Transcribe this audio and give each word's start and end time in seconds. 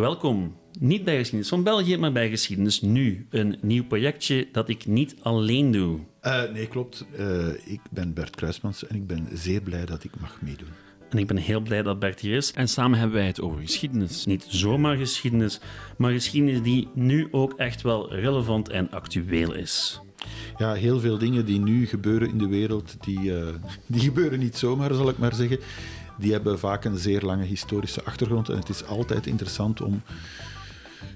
Welkom, 0.00 0.56
niet 0.78 1.04
bij 1.04 1.16
Geschiedenis 1.16 1.48
van 1.48 1.62
België, 1.62 1.96
maar 1.96 2.12
bij 2.12 2.28
Geschiedenis 2.28 2.80
Nu. 2.80 3.26
Een 3.30 3.58
nieuw 3.60 3.84
projectje 3.84 4.48
dat 4.52 4.68
ik 4.68 4.86
niet 4.86 5.16
alleen 5.22 5.70
doe. 5.70 5.98
Uh, 6.22 6.42
nee, 6.52 6.66
klopt. 6.66 7.06
Uh, 7.18 7.48
ik 7.64 7.80
ben 7.90 8.14
Bert 8.14 8.36
Kruismans 8.36 8.86
en 8.86 8.96
ik 8.96 9.06
ben 9.06 9.28
zeer 9.32 9.60
blij 9.60 9.86
dat 9.86 10.04
ik 10.04 10.20
mag 10.20 10.40
meedoen. 10.40 10.68
En 11.08 11.18
ik 11.18 11.26
ben 11.26 11.36
heel 11.36 11.60
blij 11.60 11.82
dat 11.82 11.98
Bert 11.98 12.20
hier 12.20 12.36
is. 12.36 12.52
En 12.52 12.68
samen 12.68 12.98
hebben 12.98 13.16
wij 13.16 13.26
het 13.26 13.40
over 13.40 13.60
geschiedenis. 13.60 14.26
Niet 14.26 14.44
zomaar 14.48 14.96
geschiedenis, 14.96 15.60
maar 15.96 16.12
geschiedenis 16.12 16.62
die 16.62 16.88
nu 16.94 17.28
ook 17.30 17.52
echt 17.52 17.82
wel 17.82 18.14
relevant 18.14 18.68
en 18.68 18.90
actueel 18.90 19.54
is. 19.54 20.00
Ja, 20.56 20.72
heel 20.72 21.00
veel 21.00 21.18
dingen 21.18 21.44
die 21.44 21.60
nu 21.60 21.86
gebeuren 21.86 22.28
in 22.28 22.38
de 22.38 22.48
wereld, 22.48 22.96
die, 23.00 23.20
uh, 23.20 23.46
die 23.86 24.00
gebeuren 24.00 24.38
niet 24.38 24.56
zomaar, 24.56 24.94
zal 24.94 25.08
ik 25.08 25.18
maar 25.18 25.34
zeggen 25.34 25.58
die 26.18 26.32
hebben 26.32 26.58
vaak 26.58 26.84
een 26.84 26.98
zeer 26.98 27.20
lange 27.20 27.44
historische 27.44 28.04
achtergrond. 28.04 28.48
En 28.48 28.56
het 28.56 28.68
is 28.68 28.84
altijd 28.84 29.26
interessant 29.26 29.80
om, 29.80 30.02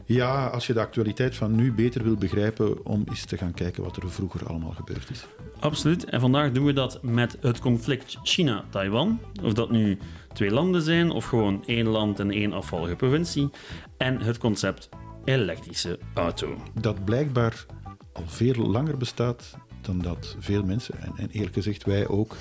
ja, 0.04 0.46
als 0.46 0.66
je 0.66 0.72
de 0.72 0.80
actualiteit 0.80 1.36
van 1.36 1.54
nu 1.54 1.72
beter 1.72 2.02
wil 2.02 2.16
begrijpen, 2.16 2.86
om 2.86 3.04
eens 3.08 3.24
te 3.24 3.36
gaan 3.36 3.54
kijken 3.54 3.82
wat 3.82 3.96
er 3.96 4.10
vroeger 4.10 4.46
allemaal 4.46 4.70
gebeurd 4.72 5.10
is. 5.10 5.26
Absoluut. 5.58 6.04
En 6.04 6.20
vandaag 6.20 6.52
doen 6.52 6.64
we 6.64 6.72
dat 6.72 7.02
met 7.02 7.36
het 7.40 7.58
conflict 7.58 8.18
China-Taiwan. 8.22 9.20
Of 9.42 9.52
dat 9.52 9.70
nu 9.70 9.98
twee 10.32 10.50
landen 10.50 10.82
zijn, 10.82 11.10
of 11.10 11.24
gewoon 11.24 11.62
één 11.66 11.86
land 11.86 12.20
en 12.20 12.30
één 12.30 12.52
afvallige 12.52 12.96
provincie. 12.96 13.50
En 13.96 14.20
het 14.20 14.38
concept 14.38 14.88
elektrische 15.24 15.98
auto. 16.14 16.56
Dat 16.80 17.04
blijkbaar 17.04 17.66
al 18.12 18.24
veel 18.26 18.54
langer 18.54 18.96
bestaat 18.96 19.56
dan 19.80 19.98
dat 19.98 20.36
veel 20.38 20.62
mensen, 20.62 21.00
en, 21.00 21.12
en 21.16 21.28
eerlijk 21.30 21.54
gezegd 21.54 21.84
wij 21.84 22.08
ook, 22.08 22.36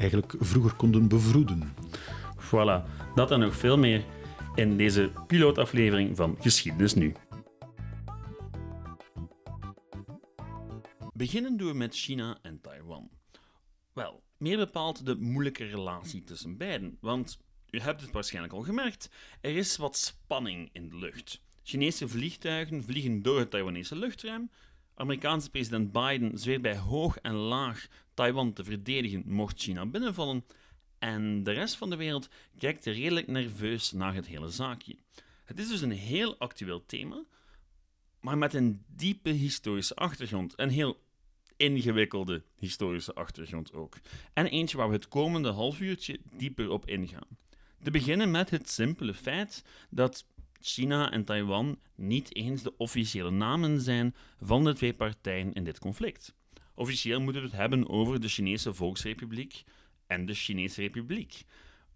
eigenlijk 0.00 0.34
vroeger 0.38 0.74
konden 0.74 1.08
bevroeden. 1.08 1.74
Voilà, 2.36 2.84
dat 3.14 3.30
en 3.30 3.40
nog 3.40 3.56
veel 3.56 3.78
meer 3.78 4.04
in 4.54 4.76
deze 4.76 5.12
pilootaflevering 5.26 6.16
van 6.16 6.36
Geschiedenis 6.40 6.94
Nu. 6.94 7.14
Beginnen 11.12 11.56
doen 11.56 11.68
we 11.68 11.74
met 11.74 11.94
China 11.94 12.38
en 12.42 12.60
Taiwan. 12.60 13.10
Wel, 13.92 14.22
meer 14.36 14.56
bepaald 14.56 15.06
de 15.06 15.16
moeilijke 15.16 15.64
relatie 15.64 16.24
tussen 16.24 16.56
beiden, 16.56 16.96
want 17.00 17.38
u 17.70 17.78
hebt 17.78 18.00
het 18.00 18.10
waarschijnlijk 18.10 18.54
al 18.54 18.62
gemerkt, 18.62 19.10
er 19.40 19.56
is 19.56 19.76
wat 19.76 19.96
spanning 19.96 20.68
in 20.72 20.88
de 20.88 20.96
lucht. 20.96 21.40
Chinese 21.62 22.08
vliegtuigen 22.08 22.84
vliegen 22.84 23.22
door 23.22 23.38
het 23.38 23.50
Taiwanese 23.50 23.96
luchtruim, 23.96 24.50
Amerikaanse 24.94 25.50
president 25.50 25.92
Biden 25.92 26.38
zweert 26.38 26.62
bij 26.62 26.76
hoog 26.76 27.16
en 27.16 27.34
laag 27.34 27.86
Taiwan 28.20 28.52
te 28.52 28.64
verdedigen 28.64 29.22
mocht 29.26 29.60
China 29.60 29.86
binnenvallen. 29.86 30.44
En 30.98 31.42
de 31.42 31.50
rest 31.50 31.76
van 31.76 31.90
de 31.90 31.96
wereld 31.96 32.28
kijkt 32.58 32.84
redelijk 32.84 33.26
nerveus 33.26 33.92
naar 33.92 34.14
het 34.14 34.26
hele 34.26 34.48
zaakje. 34.48 34.96
Het 35.44 35.58
is 35.58 35.68
dus 35.68 35.80
een 35.80 35.90
heel 35.90 36.38
actueel 36.38 36.86
thema, 36.86 37.24
maar 38.20 38.38
met 38.38 38.54
een 38.54 38.84
diepe 38.86 39.30
historische 39.30 39.94
achtergrond. 39.94 40.52
Een 40.56 40.70
heel 40.70 41.00
ingewikkelde 41.56 42.42
historische 42.58 43.14
achtergrond 43.14 43.72
ook. 43.72 43.96
En 44.32 44.46
eentje 44.46 44.76
waar 44.76 44.88
we 44.88 44.94
het 44.94 45.08
komende 45.08 45.50
half 45.50 45.80
uurtje 45.80 46.20
dieper 46.36 46.70
op 46.70 46.86
ingaan. 46.86 47.38
Te 47.82 47.90
beginnen 47.90 48.30
met 48.30 48.50
het 48.50 48.70
simpele 48.70 49.14
feit 49.14 49.64
dat 49.90 50.26
China 50.60 51.10
en 51.10 51.24
Taiwan 51.24 51.78
niet 51.94 52.34
eens 52.34 52.62
de 52.62 52.76
officiële 52.76 53.30
namen 53.30 53.80
zijn 53.80 54.14
van 54.40 54.64
de 54.64 54.74
twee 54.74 54.94
partijen 54.94 55.52
in 55.52 55.64
dit 55.64 55.78
conflict. 55.78 56.38
Officieel 56.74 57.20
moeten 57.20 57.42
we 57.42 57.48
het 57.48 57.56
hebben 57.56 57.88
over 57.88 58.20
de 58.20 58.28
Chinese 58.28 58.74
Volksrepubliek 58.74 59.64
en 60.06 60.26
de 60.26 60.34
Chinese 60.34 60.80
Republiek. 60.80 61.44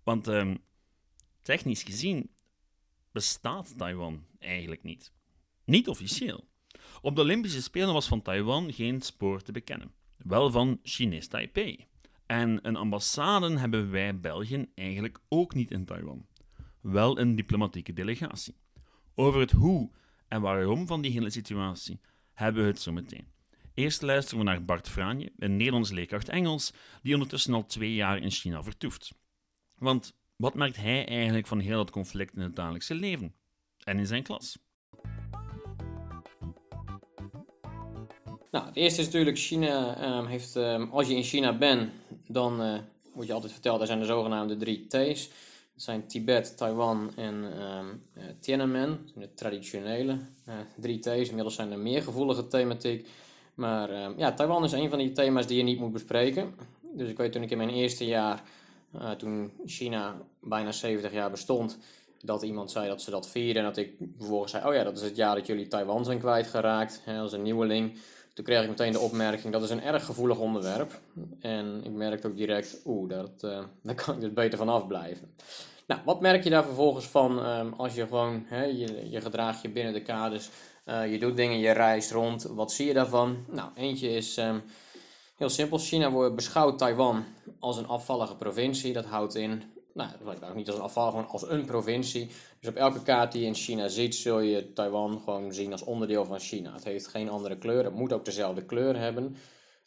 Want 0.02 0.28
ehm, 0.28 0.56
technisch 1.42 1.82
gezien 1.82 2.30
bestaat 3.12 3.78
Taiwan 3.78 4.26
eigenlijk 4.38 4.82
niet. 4.82 5.12
Niet 5.64 5.88
officieel. 5.88 6.48
Op 7.00 7.16
de 7.16 7.22
Olympische 7.22 7.62
Spelen 7.62 7.92
was 7.92 8.08
van 8.08 8.22
Taiwan 8.22 8.72
geen 8.72 9.00
spoor 9.02 9.42
te 9.42 9.52
bekennen. 9.52 9.92
Wel 10.16 10.50
van 10.50 10.80
Chinees 10.82 11.28
Taipei. 11.28 11.86
En 12.26 12.58
een 12.62 12.76
ambassade 12.76 13.58
hebben 13.58 13.90
wij 13.90 14.20
België 14.20 14.66
eigenlijk 14.74 15.18
ook 15.28 15.54
niet 15.54 15.70
in 15.70 15.84
Taiwan 15.84 16.26
wel 16.92 17.18
een 17.18 17.36
diplomatieke 17.36 17.92
delegatie. 17.92 18.56
Over 19.14 19.40
het 19.40 19.50
hoe 19.50 19.90
en 20.28 20.40
waarom 20.40 20.86
van 20.86 21.02
die 21.02 21.10
hele 21.10 21.30
situatie 21.30 22.00
hebben 22.32 22.62
we 22.62 22.68
het 22.68 22.80
zo 22.80 22.92
meteen. 22.92 23.26
Eerst 23.74 24.02
luisteren 24.02 24.38
we 24.38 24.44
naar 24.44 24.64
Bart 24.64 24.88
Franje, 24.88 25.32
een 25.38 25.56
Nederlands 25.56 25.90
leerkracht 25.90 26.28
Engels, 26.28 26.72
die 27.02 27.14
ondertussen 27.14 27.54
al 27.54 27.66
twee 27.66 27.94
jaar 27.94 28.18
in 28.18 28.30
China 28.30 28.62
vertoeft. 28.62 29.14
Want 29.78 30.14
wat 30.36 30.54
merkt 30.54 30.76
hij 30.76 31.06
eigenlijk 31.06 31.46
van 31.46 31.58
heel 31.58 31.76
dat 31.76 31.90
conflict 31.90 32.34
in 32.34 32.40
het 32.40 32.56
dagelijkse 32.56 32.94
leven 32.94 33.34
en 33.84 33.98
in 33.98 34.06
zijn 34.06 34.22
klas? 34.22 34.58
Nou, 38.50 38.66
het 38.66 38.76
eerste 38.76 39.00
is 39.00 39.06
natuurlijk, 39.06 39.38
China 39.38 39.96
ehm, 39.96 40.26
heeft, 40.26 40.56
ehm, 40.56 40.82
als 40.90 41.08
je 41.08 41.14
in 41.14 41.22
China 41.22 41.58
bent, 41.58 41.92
dan 42.28 42.62
uh, 42.62 42.78
wordt 43.12 43.28
je 43.28 43.34
altijd 43.34 43.52
verteld, 43.52 43.80
er 43.80 43.86
zijn 43.86 44.00
de 44.00 44.04
zogenaamde 44.04 44.56
drie 44.56 44.86
T's. 44.86 45.28
Dat 45.72 45.82
zijn 45.82 46.06
Tibet, 46.06 46.56
Taiwan 46.56 47.10
en 47.16 47.62
um, 47.62 48.02
Tiananmen, 48.40 49.08
de 49.14 49.34
traditionele 49.34 50.18
uh, 50.48 50.54
drie 50.76 50.98
T's. 50.98 51.28
Inmiddels 51.28 51.54
zijn 51.54 51.72
er 51.72 51.78
meer 51.78 52.02
gevoelige 52.02 52.46
thematiek. 52.46 53.08
Maar 53.54 53.90
uh, 53.90 54.06
ja, 54.16 54.32
Taiwan 54.32 54.64
is 54.64 54.72
een 54.72 54.88
van 54.88 54.98
die 54.98 55.12
thema's 55.12 55.46
die 55.46 55.56
je 55.56 55.62
niet 55.62 55.78
moet 55.78 55.92
bespreken. 55.92 56.54
Dus 56.92 57.08
ik 57.08 57.16
weet 57.16 57.32
toen 57.32 57.42
ik 57.42 57.50
in 57.50 57.56
mijn 57.56 57.70
eerste 57.70 58.06
jaar, 58.06 58.42
uh, 58.94 59.10
toen 59.10 59.52
China 59.66 60.16
bijna 60.40 60.72
70 60.72 61.12
jaar 61.12 61.30
bestond, 61.30 61.78
dat 62.22 62.42
iemand 62.42 62.70
zei 62.70 62.88
dat 62.88 63.02
ze 63.02 63.10
dat 63.10 63.28
vierden. 63.28 63.62
En 63.62 63.68
dat 63.68 63.76
ik 63.76 63.92
vervolgens 64.18 64.52
zei, 64.52 64.66
oh 64.66 64.74
ja, 64.74 64.84
dat 64.84 64.96
is 64.96 65.02
het 65.02 65.16
jaar 65.16 65.34
dat 65.34 65.46
jullie 65.46 65.68
Taiwan 65.68 66.04
zijn 66.04 66.18
kwijtgeraakt. 66.18 67.00
Hè, 67.04 67.18
als 67.18 67.32
een 67.32 67.42
nieuweling. 67.42 67.98
Toen 68.34 68.44
kreeg 68.44 68.62
ik 68.62 68.68
meteen 68.68 68.92
de 68.92 68.98
opmerking, 68.98 69.52
dat 69.52 69.62
is 69.62 69.70
een 69.70 69.82
erg 69.82 70.04
gevoelig 70.04 70.38
onderwerp. 70.38 71.00
En 71.40 71.80
ik 71.84 71.90
merkte 71.90 72.26
ook 72.26 72.36
direct, 72.36 72.80
oeh, 72.84 73.08
dat, 73.08 73.42
uh, 73.44 73.58
daar 73.82 73.94
kan 73.94 74.14
ik 74.14 74.20
dus 74.20 74.32
beter 74.32 74.58
van 74.58 74.68
afblijven. 74.68 75.34
Nou, 75.86 76.00
wat 76.04 76.20
merk 76.20 76.44
je 76.44 76.50
daar 76.50 76.64
vervolgens 76.64 77.06
van 77.06 77.46
um, 77.46 77.72
als 77.72 77.94
je 77.94 78.06
gewoon, 78.06 78.46
je, 78.50 79.10
je 79.10 79.20
gedraagt 79.20 79.72
binnen 79.72 79.92
de 79.92 80.02
kaders, 80.02 80.50
uh, 80.86 81.12
je 81.12 81.18
doet 81.18 81.36
dingen, 81.36 81.58
je 81.58 81.70
reist 81.70 82.10
rond. 82.10 82.42
Wat 82.42 82.72
zie 82.72 82.86
je 82.86 82.92
daarvan? 82.92 83.44
Nou, 83.48 83.70
eentje 83.74 84.08
is 84.08 84.36
um, 84.36 84.62
heel 85.36 85.48
simpel. 85.48 85.78
China 85.78 86.10
wordt 86.10 86.34
beschouwt 86.34 86.78
Taiwan 86.78 87.24
als 87.58 87.76
een 87.76 87.86
afvallige 87.86 88.36
provincie. 88.36 88.92
Dat 88.92 89.04
houdt 89.04 89.34
in, 89.34 89.62
nou, 89.94 90.10
dat 90.10 90.38
lijkt 90.40 90.54
niet 90.54 90.66
als 90.66 90.76
een 90.76 90.82
afval, 90.82 91.10
gewoon 91.10 91.28
als 91.28 91.48
een 91.48 91.64
provincie. 91.64 92.30
Dus 92.60 92.68
op 92.68 92.76
elke 92.76 93.02
kaart 93.02 93.32
die 93.32 93.40
je 93.40 93.46
in 93.46 93.54
China 93.54 93.88
ziet, 93.88 94.14
zul 94.14 94.40
je 94.40 94.72
Taiwan 94.72 95.20
gewoon 95.24 95.52
zien 95.52 95.72
als 95.72 95.82
onderdeel 95.82 96.24
van 96.24 96.38
China. 96.38 96.72
Het 96.72 96.84
heeft 96.84 97.06
geen 97.06 97.28
andere 97.28 97.58
kleur, 97.58 97.84
het 97.84 97.94
moet 97.94 98.12
ook 98.12 98.24
dezelfde 98.24 98.64
kleur 98.64 98.96
hebben 98.98 99.36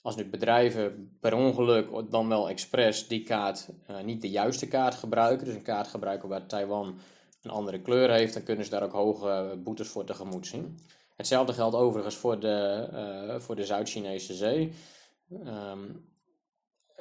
als 0.07 0.15
nu 0.15 0.25
bedrijven 0.25 1.17
per 1.19 1.33
ongeluk 1.33 2.11
dan 2.11 2.29
wel 2.29 2.49
expres 2.49 3.07
die 3.07 3.23
kaart 3.23 3.69
uh, 3.89 3.99
niet 4.01 4.21
de 4.21 4.29
juiste 4.29 4.67
kaart 4.67 4.95
gebruiken, 4.95 5.45
dus 5.45 5.55
een 5.55 5.61
kaart 5.61 5.87
gebruiken 5.87 6.29
waar 6.29 6.45
Taiwan 6.45 6.99
een 7.47 7.53
andere 7.53 7.81
kleur 7.81 8.11
heeft, 8.11 8.33
dan 8.33 8.43
kunnen 8.43 8.65
ze 8.65 8.71
daar 8.71 8.83
ook 8.83 8.91
hoge 8.91 9.59
boetes 9.63 9.87
voor 9.87 10.03
tegemoet 10.03 10.47
zien. 10.47 10.79
Hetzelfde 11.15 11.53
geldt 11.53 11.75
overigens 11.75 12.15
voor 12.15 12.39
de, 12.39 12.87
uh, 12.93 13.39
voor 13.39 13.55
de 13.55 13.65
Zuid-Chinese 13.65 14.33
zee. 14.33 14.73
Um, 15.31 16.05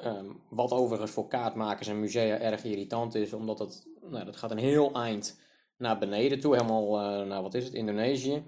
um, 0.05 0.41
wat 0.49 0.71
overigens 0.71 1.11
voor 1.11 1.27
kaartmakers 1.27 1.87
en 1.87 1.99
musea 1.99 2.37
erg 2.37 2.63
irritant 2.63 3.15
is, 3.15 3.33
omdat 3.33 3.59
het, 3.59 3.87
nou, 4.01 4.25
dat 4.25 4.35
gaat 4.35 4.51
een 4.51 4.57
heel 4.57 4.93
eind 4.93 5.39
naar 5.77 5.97
beneden 5.97 6.39
toe, 6.39 6.55
helemaal 6.55 6.99
uh, 6.99 7.27
naar 7.27 7.41
wat 7.41 7.53
is 7.53 7.63
het, 7.63 7.73
Indonesië. 7.73 8.43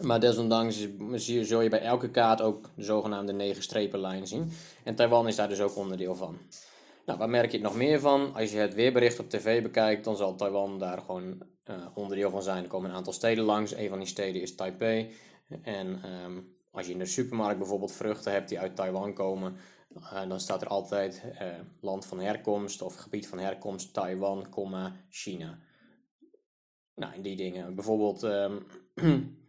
Maar 0.00 0.20
desondanks 0.20 0.88
zul 1.18 1.60
je 1.60 1.68
bij 1.68 1.80
elke 1.80 2.10
kaart 2.10 2.40
ook 2.40 2.70
de 2.76 2.82
zogenaamde 2.82 3.32
negen 3.32 3.62
strepenlijn 3.62 4.26
zien. 4.26 4.50
En 4.84 4.94
Taiwan 4.94 5.28
is 5.28 5.36
daar 5.36 5.48
dus 5.48 5.60
ook 5.60 5.76
onderdeel 5.76 6.14
van. 6.14 6.38
Nou, 7.06 7.18
waar 7.18 7.30
merk 7.30 7.50
je 7.50 7.56
het 7.56 7.66
nog 7.66 7.76
meer 7.76 8.00
van? 8.00 8.34
Als 8.34 8.52
je 8.52 8.58
het 8.58 8.74
weerbericht 8.74 9.18
op 9.18 9.30
tv 9.30 9.62
bekijkt, 9.62 10.04
dan 10.04 10.16
zal 10.16 10.34
Taiwan 10.34 10.78
daar 10.78 10.98
gewoon 10.98 11.42
uh, 11.70 11.86
onderdeel 11.94 12.30
van 12.30 12.42
zijn. 12.42 12.62
Er 12.62 12.68
komen 12.68 12.90
een 12.90 12.96
aantal 12.96 13.12
steden 13.12 13.44
langs. 13.44 13.74
Een 13.74 13.88
van 13.88 13.98
die 13.98 14.08
steden 14.08 14.42
is 14.42 14.54
Taipei. 14.54 15.12
En 15.62 16.12
um, 16.24 16.56
als 16.70 16.86
je 16.86 16.92
in 16.92 16.98
de 16.98 17.06
supermarkt 17.06 17.58
bijvoorbeeld 17.58 17.92
vruchten 17.92 18.32
hebt 18.32 18.48
die 18.48 18.58
uit 18.58 18.76
Taiwan 18.76 19.14
komen, 19.14 19.56
uh, 19.96 20.28
dan 20.28 20.40
staat 20.40 20.62
er 20.62 20.68
altijd 20.68 21.22
uh, 21.24 21.48
land 21.80 22.06
van 22.06 22.20
herkomst 22.20 22.82
of 22.82 22.94
gebied 22.94 23.28
van 23.28 23.38
herkomst 23.38 23.92
Taiwan, 23.92 24.46
China. 25.08 25.58
Nou, 26.94 27.14
in 27.14 27.22
die 27.22 27.36
dingen. 27.36 27.74
Bijvoorbeeld. 27.74 28.22
Um, 28.22 28.66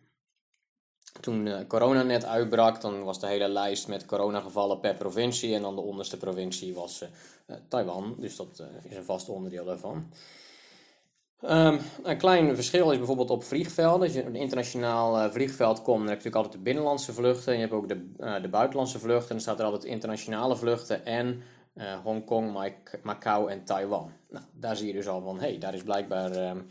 Toen 1.21 1.45
uh, 1.45 1.59
corona 1.67 2.03
net 2.03 2.25
uitbrak, 2.25 2.81
dan 2.81 3.03
was 3.03 3.19
de 3.19 3.27
hele 3.27 3.47
lijst 3.47 3.87
met 3.87 4.05
coronagevallen 4.05 4.79
per 4.79 4.95
provincie. 4.95 5.55
En 5.55 5.61
dan 5.61 5.75
de 5.75 5.81
onderste 5.81 6.17
provincie 6.17 6.73
was 6.73 7.01
uh, 7.01 7.55
Taiwan. 7.67 8.15
Dus 8.19 8.35
dat 8.35 8.63
is 8.89 8.95
een 8.95 9.03
vast 9.03 9.29
onderdeel 9.29 9.65
daarvan. 9.65 10.11
Um, 11.41 11.79
een 12.03 12.17
klein 12.17 12.55
verschil 12.55 12.91
is 12.91 12.97
bijvoorbeeld 12.97 13.29
op 13.29 13.43
vliegvelden. 13.43 14.01
Als 14.01 14.13
je 14.13 14.21
op 14.21 14.27
een 14.27 14.35
internationaal 14.35 15.31
vliegveld 15.31 15.81
komt, 15.81 15.99
dan 15.99 16.07
heb 16.07 16.21
je 16.21 16.29
natuurlijk 16.29 16.35
altijd 16.35 16.53
de 16.53 16.63
binnenlandse 16.63 17.13
vluchten. 17.13 17.53
En 17.53 17.59
je 17.59 17.65
hebt 17.65 17.73
ook 17.73 17.87
de, 17.87 18.41
de 18.41 18.49
buitenlandse 18.49 18.99
vluchten. 18.99 19.29
En 19.29 19.35
dan 19.35 19.39
staat 19.39 19.59
er 19.59 19.65
altijd 19.65 19.83
internationale 19.83 20.55
vluchten 20.55 21.05
en 21.05 21.41
Hongkong, 22.03 22.73
Macau 23.03 23.51
en 23.51 23.63
Taiwan. 23.63 24.11
Nou, 24.29 24.45
daar 24.53 24.75
zie 24.75 24.87
je 24.87 24.93
dus 24.93 25.07
al 25.07 25.21
van, 25.21 25.39
hé, 25.39 25.47
hey, 25.47 25.57
daar 25.57 25.73
is 25.73 25.83
blijkbaar... 25.83 26.49
Um, 26.49 26.67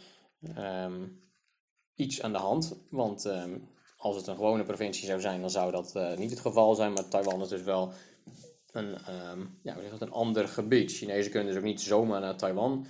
um, 0.59 1.23
iets 1.95 2.23
aan 2.23 2.33
de 2.33 2.39
hand. 2.39 2.77
Want 2.91 3.25
ehm, 3.25 3.59
als 4.05 4.17
het 4.17 4.27
een 4.27 4.35
gewone 4.35 4.63
provincie 4.63 5.07
zou 5.07 5.21
zijn, 5.21 5.41
dan 5.41 5.51
zou 5.51 5.73
dat 5.73 5.97
eh, 5.97 6.17
niet 6.17 6.31
het 6.31 6.41
geval 6.41 6.75
zijn. 6.75 6.93
Maar 6.93 7.09
Taiwan 7.09 7.41
is 7.41 7.49
dus 7.49 7.63
wel 7.63 7.93
een, 8.73 8.95
ehm, 8.95 9.41
ja, 9.63 9.73
hoe 9.73 9.83
zeg 9.83 9.91
dat, 9.91 10.01
een 10.01 10.13
ander 10.13 10.49
gebied. 10.49 10.93
Chinezen 10.93 11.31
kunnen 11.31 11.49
dus 11.49 11.59
ook 11.59 11.67
niet 11.67 11.81
zomaar 11.81 12.21
naar 12.21 12.37
Taiwan 12.37 12.87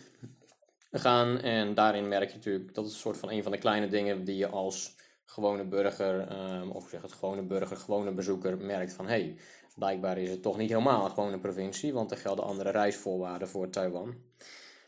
gaan. 0.91 1.41
En 1.41 1.75
daarin 1.75 2.09
merk 2.09 2.29
je 2.29 2.35
natuurlijk, 2.35 2.75
dat 2.75 2.87
is 2.87 2.93
een 2.93 2.99
soort 2.99 3.17
van 3.17 3.31
een 3.31 3.43
van 3.43 3.53
de 3.53 3.59
kleine 3.59 3.89
dingen 3.89 4.25
die 4.25 4.37
je 4.37 4.49
als 4.49 4.95
gewone 5.25 5.65
burger, 5.65 6.21
ehm, 6.21 6.71
of 6.71 6.89
zeg 6.89 7.03
het 7.03 7.13
gewone 7.13 7.43
burger, 7.43 7.77
gewone 7.77 8.13
bezoeker, 8.13 8.59
merkt 8.59 8.93
van 8.93 9.07
hé, 9.07 9.11
hey, 9.11 9.37
blijkbaar 9.75 10.19
is 10.19 10.31
het 10.31 10.43
toch 10.43 10.57
niet 10.57 10.71
helemaal 10.71 11.05
een 11.05 11.11
gewone 11.11 11.39
provincie, 11.39 11.93
want 11.93 12.11
er 12.11 12.17
gelden 12.17 12.45
andere 12.45 12.71
reisvoorwaarden 12.71 13.49
voor 13.49 13.71
Taiwan. 13.71 14.15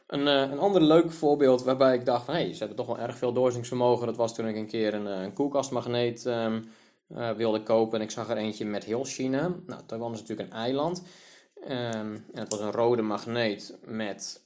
Een, 0.06 0.20
uh, 0.20 0.40
een 0.40 0.58
ander 0.58 0.82
leuk 0.82 1.12
voorbeeld 1.12 1.62
waarbij 1.62 1.94
ik 1.94 2.04
dacht 2.04 2.24
van 2.24 2.34
hé, 2.34 2.40
hey, 2.40 2.52
ze 2.52 2.58
hebben 2.58 2.76
toch 2.76 2.86
wel 2.86 2.98
erg 2.98 3.16
veel 3.16 3.32
doorzingsvermogen. 3.32 4.06
Dat 4.06 4.16
was 4.16 4.34
toen 4.34 4.48
ik 4.48 4.56
een 4.56 4.66
keer 4.66 4.94
een, 4.94 5.06
eh, 5.06 5.22
een 5.22 5.32
koelkastmagneet 5.32 6.24
um, 6.24 6.64
uh, 7.08 7.30
wilde 7.30 7.62
kopen 7.62 7.98
en 7.98 8.04
ik 8.04 8.10
zag 8.10 8.28
er 8.28 8.36
eentje 8.36 8.64
met 8.64 8.84
heel 8.84 9.04
China. 9.04 9.54
Nou, 9.66 9.82
Taiwan 9.86 10.12
is 10.12 10.20
natuurlijk 10.20 10.48
een 10.48 10.56
eiland. 10.56 11.02
Um, 11.64 11.70
en 11.70 12.24
het 12.32 12.50
was 12.50 12.60
een 12.60 12.70
rode 12.70 13.02
magneet 13.02 13.78
met 13.84 14.42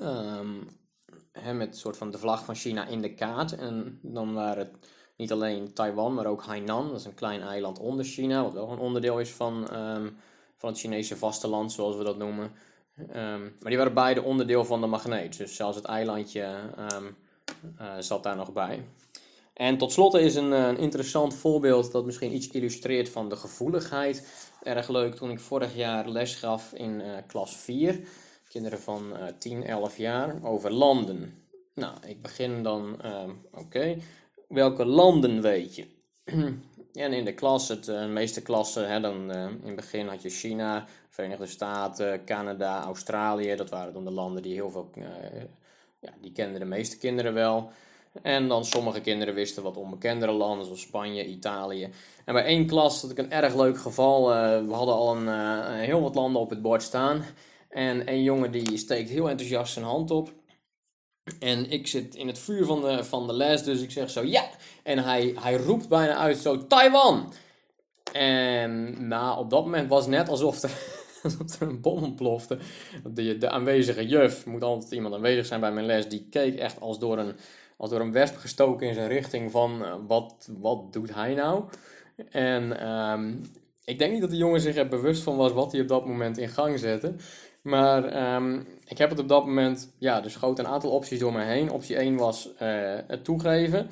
um, 0.00 0.68
met 1.54 1.76
soort 1.76 1.96
van 1.96 2.10
de 2.10 2.18
vlag 2.18 2.44
van 2.44 2.54
China 2.54 2.86
in 2.86 3.02
de 3.02 3.14
kaart. 3.14 3.56
En 3.56 3.98
dan 4.02 4.34
waren 4.34 4.58
het 4.58 4.88
niet 5.16 5.32
alleen 5.32 5.72
Taiwan, 5.72 6.14
maar 6.14 6.26
ook 6.26 6.42
Hainan. 6.42 6.88
Dat 6.88 7.00
is 7.00 7.04
een 7.04 7.14
klein 7.14 7.42
eiland 7.42 7.78
onder 7.78 8.04
China, 8.04 8.42
wat 8.42 8.52
wel 8.52 8.70
een 8.70 8.78
onderdeel 8.78 9.20
is 9.20 9.30
van, 9.30 9.66
van 10.56 10.68
het 10.68 10.78
Chinese 10.78 11.16
vasteland, 11.16 11.72
zoals 11.72 11.96
we 11.96 12.04
dat 12.04 12.18
noemen. 12.18 12.52
Um, 12.98 13.40
maar 13.60 13.70
die 13.70 13.76
waren 13.76 13.94
beide 13.94 14.22
onderdeel 14.22 14.64
van 14.64 14.80
de 14.80 14.86
magneet. 14.86 15.38
Dus 15.38 15.56
zelfs 15.56 15.76
het 15.76 15.84
eilandje 15.84 16.56
um, 16.94 17.16
uh, 17.80 17.94
zat 17.98 18.22
daar 18.22 18.36
nog 18.36 18.52
bij. 18.52 18.84
En 19.54 19.78
tot 19.78 19.92
slot 19.92 20.14
is 20.14 20.34
een, 20.34 20.50
een, 20.52 20.78
interessant 20.78 21.34
voorbeeld 21.34 21.92
dat 21.92 22.04
misschien 22.04 22.34
iets 22.34 22.48
illustreert 22.48 23.08
van 23.08 23.28
de 23.28 23.36
gevoeligheid. 23.36 24.26
Erg 24.62 24.88
leuk 24.88 25.14
toen 25.14 25.30
ik 25.30 25.40
vorig 25.40 25.74
jaar 25.74 26.08
les 26.08 26.34
gaf 26.34 26.72
in 26.72 27.00
uh, 27.00 27.16
klas 27.26 27.56
4 27.56 28.00
kinderen 28.48 28.80
van 28.80 29.12
uh, 29.12 29.24
10, 29.38 29.64
11 29.64 29.96
jaar, 29.96 30.36
over 30.42 30.72
landen. 30.72 31.42
Nou, 31.74 31.94
ik 32.06 32.22
begin 32.22 32.62
dan, 32.62 32.98
uh, 33.04 33.22
oké, 33.52 33.96
welke 34.48 34.84
landen 34.84 35.42
weet 35.42 35.74
je? 35.74 35.86
en 36.92 37.12
in 37.12 37.24
de 37.24 37.34
klas, 37.34 37.68
het, 37.68 37.84
de 37.84 38.06
meeste 38.08 38.42
klassen, 38.42 38.88
hè, 38.88 39.00
dan, 39.00 39.32
in 39.32 39.60
het 39.64 39.76
begin 39.76 40.08
had 40.08 40.22
je 40.22 40.30
China, 40.30 40.86
Verenigde 41.16 41.46
Staten, 41.46 42.24
Canada, 42.24 42.82
Australië. 42.82 43.56
Dat 43.56 43.70
waren 43.70 43.92
dan 43.92 44.04
de 44.04 44.10
landen 44.10 44.42
die 44.42 44.54
heel 44.54 44.70
veel, 44.70 44.90
ja, 46.00 46.10
die 46.20 46.32
kenden 46.32 46.60
de 46.60 46.66
meeste 46.66 46.98
kinderen 46.98 47.34
wel. 47.34 47.70
En 48.22 48.48
dan 48.48 48.64
sommige 48.64 49.00
kinderen 49.00 49.34
wisten 49.34 49.62
wat 49.62 49.76
onbekendere 49.76 50.32
landen, 50.32 50.64
zoals 50.64 50.80
Spanje, 50.80 51.26
Italië. 51.26 51.90
En 52.24 52.34
bij 52.34 52.44
één 52.44 52.66
klas 52.66 53.02
had 53.02 53.10
ik 53.10 53.18
een 53.18 53.30
erg 53.30 53.54
leuk 53.54 53.78
geval. 53.78 54.28
we 54.66 54.72
hadden 54.72 54.94
al 54.94 55.16
een, 55.16 55.28
heel 55.78 56.00
wat 56.00 56.14
landen 56.14 56.40
op 56.40 56.50
het 56.50 56.62
bord 56.62 56.82
staan. 56.82 57.24
En 57.68 58.10
een 58.10 58.22
jongen 58.22 58.50
die 58.50 58.76
steekt 58.76 59.10
heel 59.10 59.28
enthousiast 59.28 59.72
zijn 59.72 59.84
hand 59.84 60.10
op. 60.10 60.32
En 61.40 61.70
ik 61.70 61.86
zit 61.86 62.14
in 62.14 62.26
het 62.26 62.38
vuur 62.38 62.64
van 62.64 62.80
de, 62.80 63.04
van 63.04 63.26
de 63.26 63.32
les, 63.32 63.62
dus 63.62 63.80
ik 63.80 63.90
zeg 63.90 64.10
zo 64.10 64.22
ja. 64.22 64.44
En 64.82 64.98
hij, 64.98 65.34
hij 65.40 65.56
roept 65.56 65.88
bijna 65.88 66.16
uit 66.16 66.36
zo 66.36 66.66
Taiwan. 66.66 67.32
En 68.12 68.94
nou, 69.08 69.38
op 69.38 69.50
dat 69.50 69.64
moment 69.64 69.88
was 69.88 70.00
het 70.00 70.10
net 70.10 70.28
alsof 70.28 70.60
alsof 71.22 71.60
er 71.60 71.68
een 71.68 71.80
bom 71.80 72.02
ontplofte. 72.02 72.58
De, 73.04 73.38
de 73.38 73.50
aanwezige 73.50 74.06
juf, 74.06 74.46
moet 74.46 74.62
altijd 74.62 74.92
iemand 74.92 75.14
aanwezig 75.14 75.46
zijn 75.46 75.60
bij 75.60 75.72
mijn 75.72 75.86
les, 75.86 76.08
die 76.08 76.26
keek 76.30 76.58
echt 76.58 76.80
als 76.80 76.98
door 76.98 77.18
een, 77.18 77.34
als 77.76 77.90
door 77.90 78.00
een 78.00 78.12
wesp 78.12 78.36
gestoken 78.36 78.88
in 78.88 78.94
zijn 78.94 79.08
richting 79.08 79.50
van 79.50 79.82
uh, 79.82 79.94
wat, 80.06 80.48
wat 80.58 80.92
doet 80.92 81.14
hij 81.14 81.34
nou? 81.34 81.64
En 82.30 82.90
um, 82.90 83.40
ik 83.84 83.98
denk 83.98 84.12
niet 84.12 84.20
dat 84.20 84.30
de 84.30 84.36
jongen 84.36 84.60
zich 84.60 84.76
er 84.76 84.88
bewust 84.88 85.22
van 85.22 85.36
was 85.36 85.52
wat 85.52 85.72
hij 85.72 85.80
op 85.80 85.88
dat 85.88 86.06
moment 86.06 86.38
in 86.38 86.48
gang 86.48 86.78
zette. 86.78 87.14
Maar 87.62 88.34
um, 88.34 88.66
ik 88.84 88.98
heb 88.98 89.10
het 89.10 89.18
op 89.18 89.28
dat 89.28 89.46
moment, 89.46 89.94
ja, 89.98 90.24
er 90.24 90.30
schoot 90.30 90.58
een 90.58 90.66
aantal 90.66 90.90
opties 90.90 91.18
door 91.18 91.32
me 91.32 91.42
heen. 91.42 91.70
Optie 91.70 91.96
1 91.96 92.16
was 92.16 92.48
uh, 92.62 92.94
het 93.06 93.24
toegeven. 93.24 93.86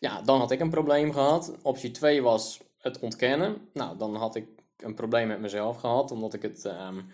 Ja, 0.00 0.22
dan 0.22 0.38
had 0.38 0.50
ik 0.50 0.60
een 0.60 0.70
probleem 0.70 1.12
gehad. 1.12 1.52
Optie 1.62 1.90
2 1.90 2.22
was 2.22 2.60
het 2.78 2.98
ontkennen. 2.98 3.56
Nou, 3.72 3.98
dan 3.98 4.14
had 4.14 4.34
ik 4.34 4.46
een 4.82 4.94
probleem 4.94 5.26
met 5.26 5.40
mezelf 5.40 5.76
gehad, 5.76 6.10
omdat 6.10 6.34
ik 6.34 6.42
het 6.42 6.64
um, 6.64 7.06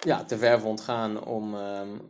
ja, 0.00 0.24
te 0.24 0.38
ver 0.38 0.60
vond 0.60 0.80
gaan 0.80 1.24
om, 1.24 1.54
um, 1.54 2.00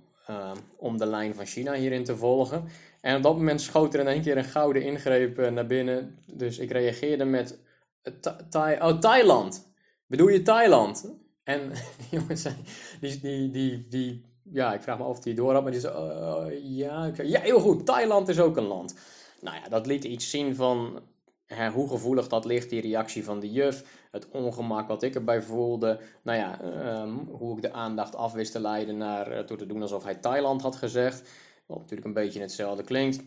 om 0.77 0.99
de 0.99 1.07
lijn 1.07 1.35
van 1.35 1.47
China 1.47 1.73
hierin 1.73 2.05
te 2.05 2.17
volgen. 2.17 2.65
En 3.01 3.17
op 3.17 3.23
dat 3.23 3.37
moment 3.37 3.61
schoot 3.61 3.95
er 3.95 4.01
in 4.01 4.07
één 4.07 4.23
keer 4.23 4.37
een 4.37 4.45
gouden 4.45 4.83
ingreep 4.83 5.39
uh, 5.39 5.51
naar 5.51 5.67
binnen. 5.67 6.19
Dus 6.27 6.59
ik 6.59 6.71
reageerde 6.71 7.25
met 7.25 7.59
Thai 8.51 8.81
oh, 8.81 8.99
Thailand. 8.99 9.73
Bedoel 10.07 10.29
je 10.29 10.43
Thailand? 10.43 11.15
En 11.45 11.73
jongens, 12.11 12.47
die, 13.01 13.21
die, 13.21 13.51
die, 13.51 13.87
die, 13.89 14.25
ja, 14.43 14.75
ik 14.75 14.83
vraag 14.83 14.99
me 14.99 15.05
af 15.05 15.19
of 15.19 15.25
hij 15.25 15.35
door 15.35 15.53
had, 15.53 15.63
maar 15.63 15.73
die 15.73 15.81
zei, 15.81 15.95
uh, 15.95 16.77
ja, 16.77 17.15
zei, 17.15 17.29
ja, 17.29 17.41
heel 17.41 17.61
goed, 17.61 17.87
Thailand 17.87 18.29
is 18.29 18.41
ook 18.41 18.57
een 18.57 18.67
land. 18.67 18.95
Nou 19.41 19.57
ja, 19.57 19.69
dat 19.69 19.87
liet 19.87 20.05
iets 20.05 20.31
zien 20.31 20.55
van 20.55 21.03
hoe 21.73 21.88
gevoelig 21.88 22.29
dat 22.29 22.44
ligt, 22.44 22.70
die 22.70 22.81
reactie 22.81 23.25
van 23.25 23.41
de 23.41 23.52
juf, 23.52 24.06
het 24.11 24.29
ongemak 24.29 24.88
wat 24.88 25.02
ik 25.02 25.14
erbij 25.14 25.43
voelde, 25.43 26.00
nou 26.23 26.38
ja, 26.38 26.62
um, 27.02 27.29
hoe 27.29 27.56
ik 27.56 27.62
de 27.62 27.73
aandacht 27.73 28.17
af 28.17 28.32
wist 28.32 28.52
te 28.52 28.61
leiden 28.61 28.96
naar, 28.96 29.32
uh, 29.32 29.38
te 29.38 29.67
doen 29.67 29.82
alsof 29.82 30.05
hij 30.05 30.14
Thailand 30.14 30.62
had 30.62 30.76
gezegd, 30.76 31.31
wat 31.67 31.79
natuurlijk 31.79 32.06
een 32.06 32.12
beetje 32.12 32.41
hetzelfde 32.41 32.82
klinkt. 32.82 33.23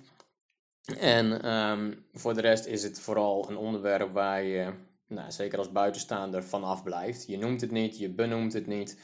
En 1.00 1.52
um, 1.56 2.06
voor 2.14 2.34
de 2.34 2.42
rest 2.42 2.66
is 2.66 2.84
het 2.84 3.00
vooral 3.00 3.50
een 3.50 3.58
onderwerp 3.58 4.12
waar 4.12 4.44
je 4.44 4.74
nou, 5.08 5.32
zeker 5.32 5.58
als 5.58 5.72
buitenstaander 5.72 6.44
vanaf 6.44 6.84
blijft. 6.84 7.28
Je 7.28 7.38
noemt 7.38 7.62
het 7.62 7.72
niet, 7.72 7.98
je 7.98 8.10
benoemt 8.10 8.54
het 8.54 8.68
niet. 8.68 9.00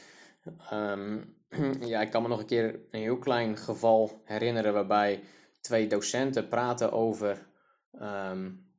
Um, 0.72 1.36
ja, 1.80 2.00
ik 2.00 2.10
kan 2.10 2.22
me 2.22 2.28
nog 2.28 2.38
een 2.38 2.46
keer 2.46 2.74
een 2.90 3.00
heel 3.00 3.18
klein 3.18 3.56
geval 3.56 4.20
herinneren 4.24 4.72
waarbij 4.72 5.22
twee 5.60 5.86
docenten 5.86 6.48
praten 6.48 6.92
over. 6.92 7.46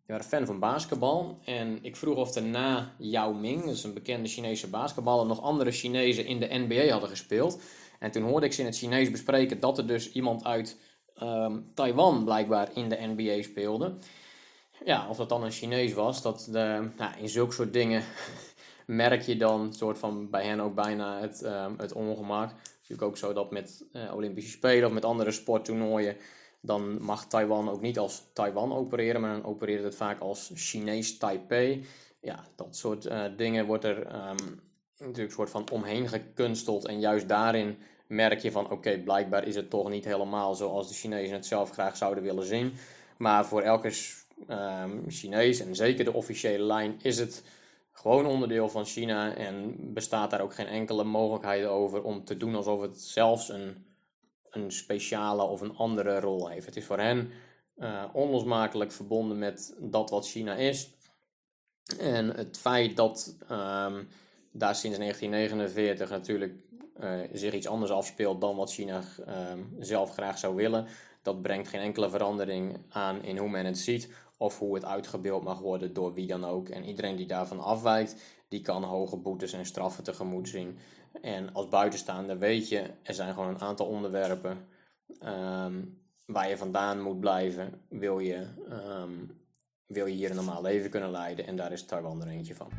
Die 0.06 0.16
waren 0.16 0.25
fan 0.25 0.46
van 0.46 0.60
basketbal. 0.60 1.40
En 1.46 1.80
ik 1.81 1.96
vroeg 1.96 2.18
of 2.18 2.36
er 2.36 2.44
na 2.44 2.94
Yao 2.98 3.34
Ming, 3.34 3.63
dus 3.63 3.84
een 3.84 3.94
bekende 3.94 4.28
Chinese 4.28 4.69
basketballer, 4.69 5.25
nog 5.25 5.42
andere 5.42 5.72
Chinezen 5.72 6.25
in 6.25 6.40
de 6.40 6.47
NBA 6.52 6.88
hadden 6.92 7.09
gespeeld. 7.09 7.59
En 8.00 8.12
toen 8.12 8.24
hoorde 8.24 8.45
ik 8.45 8.54
ze 8.54 8.59
in 8.59 8.66
het 8.66 8.78
Chinees 8.78 9.12
bespreken 9.12 9.59
dat 9.59 9.78
er 9.78 9.88
dus 9.88 10.12
iemand 10.12 10.44
uit 10.44 10.78
um, 11.24 11.71
Taiwan 11.74 12.24
blijkbaar 12.24 12.69
in 12.74 12.90
de 12.90 12.97
NBA 13.16 13.42
speelde. 13.42 13.97
Ja, 14.85 15.09
of 15.09 15.18
dat 15.18 15.30
dan 15.30 15.44
een 15.44 15.52
Chinees 15.52 15.94
was, 15.94 16.21
dat 16.21 16.47
de, 16.52 16.90
nou, 16.97 17.18
in 17.18 17.30
zulke 17.30 17.54
soort 17.54 17.74
dingen 17.74 18.04
merk 18.85 19.21
je 19.21 19.38
dan 19.38 19.74
soort 19.74 19.97
van 19.97 20.30
bij 20.30 20.45
hen 20.45 20.59
ook 20.59 20.76
bijna 20.76 21.19
het, 21.19 21.44
um, 21.44 21.76
het 21.78 21.94
ongemak. 21.94 22.50
Het 22.50 22.59
is 22.59 22.90
natuurlijk 22.90 23.07
ook 23.07 23.18
zo 23.18 23.33
dat 23.33 23.52
met 23.52 23.85
uh, 23.94 24.14
Olympische 24.14 24.52
Spelen 24.52 24.88
of 24.88 24.94
met 24.94 25.06
andere 25.06 25.31
sporttoernooien, 25.31 26.18
dan 26.66 27.02
mag 27.02 27.28
Taiwan 27.28 27.69
ook 27.69 27.81
niet 27.81 28.00
als 28.00 28.24
Taiwan 28.34 28.74
opereren, 28.74 29.22
maar 29.22 29.31
dan 29.31 29.45
opereert 29.45 29.84
het 29.84 29.95
vaak 29.95 30.19
als 30.19 30.52
Chinees 30.54 31.18
Taipei. 31.18 31.86
Ja, 32.22 32.45
dat 32.56 32.76
soort 32.76 33.06
uh, 33.06 33.24
dingen 33.38 33.66
wordt 33.66 33.84
er 33.84 33.98
um, 33.98 34.62
natuurlijk 34.98 35.18
een 35.18 35.31
soort 35.31 35.50
van 35.50 35.69
omheen 35.72 36.07
gekunsteld. 36.07 36.86
En 36.86 37.00
juist 37.00 37.28
daarin 37.28 37.78
merk 38.07 38.40
je 38.40 38.52
van 38.52 38.72
oké, 38.72 39.00
blijkbaar 39.00 39.48
is 39.48 39.56
het 39.56 39.69
toch 39.69 39.90
niet 39.90 40.06
helemaal 40.06 40.56
zoals 40.56 40.88
de 40.88 40.94
Chinezen 40.94 41.36
het 41.36 41.45
zelf 41.45 41.69
graag 41.69 41.98
zouden 41.98 42.24
willen 42.24 42.45
zien. 42.45 42.74
Maar 43.18 43.45
voor 43.45 43.62
elke 43.62 43.94
um, 44.50 45.04
Chinees 45.07 45.60
en 45.60 45.76
zeker 45.76 46.06
de 46.06 46.14
officiële 46.14 46.64
lijn 46.64 47.00
is 47.02 47.18
het 47.18 47.44
gewoon 47.92 48.26
onderdeel 48.26 48.69
van 48.69 48.86
China 48.86 49.36
en 49.36 49.76
bestaat 49.94 50.31
daar 50.31 50.42
ook 50.42 50.54
geen 50.54 50.68
enkele 50.68 51.04
mogelijkheid 51.04 51.66
over 51.66 52.04
om 52.04 52.24
te 52.24 52.38
doen 52.38 52.56
alsof 52.56 52.81
het 52.81 53.02
zelfs 53.02 53.50
een, 53.50 53.86
een 54.56 54.71
speciale 54.71 55.44
of 55.44 55.62
een 55.62 55.76
andere 55.76 56.19
rol 56.19 56.50
heeft. 56.50 56.66
Het 56.66 56.76
is 56.76 56.85
voor 56.85 57.00
hen 57.00 57.31
uh, 57.78 58.04
onlosmakelijk 58.14 58.92
verbonden 58.92 59.38
met 59.38 59.76
dat 59.80 60.09
wat 60.09 60.28
China 60.28 60.56
is. 60.56 60.94
En 62.00 62.30
het 62.30 62.57
feit 62.57 62.95
dat 62.95 63.35
um, 63.42 64.07
daar 64.52 64.76
sinds 64.76 64.97
1949 64.97 66.09
natuurlijk 66.09 66.54
uh, 67.00 67.19
zich 67.33 67.54
iets 67.54 67.68
anders 67.68 67.92
afspeelt 67.92 68.42
dan 68.42 68.56
wat 68.56 68.74
China 68.74 69.04
um, 69.52 69.76
zelf 69.80 70.12
graag 70.12 70.38
zou 70.38 70.56
willen, 70.56 70.88
dat 71.21 71.42
brengt 71.42 71.68
geen 71.68 71.81
enkele 71.81 72.09
verandering 72.09 72.78
aan 72.90 73.24
in 73.24 73.38
hoe 73.38 73.50
men 73.50 73.66
het 73.66 73.78
ziet 73.78 74.09
of 74.38 74.59
hoe 74.59 74.76
het 74.76 74.85
uitgebeeld 74.85 75.44
mag 75.44 75.59
worden 75.59 75.94
door 75.94 76.14
wie 76.14 76.28
dan 76.28 76.45
ook. 76.45 76.69
En 76.69 76.85
iedereen 76.85 77.16
die 77.16 77.28
daarvan 77.28 77.59
afwijkt, 77.59 78.16
die 78.47 78.62
kan 78.62 78.83
hoge 78.83 79.18
boetes 79.18 79.54
en 79.54 79.66
straffen 79.66 80.04
tegemoet 80.04 80.50
zien. 80.50 80.78
En 81.22 81.54
als 81.54 81.69
buitenstaander 81.69 82.38
weet 82.38 82.69
je, 82.69 82.84
er 83.04 83.14
zijn 83.14 83.34
gewoon 83.34 83.50
een 83.50 83.62
aantal 83.62 83.86
onderwerpen 83.86 84.57
um, 85.26 86.00
waar 86.26 86.50
je 86.50 86.57
vandaan 86.57 87.02
moet 87.02 87.19
blijven, 87.19 87.81
wil 87.90 88.19
je, 88.19 88.48
um, 88.69 89.31
wil 89.86 90.06
je 90.06 90.14
hier 90.14 90.30
een 90.30 90.36
normaal 90.36 90.62
leven 90.62 90.90
kunnen 90.90 91.12
leiden. 91.12 91.48
En 91.48 91.56
daar 91.56 91.72
is 91.72 91.86
Taiwan 91.86 92.22
er 92.22 92.28
eentje 92.28 92.56
van. 92.56 92.69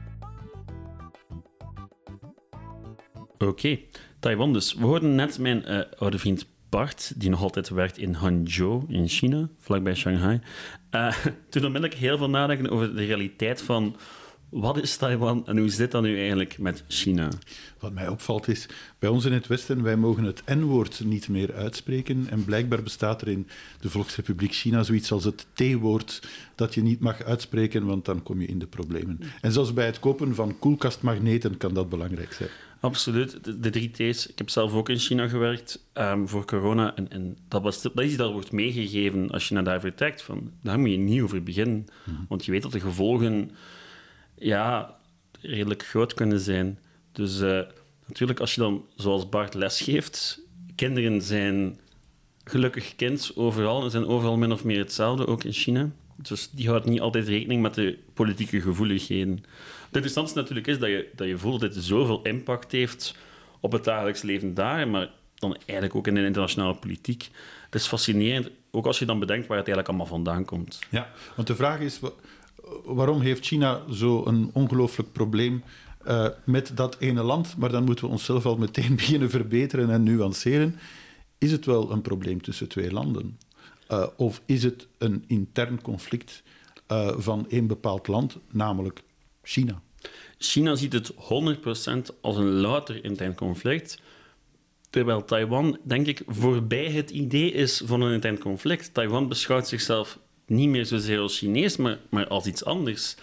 Oké. 3.38 3.78
Taiwan 4.20 4.52
dus. 4.52 4.74
We 4.74 4.84
hoorden 4.84 5.14
net 5.14 5.38
mijn 5.38 5.70
uh, 5.70 5.80
oude 5.98 6.18
vriend 6.18 6.46
Bart, 6.68 7.20
die 7.20 7.30
nog 7.30 7.42
altijd 7.42 7.68
werkt 7.68 7.98
in 7.98 8.12
Hangzhou 8.12 8.84
in 8.88 9.08
China, 9.08 9.48
vlakbij 9.58 9.94
Shanghai, 9.94 10.40
uh, 10.90 11.16
toen 11.50 11.64
onmiddellijk 11.64 11.94
heel 11.94 12.18
veel 12.18 12.30
nadenken 12.30 12.70
over 12.70 12.94
de 12.94 13.04
realiteit 13.04 13.62
van 13.62 13.96
wat 14.48 14.82
is 14.82 14.96
Taiwan 14.96 15.46
en 15.46 15.58
hoe 15.58 15.68
zit 15.68 15.90
dat 15.90 16.02
nu 16.02 16.18
eigenlijk 16.18 16.58
met 16.58 16.84
China? 16.88 17.28
Wat 17.78 17.92
mij 17.92 18.08
opvalt 18.08 18.48
is, 18.48 18.68
bij 18.98 19.08
ons 19.08 19.24
in 19.24 19.32
het 19.32 19.46
Westen, 19.46 19.82
wij 19.82 19.96
mogen 19.96 20.24
het 20.24 20.42
N-woord 20.46 21.04
niet 21.04 21.28
meer 21.28 21.54
uitspreken. 21.54 22.26
En 22.30 22.44
blijkbaar 22.44 22.82
bestaat 22.82 23.22
er 23.22 23.28
in 23.28 23.48
de 23.80 23.90
Volksrepubliek 23.90 24.52
China 24.52 24.82
zoiets 24.82 25.12
als 25.12 25.24
het 25.24 25.46
T-woord 25.52 26.28
dat 26.54 26.74
je 26.74 26.82
niet 26.82 27.00
mag 27.00 27.22
uitspreken, 27.22 27.86
want 27.86 28.04
dan 28.04 28.22
kom 28.22 28.40
je 28.40 28.46
in 28.46 28.58
de 28.58 28.66
problemen. 28.66 29.20
En 29.40 29.52
zelfs 29.52 29.72
bij 29.72 29.86
het 29.86 29.98
kopen 29.98 30.34
van 30.34 30.58
koelkastmagneten 30.58 31.56
kan 31.56 31.74
dat 31.74 31.88
belangrijk 31.88 32.32
zijn. 32.32 32.50
Absoluut, 32.80 33.44
de, 33.44 33.70
drie 33.70 33.90
T's. 33.90 34.26
Ik 34.26 34.38
heb 34.38 34.50
zelf 34.50 34.72
ook 34.72 34.88
in 34.88 34.98
China 34.98 35.28
gewerkt 35.28 35.86
um, 35.94 36.28
voor 36.28 36.44
corona. 36.44 36.96
En, 36.96 37.10
en 37.10 37.36
dat, 37.48 37.62
was, 37.62 37.82
dat 37.82 38.00
is 38.00 38.06
iets 38.06 38.16
dat 38.16 38.32
wordt 38.32 38.52
meegegeven 38.52 39.30
als 39.30 39.48
je 39.48 39.54
naar 39.54 39.64
daar 39.64 39.80
vertrekt. 39.80 40.22
Van, 40.22 40.50
daar 40.62 40.78
moet 40.78 40.90
je 40.90 40.96
niet 40.96 41.22
over 41.22 41.42
beginnen. 41.42 41.86
Mhm. 42.04 42.16
Want 42.28 42.44
je 42.44 42.50
weet 42.50 42.62
dat 42.62 42.72
de 42.72 42.80
gevolgen 42.80 43.50
ja, 44.38 44.96
redelijk 45.40 45.86
groot 45.86 46.14
kunnen 46.14 46.40
zijn. 46.40 46.78
Dus 47.12 47.40
uh, 47.40 47.60
natuurlijk, 48.06 48.40
als 48.40 48.54
je 48.54 48.60
dan, 48.60 48.84
zoals 48.96 49.28
Bart, 49.28 49.54
lesgeeft, 49.54 50.40
kinderen 50.74 51.22
zijn 51.22 51.78
gelukkig 52.44 52.96
kind 52.96 53.32
overal 53.34 53.84
en 53.84 53.90
zijn 53.90 54.06
overal 54.06 54.36
min 54.36 54.52
of 54.52 54.64
meer 54.64 54.78
hetzelfde, 54.78 55.26
ook 55.26 55.44
in 55.44 55.52
China. 55.52 55.90
Dus 56.16 56.50
die 56.50 56.68
houdt 56.68 56.86
niet 56.86 57.00
altijd 57.00 57.28
rekening 57.28 57.62
met 57.62 57.74
de 57.74 57.98
politieke 58.14 58.60
gevoeligheden. 58.60 59.32
Het 59.86 59.94
interessantste 59.94 60.38
natuurlijk 60.38 60.66
is 60.66 60.78
dat 60.78 60.88
je, 60.88 61.08
dat 61.14 61.26
je 61.26 61.38
voelt 61.38 61.60
dat 61.60 61.74
het 61.74 61.84
zoveel 61.84 62.22
impact 62.22 62.72
heeft 62.72 63.14
op 63.60 63.72
het 63.72 63.84
dagelijks 63.84 64.22
leven 64.22 64.54
daar, 64.54 64.88
maar 64.88 65.10
dan 65.34 65.56
eigenlijk 65.56 65.94
ook 65.94 66.06
in 66.06 66.14
de 66.14 66.24
internationale 66.24 66.74
politiek. 66.74 67.28
Het 67.64 67.74
is 67.74 67.86
fascinerend, 67.86 68.50
ook 68.70 68.86
als 68.86 68.98
je 68.98 69.04
dan 69.04 69.18
bedenkt 69.18 69.46
waar 69.46 69.58
het 69.58 69.66
eigenlijk 69.66 69.88
allemaal 69.88 70.16
vandaan 70.16 70.44
komt. 70.44 70.78
Ja, 70.90 71.10
want 71.34 71.48
de 71.48 71.56
vraag 71.56 71.80
is, 71.80 72.00
waarom 72.84 73.20
heeft 73.20 73.46
China 73.46 73.82
zo'n 73.88 74.50
ongelooflijk 74.52 75.12
probleem 75.12 75.62
uh, 76.06 76.28
met 76.44 76.72
dat 76.74 76.96
ene 76.98 77.22
land? 77.22 77.56
Maar 77.56 77.70
dan 77.70 77.84
moeten 77.84 78.04
we 78.04 78.10
onszelf 78.10 78.46
al 78.46 78.56
meteen 78.56 78.96
beginnen 79.02 79.30
verbeteren 79.30 79.90
en 79.90 80.02
nuanceren. 80.02 80.78
Is 81.38 81.52
het 81.52 81.64
wel 81.64 81.90
een 81.90 82.02
probleem 82.02 82.42
tussen 82.42 82.68
twee 82.68 82.92
landen? 82.92 83.38
Uh, 83.90 84.06
of 84.16 84.42
is 84.46 84.62
het 84.62 84.86
een 84.98 85.24
intern 85.26 85.82
conflict 85.82 86.42
uh, 86.92 87.14
van 87.16 87.46
één 87.48 87.66
bepaald 87.66 88.08
land, 88.08 88.38
namelijk 88.50 89.02
China? 89.42 89.80
China 90.38 90.74
ziet 90.74 90.92
het 90.92 91.12
100% 91.12 91.16
als 92.20 92.36
een 92.36 92.50
louter 92.50 93.04
intern 93.04 93.34
conflict. 93.34 94.00
Terwijl 94.90 95.24
Taiwan, 95.24 95.78
denk 95.82 96.06
ik, 96.06 96.22
voorbij 96.26 96.90
het 96.90 97.10
idee 97.10 97.52
is 97.52 97.82
van 97.84 98.00
een 98.00 98.12
intern 98.12 98.38
conflict. 98.38 98.94
Taiwan 98.94 99.28
beschouwt 99.28 99.68
zichzelf 99.68 100.18
niet 100.46 100.68
meer 100.68 100.86
zozeer 100.86 101.18
als 101.18 101.38
Chinees, 101.38 101.76
maar, 101.76 101.98
maar 102.08 102.28
als 102.28 102.46
iets 102.46 102.64
anders. 102.64 103.16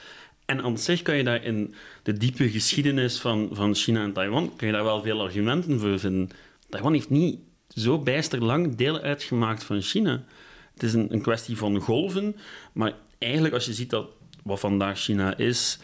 En 0.45 0.61
aan 0.61 0.77
zich 0.77 1.01
kan 1.01 1.17
je 1.17 1.23
daar 1.23 1.43
in 1.43 1.75
de 2.03 2.13
diepe 2.13 2.49
geschiedenis 2.49 3.19
van, 3.19 3.49
van 3.51 3.75
China 3.75 4.03
en 4.03 4.13
Taiwan 4.13 4.55
kan 4.55 4.67
je 4.67 4.73
daar 4.73 4.83
wel 4.83 5.01
veel 5.01 5.21
argumenten 5.21 5.79
voor 5.79 5.99
vinden. 5.99 6.29
Taiwan 6.69 6.93
heeft 6.93 7.09
niet 7.09 7.39
zo 7.67 7.99
bijster 7.99 8.43
lang 8.43 8.75
deel 8.75 8.99
uitgemaakt 8.99 9.63
van 9.63 9.81
China. 9.81 10.23
Het 10.73 10.83
is 10.83 10.93
een, 10.93 11.13
een 11.13 11.21
kwestie 11.21 11.57
van 11.57 11.79
golven, 11.79 12.35
maar 12.73 12.93
eigenlijk 13.17 13.53
als 13.53 13.65
je 13.65 13.73
ziet 13.73 13.89
dat 13.89 14.07
wat 14.43 14.59
vandaag 14.59 14.99
China 14.99 15.37
is, 15.37 15.79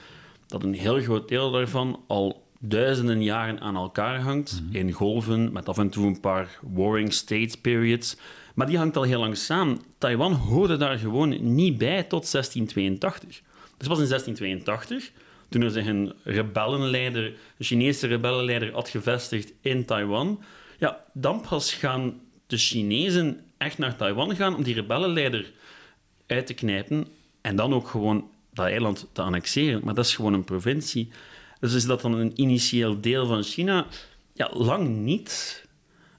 dat 0.47 0.63
een 0.63 0.73
heel 0.73 1.01
groot 1.01 1.27
deel 1.27 1.51
daarvan 1.51 2.03
al 2.07 2.47
duizenden 2.59 3.23
jaren 3.23 3.59
aan 3.59 3.75
elkaar 3.75 4.19
hangt, 4.19 4.61
mhm. 4.61 4.75
in 4.75 4.91
golven, 4.91 5.51
met 5.51 5.69
af 5.69 5.77
en 5.77 5.89
toe 5.89 6.05
een 6.05 6.19
paar 6.19 6.59
warring 6.61 7.13
state 7.13 7.57
periods. 7.61 8.17
Maar 8.55 8.67
die 8.67 8.77
hangt 8.77 8.97
al 8.97 9.03
heel 9.03 9.19
lang 9.19 9.37
samen. 9.37 9.81
Taiwan 9.97 10.33
hoorde 10.33 10.77
daar 10.77 10.97
gewoon 10.97 11.53
niet 11.55 11.77
bij 11.77 12.03
tot 12.03 12.31
1682. 12.31 13.41
Dus 13.77 13.87
was 13.87 13.99
in 13.99 14.07
1682, 14.07 15.11
toen 15.49 15.61
er 15.61 15.71
zich 15.71 15.85
een 15.85 16.13
rebellenleider, 16.23 17.25
een 17.25 17.65
Chinese 17.65 18.07
rebellenleider 18.07 18.73
had 18.73 18.89
gevestigd 18.89 19.53
in 19.61 19.85
Taiwan. 19.85 20.43
Ja, 20.77 21.03
dan 21.13 21.41
pas 21.49 21.73
gaan 21.73 22.21
de 22.47 22.57
Chinezen 22.57 23.39
echt 23.57 23.77
naar 23.77 23.95
Taiwan 23.95 24.35
gaan 24.35 24.55
om 24.55 24.63
die 24.63 24.73
rebellenleider 24.73 25.51
uit 26.27 26.47
te 26.47 26.53
knijpen 26.53 27.07
en 27.41 27.55
dan 27.55 27.73
ook 27.73 27.87
gewoon 27.87 28.29
dat 28.53 28.65
eiland 28.65 29.07
te 29.11 29.21
annexeren. 29.21 29.81
Maar 29.83 29.93
dat 29.93 30.05
is 30.05 30.15
gewoon 30.15 30.33
een 30.33 30.43
provincie. 30.43 31.09
Dus 31.59 31.73
is 31.73 31.85
dat 31.85 32.01
dan 32.01 32.13
een 32.13 32.31
initieel 32.35 33.01
deel 33.01 33.27
van 33.27 33.43
China? 33.43 33.85
Ja, 34.33 34.49
lang 34.53 34.87
niet. 34.97 35.65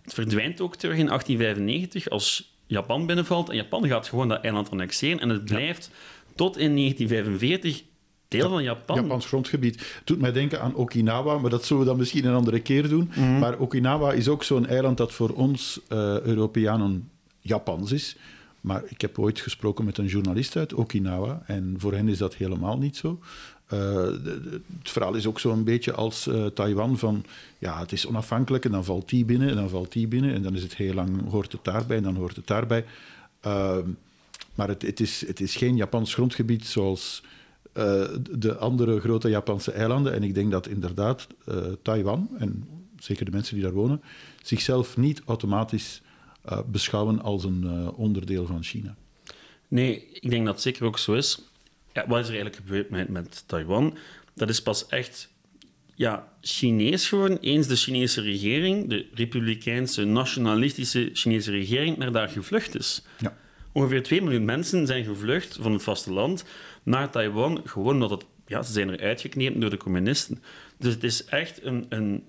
Het 0.02 0.14
verdwijnt 0.14 0.60
ook 0.60 0.76
terug 0.76 0.96
in 0.96 1.06
1895 1.06 2.10
als 2.10 2.58
Japan 2.66 3.06
binnenvalt. 3.06 3.48
En 3.48 3.56
Japan 3.56 3.86
gaat 3.86 4.08
gewoon 4.08 4.28
dat 4.28 4.42
eiland 4.42 4.70
annexeren. 4.70 5.20
En 5.20 5.28
het 5.28 5.44
blijft 5.44 5.90
tot 6.34 6.56
in 6.56 6.76
1945 6.76 7.82
deel 8.28 8.48
van 8.48 8.62
Japan. 8.62 8.96
Japans 8.96 9.26
grondgebied. 9.26 9.74
Het 9.74 10.02
doet 10.04 10.20
mij 10.20 10.32
denken 10.32 10.60
aan 10.60 10.74
Okinawa, 10.74 11.38
maar 11.38 11.50
dat 11.50 11.64
zullen 11.64 11.82
we 11.82 11.88
dan 11.88 11.98
misschien 11.98 12.24
een 12.24 12.34
andere 12.34 12.60
keer 12.60 12.88
doen. 12.88 13.10
Mhm. 13.14 13.38
Maar 13.38 13.58
Okinawa 13.58 14.12
is 14.12 14.28
ook 14.28 14.44
zo'n 14.44 14.66
eiland 14.66 14.96
dat 14.96 15.12
voor 15.12 15.30
ons 15.30 15.80
uh, 15.88 16.20
Europeanen 16.20 17.10
Japans 17.40 17.92
is. 17.92 18.16
Maar 18.60 18.82
ik 18.88 19.00
heb 19.00 19.18
ooit 19.18 19.40
gesproken 19.40 19.84
met 19.84 19.98
een 19.98 20.06
journalist 20.06 20.56
uit 20.56 20.74
Okinawa 20.74 21.42
en 21.46 21.74
voor 21.78 21.92
hen 21.92 22.08
is 22.08 22.18
dat 22.18 22.34
helemaal 22.34 22.78
niet 22.78 22.96
zo. 22.96 23.18
Uh, 23.72 24.04
het 24.78 24.90
verhaal 24.90 25.14
is 25.14 25.26
ook 25.26 25.40
zo'n 25.40 25.64
beetje 25.64 25.92
als 25.92 26.26
uh, 26.26 26.46
Taiwan 26.46 26.98
van 26.98 27.24
ja, 27.58 27.78
het 27.78 27.92
is 27.92 28.06
onafhankelijk 28.06 28.64
en 28.64 28.70
dan 28.70 28.84
valt 28.84 29.08
die 29.08 29.24
binnen 29.24 29.48
en 29.48 29.56
dan 29.56 29.68
valt 29.68 29.92
die 29.92 30.06
binnen 30.06 30.34
en 30.34 30.42
dan 30.42 30.54
is 30.54 30.62
het 30.62 30.76
heel 30.76 30.94
lang, 30.94 31.28
hoort 31.30 31.52
het 31.52 31.64
daarbij 31.64 31.96
en 31.96 32.02
dan 32.02 32.16
hoort 32.16 32.36
het 32.36 32.46
daarbij. 32.46 32.84
Uh, 33.46 33.76
maar 34.54 34.68
het, 34.68 34.82
het, 34.82 35.00
is, 35.00 35.26
het 35.26 35.40
is 35.40 35.56
geen 35.56 35.76
Japans 35.76 36.14
grondgebied 36.14 36.66
zoals 36.66 37.22
de 38.30 38.56
andere 38.58 39.00
grote 39.00 39.28
Japanse 39.28 39.72
eilanden. 39.72 40.12
En 40.12 40.22
ik 40.22 40.34
denk 40.34 40.50
dat 40.50 40.66
inderdaad 40.66 41.26
Taiwan, 41.82 42.28
en 42.38 42.68
zeker 42.98 43.24
de 43.24 43.30
mensen 43.30 43.54
die 43.54 43.64
daar 43.64 43.72
wonen, 43.72 44.02
zichzelf 44.42 44.96
niet 44.96 45.22
automatisch 45.24 46.02
beschouwen 46.66 47.22
als 47.22 47.44
een 47.44 47.90
onderdeel 47.90 48.46
van 48.46 48.62
China. 48.62 48.96
Nee, 49.68 50.08
ik 50.12 50.30
denk 50.30 50.44
dat 50.44 50.54
het 50.54 50.62
zeker 50.62 50.84
ook 50.84 50.98
zo 50.98 51.12
is 51.12 51.49
ja, 51.92 52.06
wat 52.06 52.18
is 52.18 52.28
er 52.28 52.34
eigenlijk 52.34 52.56
gebeurd 52.56 52.90
met, 52.90 53.08
met 53.08 53.44
Taiwan? 53.46 53.96
Dat 54.34 54.48
is 54.48 54.62
pas 54.62 54.86
echt 54.86 55.28
ja, 56.00 56.32
Chinees 56.40 57.08
geworden 57.08 57.38
eens 57.40 57.66
de 57.66 57.76
Chinese 57.76 58.20
regering, 58.20 58.88
de 58.88 59.06
republikeinse, 59.14 60.04
nationalistische 60.04 61.10
Chinese 61.12 61.50
regering, 61.50 61.96
naar 61.96 62.12
daar 62.12 62.28
gevlucht 62.28 62.78
is. 62.78 63.02
Ja. 63.18 63.36
Ongeveer 63.72 64.02
2 64.02 64.22
miljoen 64.22 64.44
mensen 64.44 64.86
zijn 64.86 65.04
gevlucht 65.04 65.58
van 65.60 65.72
het 65.72 65.82
vasteland 65.82 66.44
naar 66.82 67.10
Taiwan, 67.10 67.60
gewoon 67.64 67.92
omdat 67.94 68.10
het, 68.10 68.24
ja, 68.46 68.62
ze 68.62 68.72
zijn 68.72 68.88
er 68.88 69.00
uitgeknepen 69.00 69.60
door 69.60 69.70
de 69.70 69.76
communisten. 69.76 70.42
Dus 70.78 70.94
het 70.94 71.04
is 71.04 71.24
echt 71.24 71.64
een, 71.64 71.86
een, 71.88 72.24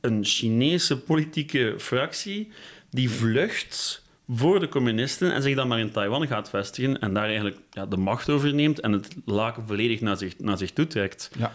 een 0.00 0.24
Chinese 0.24 0.98
politieke 0.98 1.74
fractie 1.78 2.48
die 2.90 3.10
vlucht 3.10 4.02
voor 4.28 4.60
de 4.60 4.68
communisten 4.68 5.34
en 5.34 5.42
zich 5.42 5.54
dan 5.54 5.68
maar 5.68 5.78
in 5.78 5.90
Taiwan 5.90 6.26
gaat 6.26 6.48
vestigen 6.48 7.00
en 7.00 7.14
daar 7.14 7.26
eigenlijk 7.26 7.58
ja, 7.70 7.86
de 7.86 7.96
macht 7.96 8.30
overneemt 8.30 8.80
en 8.80 8.92
het 8.92 9.08
laken 9.24 9.66
volledig 9.66 10.00
naar 10.00 10.16
zich, 10.16 10.38
naar 10.38 10.58
zich 10.58 10.72
toe 10.72 10.86
trekt. 10.86 11.30
Ja. 11.38 11.52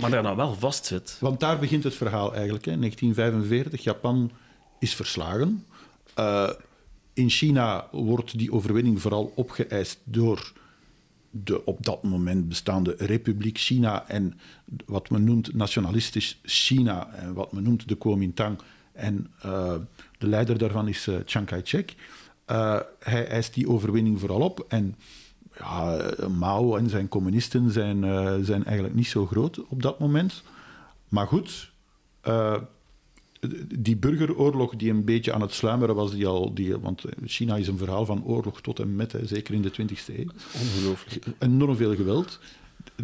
Maar 0.00 0.10
daar 0.10 0.22
dan 0.22 0.36
wel 0.36 0.54
vast 0.54 0.86
zit. 0.86 1.16
Want 1.20 1.40
daar 1.40 1.58
begint 1.58 1.84
het 1.84 1.94
verhaal 1.94 2.34
eigenlijk. 2.34 2.64
Hè. 2.64 2.78
1945, 2.78 3.82
Japan 3.82 4.30
is 4.78 4.94
verslagen. 4.94 5.66
Uh, 6.18 6.50
in 7.14 7.30
China 7.30 7.88
wordt 7.90 8.38
die 8.38 8.52
overwinning 8.52 9.00
vooral 9.00 9.32
opgeëist 9.34 10.00
door 10.04 10.52
de 11.30 11.64
op 11.64 11.84
dat 11.84 12.02
moment 12.02 12.48
bestaande 12.48 12.94
Republiek 12.98 13.58
China 13.58 14.08
en 14.08 14.38
wat 14.86 15.10
men 15.10 15.24
noemt 15.24 15.54
nationalistisch 15.54 16.40
China 16.42 17.14
en 17.14 17.34
wat 17.34 17.52
men 17.52 17.62
noemt 17.62 17.88
de 17.88 17.94
Kuomintang 17.94 18.58
en 18.92 19.30
uh, 19.46 19.74
de 20.18 20.26
leider 20.26 20.58
daarvan 20.58 20.88
is 20.88 21.06
uh, 21.06 21.16
Chiang 21.24 21.46
Kai-shek. 21.46 21.94
Uh, 22.50 22.80
hij 22.98 23.28
eist 23.28 23.54
die 23.54 23.68
overwinning 23.68 24.20
vooral 24.20 24.40
op. 24.40 24.64
En 24.68 24.96
ja, 25.58 26.10
Mao 26.38 26.76
en 26.76 26.90
zijn 26.90 27.08
communisten 27.08 27.70
zijn, 27.70 28.00
zijn 28.44 28.64
eigenlijk 28.64 28.94
niet 28.94 29.06
zo 29.06 29.26
groot 29.26 29.66
op 29.66 29.82
dat 29.82 29.98
moment. 29.98 30.42
Maar 31.08 31.26
goed, 31.26 31.72
die 33.78 33.96
burgeroorlog 33.96 34.76
die 34.76 34.90
een 34.90 35.04
beetje 35.04 35.32
aan 35.32 35.40
het 35.40 35.52
sluimeren 35.52 35.94
was, 35.94 36.12
die 36.12 36.26
al, 36.26 36.54
die, 36.54 36.76
want 36.76 37.04
China 37.24 37.56
is 37.56 37.68
een 37.68 37.78
verhaal 37.78 38.06
van 38.06 38.24
oorlog 38.24 38.60
tot 38.60 38.78
en 38.78 38.96
met, 38.96 39.12
hè, 39.12 39.26
zeker 39.26 39.54
in 39.54 39.62
de 39.62 39.70
20e 39.70 40.14
eeuw. 40.16 40.30
Ongelooflijk. 40.60 41.26
Enorm 41.38 41.76
veel 41.76 41.94
geweld. 41.94 42.38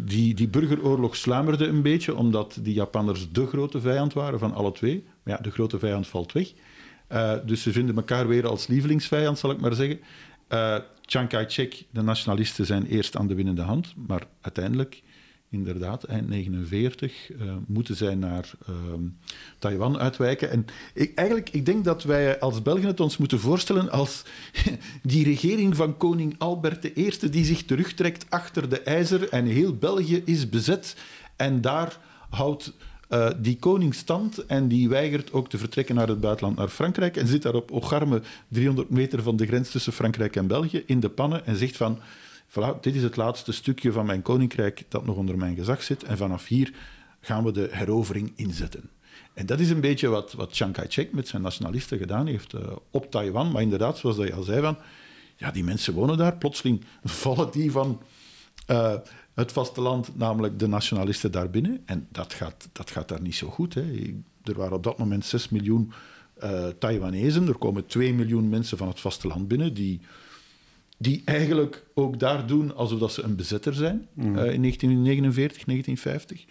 Die, 0.01 0.33
die 0.33 0.47
burgeroorlog 0.47 1.15
sluimerde 1.15 1.67
een 1.67 1.81
beetje, 1.81 2.15
omdat 2.15 2.57
die 2.61 2.73
Japanners 2.73 3.31
de 3.31 3.47
grote 3.47 3.81
vijand 3.81 4.13
waren 4.13 4.39
van 4.39 4.53
alle 4.53 4.71
twee. 4.71 5.05
Ja, 5.29 5.37
de 5.41 5.51
grote 5.51 5.79
vijand 5.79 6.07
valt 6.07 6.31
weg. 6.31 6.53
Uh, 7.11 7.33
dus 7.45 7.61
ze 7.61 7.71
vinden 7.71 7.95
elkaar 7.95 8.27
weer 8.27 8.47
als 8.47 8.67
lievelingsvijand, 8.67 9.39
zal 9.39 9.51
ik 9.51 9.59
maar 9.59 9.73
zeggen. 9.73 9.99
Uh, 10.49 10.77
Chiang 11.05 11.29
Kai-shek, 11.29 11.85
de 11.91 12.01
nationalisten, 12.01 12.65
zijn 12.65 12.85
eerst 12.85 13.15
aan 13.15 13.27
de 13.27 13.35
winnende 13.35 13.61
hand, 13.61 13.93
maar 14.07 14.27
uiteindelijk 14.41 15.01
inderdaad, 15.49 16.03
eind 16.03 16.27
49, 16.27 17.31
uh, 17.31 17.53
moeten 17.67 17.95
zij 17.95 18.15
naar 18.15 18.51
uh, 18.69 18.75
Taiwan 19.59 19.97
uitwijken. 19.97 20.49
En 20.51 20.65
ik, 20.93 21.13
eigenlijk, 21.15 21.49
ik 21.49 21.65
denk 21.65 21.85
dat 21.85 22.03
wij 22.03 22.39
als 22.39 22.61
Belgen 22.61 22.87
het 22.87 22.99
ons 22.99 23.17
moeten 23.17 23.39
voorstellen 23.39 23.89
als 23.89 24.23
die 25.03 25.23
regering 25.23 25.75
van 25.75 25.97
koning 25.97 26.35
Albert 26.37 26.97
I, 26.97 27.11
die 27.29 27.45
zich 27.45 27.65
terugtrekt 27.65 28.25
achter 28.29 28.69
de 28.69 28.81
ijzer 28.81 29.29
en 29.29 29.45
heel 29.45 29.75
België 29.75 30.21
is 30.25 30.49
bezet. 30.49 30.95
En 31.35 31.61
daar 31.61 31.99
houdt 32.29 32.73
uh, 33.09 33.29
die 33.37 33.57
koning 33.57 33.95
stand 33.95 34.45
en 34.45 34.67
die 34.67 34.89
weigert 34.89 35.33
ook 35.33 35.49
te 35.49 35.57
vertrekken 35.57 35.95
naar 35.95 36.07
het 36.07 36.19
buitenland, 36.19 36.57
naar 36.57 36.67
Frankrijk. 36.67 37.17
En 37.17 37.27
zit 37.27 37.41
daar 37.41 37.55
op 37.55 37.71
Ogarme, 37.71 38.21
300 38.47 38.89
meter 38.89 39.23
van 39.23 39.35
de 39.35 39.45
grens 39.45 39.71
tussen 39.71 39.93
Frankrijk 39.93 40.35
en 40.35 40.47
België, 40.47 40.83
in 40.85 40.99
de 40.99 41.09
pannen 41.09 41.45
en 41.45 41.55
zegt 41.55 41.77
van 41.77 41.99
voilà, 42.49 42.79
dit 42.81 42.95
is 42.95 43.03
het 43.03 43.15
laatste 43.15 43.51
stukje 43.51 43.91
van 43.91 44.05
mijn 44.05 44.21
koninkrijk 44.21 44.83
dat 44.87 45.05
nog 45.05 45.15
onder 45.15 45.37
mijn 45.37 45.55
gezag 45.55 45.83
zit. 45.83 46.03
En 46.03 46.17
vanaf 46.17 46.47
hier 46.47 46.73
gaan 47.21 47.43
we 47.43 47.51
de 47.51 47.67
herovering 47.71 48.31
inzetten. 48.35 48.89
En 49.33 49.45
dat 49.45 49.59
is 49.59 49.69
een 49.69 49.81
beetje 49.81 50.07
wat, 50.07 50.33
wat 50.33 50.55
Chiang 50.55 50.73
Kai-shek 50.73 51.13
met 51.13 51.27
zijn 51.27 51.41
nationalisten 51.41 51.97
gedaan 51.97 52.27
heeft 52.27 52.53
uh, 52.53 52.61
op 52.91 53.11
Taiwan. 53.11 53.51
Maar 53.51 53.61
inderdaad, 53.61 53.97
zoals 53.97 54.15
dat 54.15 54.27
je 54.27 54.33
al 54.33 54.43
zei, 54.43 54.61
van, 54.61 54.77
ja, 55.35 55.51
die 55.51 55.63
mensen 55.63 55.93
wonen 55.93 56.17
daar. 56.17 56.37
Plotseling 56.37 56.83
vallen 57.03 57.51
die 57.51 57.71
van 57.71 58.01
uh, 58.67 58.93
het 59.39 59.51
vasteland, 59.51 60.17
namelijk 60.17 60.59
de 60.59 60.67
nationalisten, 60.67 61.31
daar 61.31 61.49
binnen. 61.49 61.81
En 61.85 62.07
dat 62.11 62.33
gaat, 62.33 62.69
dat 62.71 62.91
gaat 62.91 63.07
daar 63.07 63.21
niet 63.21 63.35
zo 63.35 63.49
goed. 63.49 63.73
Hè. 63.73 63.81
Er 64.43 64.55
waren 64.55 64.75
op 64.75 64.83
dat 64.83 64.97
moment 64.97 65.25
6 65.25 65.49
miljoen 65.49 65.91
uh, 66.43 66.67
Taiwanezen. 66.67 67.47
Er 67.47 67.57
komen 67.57 67.85
2 67.85 68.13
miljoen 68.13 68.49
mensen 68.49 68.77
van 68.77 68.87
het 68.87 68.99
vasteland 68.99 69.47
binnen 69.47 69.73
die 69.73 69.99
die 70.99 71.21
eigenlijk 71.25 71.85
ook 71.93 72.19
daar 72.19 72.47
doen 72.47 72.75
alsof 72.75 72.99
dat 72.99 73.11
ze 73.11 73.21
een 73.21 73.35
bezetter 73.35 73.73
zijn 73.73 74.07
mm. 74.13 74.23
uh, 74.23 74.29
in 74.29 74.61
1949, 74.61 75.63
1950. 75.65 76.45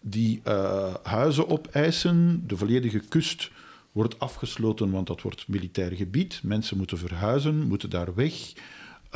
Die 0.00 0.40
uh, 0.46 0.94
huizen 1.02 1.48
opeisen, 1.48 2.44
de 2.46 2.56
volledige 2.56 2.98
kust 2.98 3.50
wordt 3.92 4.18
afgesloten, 4.18 4.90
want 4.90 5.06
dat 5.06 5.22
wordt 5.22 5.48
militair 5.48 5.92
gebied. 5.92 6.40
Mensen 6.42 6.76
moeten 6.76 6.98
verhuizen, 6.98 7.62
moeten 7.62 7.90
daar 7.90 8.14
weg. 8.14 8.52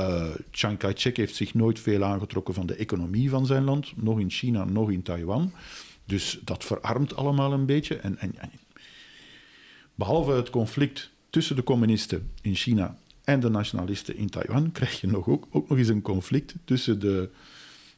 Uh, 0.00 0.30
Chiang 0.50 0.78
Kai-shek 0.78 1.16
heeft 1.16 1.34
zich 1.34 1.54
nooit 1.54 1.80
veel 1.80 2.04
aangetrokken 2.04 2.54
van 2.54 2.66
de 2.66 2.74
economie 2.74 3.30
van 3.30 3.46
zijn 3.46 3.64
land, 3.64 3.92
nog 3.96 4.20
in 4.20 4.30
China, 4.30 4.64
nog 4.64 4.90
in 4.90 5.02
Taiwan. 5.02 5.52
Dus 6.04 6.38
dat 6.44 6.64
verarmt 6.64 7.16
allemaal 7.16 7.52
een 7.52 7.66
beetje. 7.66 7.96
En, 7.96 8.18
en, 8.18 8.34
en 8.38 8.50
behalve 9.94 10.32
het 10.32 10.50
conflict 10.50 11.10
tussen 11.30 11.56
de 11.56 11.62
communisten 11.62 12.30
in 12.42 12.54
China 12.54 12.98
en 13.24 13.40
de 13.40 13.48
nationalisten 13.48 14.16
in 14.16 14.30
Taiwan, 14.30 14.72
krijg 14.78 15.00
je 15.00 15.06
nog 15.06 15.28
ook, 15.28 15.46
ook 15.50 15.68
nog 15.68 15.78
eens 15.78 15.88
een 15.88 16.02
conflict 16.02 16.54
tussen 16.64 17.00
de, 17.00 17.28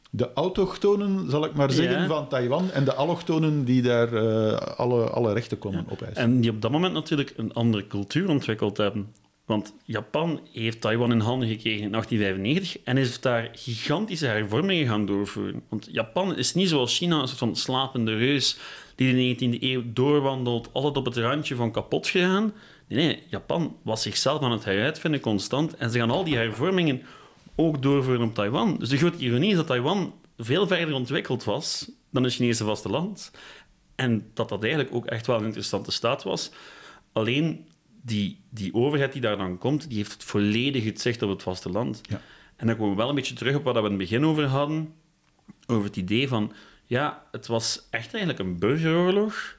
de 0.09 0.33
autochtonen, 0.33 1.29
zal 1.29 1.45
ik 1.45 1.53
maar 1.53 1.71
zeggen, 1.71 2.07
van 2.07 2.27
Taiwan 2.27 2.71
en 2.71 2.83
de 2.85 2.93
allochtonen 2.93 3.65
die 3.65 3.81
daar 3.81 4.13
uh, 4.13 4.53
alle, 4.53 5.09
alle 5.09 5.33
rechten 5.33 5.57
komen 5.57 5.83
ja. 5.87 5.91
opeisen. 5.91 6.23
En 6.23 6.41
die 6.41 6.51
op 6.51 6.61
dat 6.61 6.71
moment 6.71 6.93
natuurlijk 6.93 7.33
een 7.37 7.53
andere 7.53 7.87
cultuur 7.87 8.29
ontwikkeld 8.29 8.77
hebben. 8.77 9.07
Want 9.47 9.73
Japan 9.83 10.39
heeft 10.51 10.81
Taiwan 10.81 11.11
in 11.11 11.19
handen 11.19 11.47
gekregen 11.47 11.83
in 11.83 11.91
1895 11.91 12.83
en 12.83 12.97
is 12.97 13.19
daar 13.19 13.49
gigantische 13.53 14.25
hervormingen 14.25 14.87
gaan 14.87 15.05
doorvoeren. 15.05 15.63
Want 15.69 15.87
Japan 15.91 16.37
is 16.37 16.53
niet 16.53 16.69
zoals 16.69 16.97
China, 16.97 17.21
een 17.21 17.27
soort 17.27 17.39
van 17.39 17.55
slapende 17.55 18.15
reus 18.15 18.57
die 18.95 19.35
de 19.35 19.57
19e 19.57 19.61
eeuw 19.61 19.81
doorwandelt, 19.85 20.69
altijd 20.73 20.97
op 20.97 21.05
het 21.05 21.17
randje 21.17 21.55
van 21.55 21.71
kapot 21.71 22.07
gegaan. 22.07 22.53
Nee, 22.87 23.05
nee, 23.05 23.23
Japan 23.29 23.77
was 23.81 24.01
zichzelf 24.01 24.41
aan 24.41 24.51
het 24.51 24.65
heruitvinden 24.65 25.19
constant. 25.19 25.75
En 25.75 25.89
ze 25.89 25.99
gaan 25.99 26.11
al 26.11 26.23
die 26.23 26.35
hervormingen 26.35 27.01
ook 27.55 27.81
doorvoeren 27.81 28.27
op 28.27 28.33
Taiwan. 28.33 28.77
Dus 28.77 28.89
de 28.89 28.97
grote 28.97 29.17
ironie 29.17 29.49
is 29.49 29.55
dat 29.55 29.67
Taiwan 29.67 30.13
veel 30.37 30.67
verder 30.67 30.93
ontwikkeld 30.93 31.43
was 31.43 31.91
dan 32.11 32.23
het 32.23 32.33
Chinese 32.33 32.63
vasteland. 32.63 33.31
En 33.95 34.31
dat 34.33 34.49
dat 34.49 34.63
eigenlijk 34.63 34.95
ook 34.95 35.05
echt 35.05 35.27
wel 35.27 35.37
een 35.37 35.45
interessante 35.45 35.91
staat 35.91 36.23
was. 36.23 36.51
Alleen 37.11 37.65
die, 38.01 38.39
die 38.49 38.73
overheid 38.73 39.11
die 39.11 39.21
daar 39.21 39.37
dan 39.37 39.57
komt, 39.57 39.89
die 39.89 39.97
heeft 39.97 40.11
het 40.11 40.23
volledig 40.23 40.83
het 40.83 41.01
zicht 41.01 41.21
op 41.21 41.29
het 41.29 41.43
vasteland. 41.43 42.01
Ja. 42.09 42.21
En 42.55 42.67
dan 42.67 42.75
komen 42.75 42.91
we 42.91 42.97
wel 42.97 43.09
een 43.09 43.15
beetje 43.15 43.35
terug 43.35 43.55
op 43.55 43.63
wat 43.63 43.73
we 43.73 43.79
in 43.79 43.85
het 43.85 43.97
begin 43.97 44.25
over 44.25 44.45
hadden. 44.45 44.93
Over 45.67 45.83
het 45.83 45.95
idee 45.95 46.27
van, 46.27 46.53
ja, 46.85 47.23
het 47.31 47.47
was 47.47 47.87
echt 47.89 48.13
eigenlijk 48.13 48.39
een 48.39 48.59
burgeroorlog. 48.59 49.57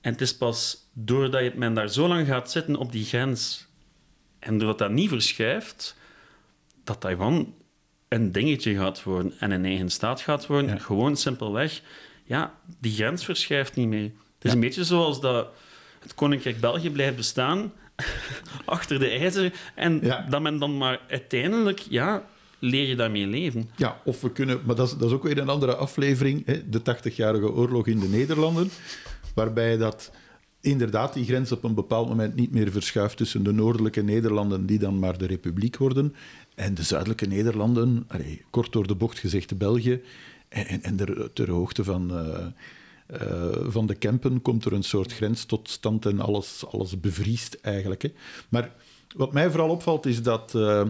En 0.00 0.12
het 0.12 0.20
is 0.20 0.36
pas 0.36 0.88
doordat 0.92 1.54
men 1.54 1.74
daar 1.74 1.88
zo 1.88 2.08
lang 2.08 2.26
gaat 2.26 2.50
zitten 2.50 2.76
op 2.76 2.92
die 2.92 3.04
grens 3.04 3.68
en 4.38 4.58
doordat 4.58 4.78
dat 4.78 4.90
niet 4.90 5.08
verschuift, 5.08 5.96
dat 6.84 7.00
Taiwan 7.00 7.54
een 8.08 8.32
dingetje 8.32 8.76
gaat 8.76 9.02
worden 9.02 9.32
en 9.38 9.50
een 9.50 9.64
eigen 9.64 9.90
staat 9.90 10.20
gaat 10.20 10.46
worden. 10.46 10.80
Gewoon 10.80 11.16
simpelweg, 11.16 11.82
ja, 12.24 12.54
die 12.80 12.92
grens 12.92 13.24
verschuift 13.24 13.76
niet 13.76 13.88
mee. 13.88 14.14
Het 14.34 14.44
is 14.44 14.52
een 14.52 14.60
beetje 14.60 14.84
zoals 14.84 15.20
dat 15.20 15.48
het 16.02 16.14
Koninkrijk 16.14 16.60
België 16.60 16.90
blijft 16.90 17.16
bestaan 17.16 17.72
achter 18.64 18.98
de 18.98 19.08
ijzer 19.08 19.52
en 19.74 20.00
dat 20.28 20.42
men 20.42 20.58
dan 20.58 20.76
maar 20.76 21.00
uiteindelijk, 21.08 21.78
ja, 21.78 22.24
leer 22.58 22.88
je 22.88 22.96
daarmee 22.96 23.26
leven. 23.26 23.70
Ja, 23.76 24.00
of 24.04 24.20
we 24.20 24.32
kunnen, 24.32 24.60
maar 24.64 24.76
dat 24.76 24.86
is, 24.86 24.96
dat 24.96 25.08
is 25.08 25.14
ook 25.14 25.22
weer 25.22 25.38
een 25.38 25.48
andere 25.48 25.74
aflevering, 25.74 26.46
hè, 26.46 26.68
de 26.68 26.80
80-jarige 26.80 27.52
oorlog 27.52 27.86
in 27.86 27.98
de 27.98 28.08
Nederlanden, 28.08 28.70
waarbij 29.34 29.76
dat 29.76 30.10
inderdaad 30.60 31.14
die 31.14 31.24
grens 31.24 31.52
op 31.52 31.64
een 31.64 31.74
bepaald 31.74 32.08
moment 32.08 32.34
niet 32.34 32.52
meer 32.52 32.70
verschuift 32.70 33.16
tussen 33.16 33.42
de 33.42 33.52
noordelijke 33.52 34.02
Nederlanden, 34.02 34.66
die 34.66 34.78
dan 34.78 34.98
maar 34.98 35.18
de 35.18 35.26
republiek 35.26 35.76
worden, 35.76 36.14
en 36.54 36.74
de 36.74 36.82
zuidelijke 36.82 37.26
Nederlanden, 37.26 38.04
allee, 38.08 38.44
kort 38.50 38.72
door 38.72 38.86
de 38.86 38.94
bocht 38.94 39.18
gezegd 39.18 39.58
België, 39.58 40.02
en, 40.48 40.66
en, 40.66 40.82
en 40.82 40.96
ter, 40.96 41.32
ter, 41.32 41.50
hoogte 41.50 41.84
van, 41.84 42.10
uh, 42.12 42.46
uh, 43.12 43.46
van 43.68 43.86
de 43.86 43.94
Kempen 43.94 44.42
komt 44.42 44.64
er 44.64 44.72
een 44.72 44.82
soort 44.82 45.12
grens 45.12 45.44
tot 45.44 45.68
stand 45.68 46.06
en 46.06 46.20
alles, 46.20 46.64
alles 46.70 47.00
bevriest 47.00 47.58
eigenlijk. 47.62 48.02
Hè. 48.02 48.12
Maar 48.48 48.72
wat 49.16 49.32
mij 49.32 49.50
vooral 49.50 49.70
opvalt 49.70 50.06
is 50.06 50.22
dat 50.22 50.52
uh, 50.56 50.82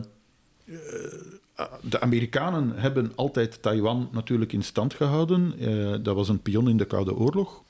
de 1.83 2.01
Amerikanen 2.01 2.73
hebben 2.77 3.13
altijd 3.15 3.63
Taiwan 3.63 4.09
natuurlijk 4.13 4.53
in 4.53 4.63
stand 4.63 4.95
gehouden. 4.95 5.55
dat 6.03 6.15
was 6.15 6.29
een 6.29 6.43
pion 6.43 6.69
in 6.69 6.77
de 6.77 6.85
Koude 6.85 7.15
Oorlog. 7.15 7.63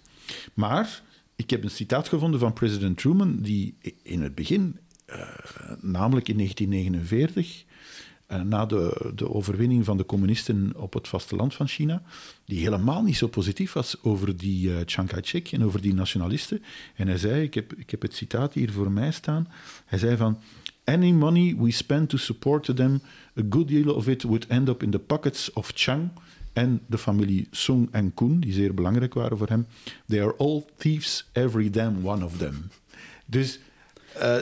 Maar 0.54 1.02
ik 1.36 1.50
heb 1.50 1.62
een 1.62 1.70
citaat 1.70 2.08
gevonden 2.08 2.40
van 2.40 2.52
president 2.52 2.98
Truman, 2.98 3.38
die 3.40 3.76
in 4.02 4.22
het 4.22 4.34
begin, 4.34 4.78
namelijk 5.80 6.28
in 6.28 6.36
1949, 6.36 7.46
uh, 7.46 7.50
eh, 7.50 7.69
na 8.36 8.66
de, 8.66 9.12
de 9.14 9.30
overwinning 9.30 9.84
van 9.84 9.96
de 9.96 10.06
communisten 10.06 10.72
op 10.76 10.92
het 10.92 11.08
vasteland 11.08 11.54
van 11.54 11.68
China, 11.68 12.02
die 12.44 12.58
helemaal 12.58 13.02
niet 13.02 13.16
zo 13.16 13.28
positief 13.28 13.72
was 13.72 14.02
over 14.02 14.36
die 14.36 14.68
uh, 14.68 14.76
Chiang 14.84 15.08
Kai-shek 15.08 15.52
en 15.52 15.64
over 15.64 15.80
die 15.80 15.94
nationalisten. 15.94 16.62
En 16.94 17.06
hij 17.06 17.18
zei, 17.18 17.42
ik 17.42 17.54
heb, 17.54 17.72
ik 17.72 17.90
heb 17.90 18.02
het 18.02 18.14
citaat 18.14 18.54
hier 18.54 18.72
voor 18.72 18.90
mij 18.90 19.12
staan, 19.12 19.48
hij 19.84 19.98
zei 19.98 20.16
van, 20.16 20.38
any 20.84 21.10
money 21.10 21.56
we 21.58 21.70
spend 21.70 22.08
to 22.08 22.16
support 22.16 22.76
them, 22.76 23.00
a 23.38 23.42
good 23.50 23.68
deal 23.68 23.94
of 23.94 24.08
it 24.08 24.22
would 24.22 24.46
end 24.46 24.68
up 24.68 24.82
in 24.82 24.90
the 24.90 24.98
pockets 24.98 25.52
of 25.52 25.72
Chiang 25.74 26.10
en 26.52 26.80
de 26.86 26.98
familie 26.98 27.46
Sung 27.50 27.88
en 27.90 28.14
Koen, 28.14 28.40
die 28.40 28.52
zeer 28.52 28.74
belangrijk 28.74 29.14
waren 29.14 29.38
voor 29.38 29.48
hem. 29.48 29.66
They 30.06 30.22
are 30.22 30.34
all 30.36 30.64
thieves, 30.76 31.28
every 31.32 31.70
damn 31.70 32.06
one 32.06 32.24
of 32.24 32.36
them. 32.36 32.70
Dus 33.26 33.60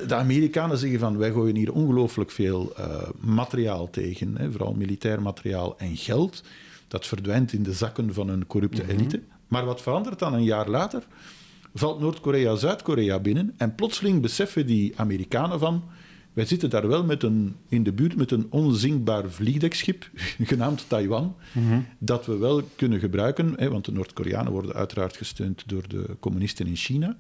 de 0.07 0.15
Amerikanen 0.15 0.79
zeggen 0.79 0.99
van 0.99 1.19
wij 1.19 1.31
gooien 1.31 1.57
hier 1.57 1.73
ongelooflijk 1.73 2.31
veel 2.31 2.73
uh, 2.79 2.85
materiaal 3.21 3.91
tegen, 3.91 4.37
hè, 4.37 4.51
vooral 4.51 4.73
militair 4.73 5.23
materiaal 5.23 5.79
en 5.79 5.97
geld. 5.97 6.43
Dat 6.89 7.07
verdwijnt 7.07 7.53
in 7.53 7.63
de 7.63 7.73
zakken 7.73 8.15
van 8.15 8.29
een 8.29 8.47
corrupte 8.47 8.83
mm 8.83 8.89
-hmm. 8.89 8.99
elite. 8.99 9.23
Maar 9.49 9.65
wat 9.65 9.83
verandert 9.83 10.19
dan 10.19 10.35
een 10.35 10.45
jaar 10.45 10.69
later? 10.69 11.03
Valt 11.75 12.01
Noord-Korea 12.01 12.55
Zuid-Korea 12.55 13.19
binnen 13.19 13.55
en 13.57 13.75
plotseling 13.75 14.23
beseffen 14.23 14.67
die 14.67 14.93
Amerikanen 14.97 15.59
van 15.59 15.83
wij 16.39 16.47
zitten 16.47 16.71
daar 16.71 16.89
wel 16.89 17.05
met 17.05 17.23
een, 17.23 17.57
in 17.69 17.83
de 17.83 17.93
buurt 17.93 18.17
met 18.17 18.31
een 18.31 18.47
onzinkbaar 18.51 19.31
vliegdekschip, 19.31 20.11
genaamd 20.53 20.85
Taiwan, 20.89 21.37
mm-hmm. 21.53 21.87
dat 21.99 22.27
we 22.27 22.37
wel 22.37 22.63
kunnen 22.77 22.99
gebruiken, 22.99 23.53
hè, 23.57 23.71
want 23.71 23.85
de 23.85 23.93
Noord-Koreanen 23.93 24.53
worden 24.53 24.75
uiteraard 24.75 25.17
gesteund 25.17 25.63
door 25.67 25.89
de 25.89 26.17
communisten 26.21 26.67
in 26.67 26.77
China. 26.77 27.17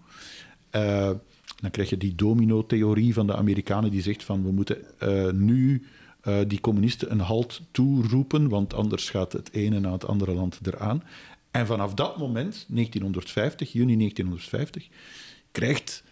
Uh, 0.76 1.10
dan 1.60 1.70
krijg 1.70 1.90
je 1.90 1.96
die 1.96 2.14
domino-theorie 2.14 3.14
van 3.14 3.26
de 3.26 3.36
Amerikanen 3.36 3.90
die 3.90 4.02
zegt 4.02 4.24
van 4.24 4.42
we 4.42 4.52
moeten 4.52 4.78
uh, 5.02 5.30
nu 5.30 5.86
uh, 6.24 6.38
die 6.46 6.60
communisten 6.60 7.10
een 7.10 7.20
halt 7.20 7.60
toeroepen, 7.70 8.48
want 8.48 8.74
anders 8.74 9.10
gaat 9.10 9.32
het 9.32 9.52
ene 9.52 9.80
na 9.80 9.92
het 9.92 10.06
andere 10.06 10.32
land 10.32 10.58
eraan. 10.62 11.02
En 11.50 11.66
vanaf 11.66 11.94
dat 11.94 12.18
moment, 12.18 12.66
1950, 12.68 13.72
juni 13.72 13.96
1950, 13.96 14.88
krijgt 15.52 16.04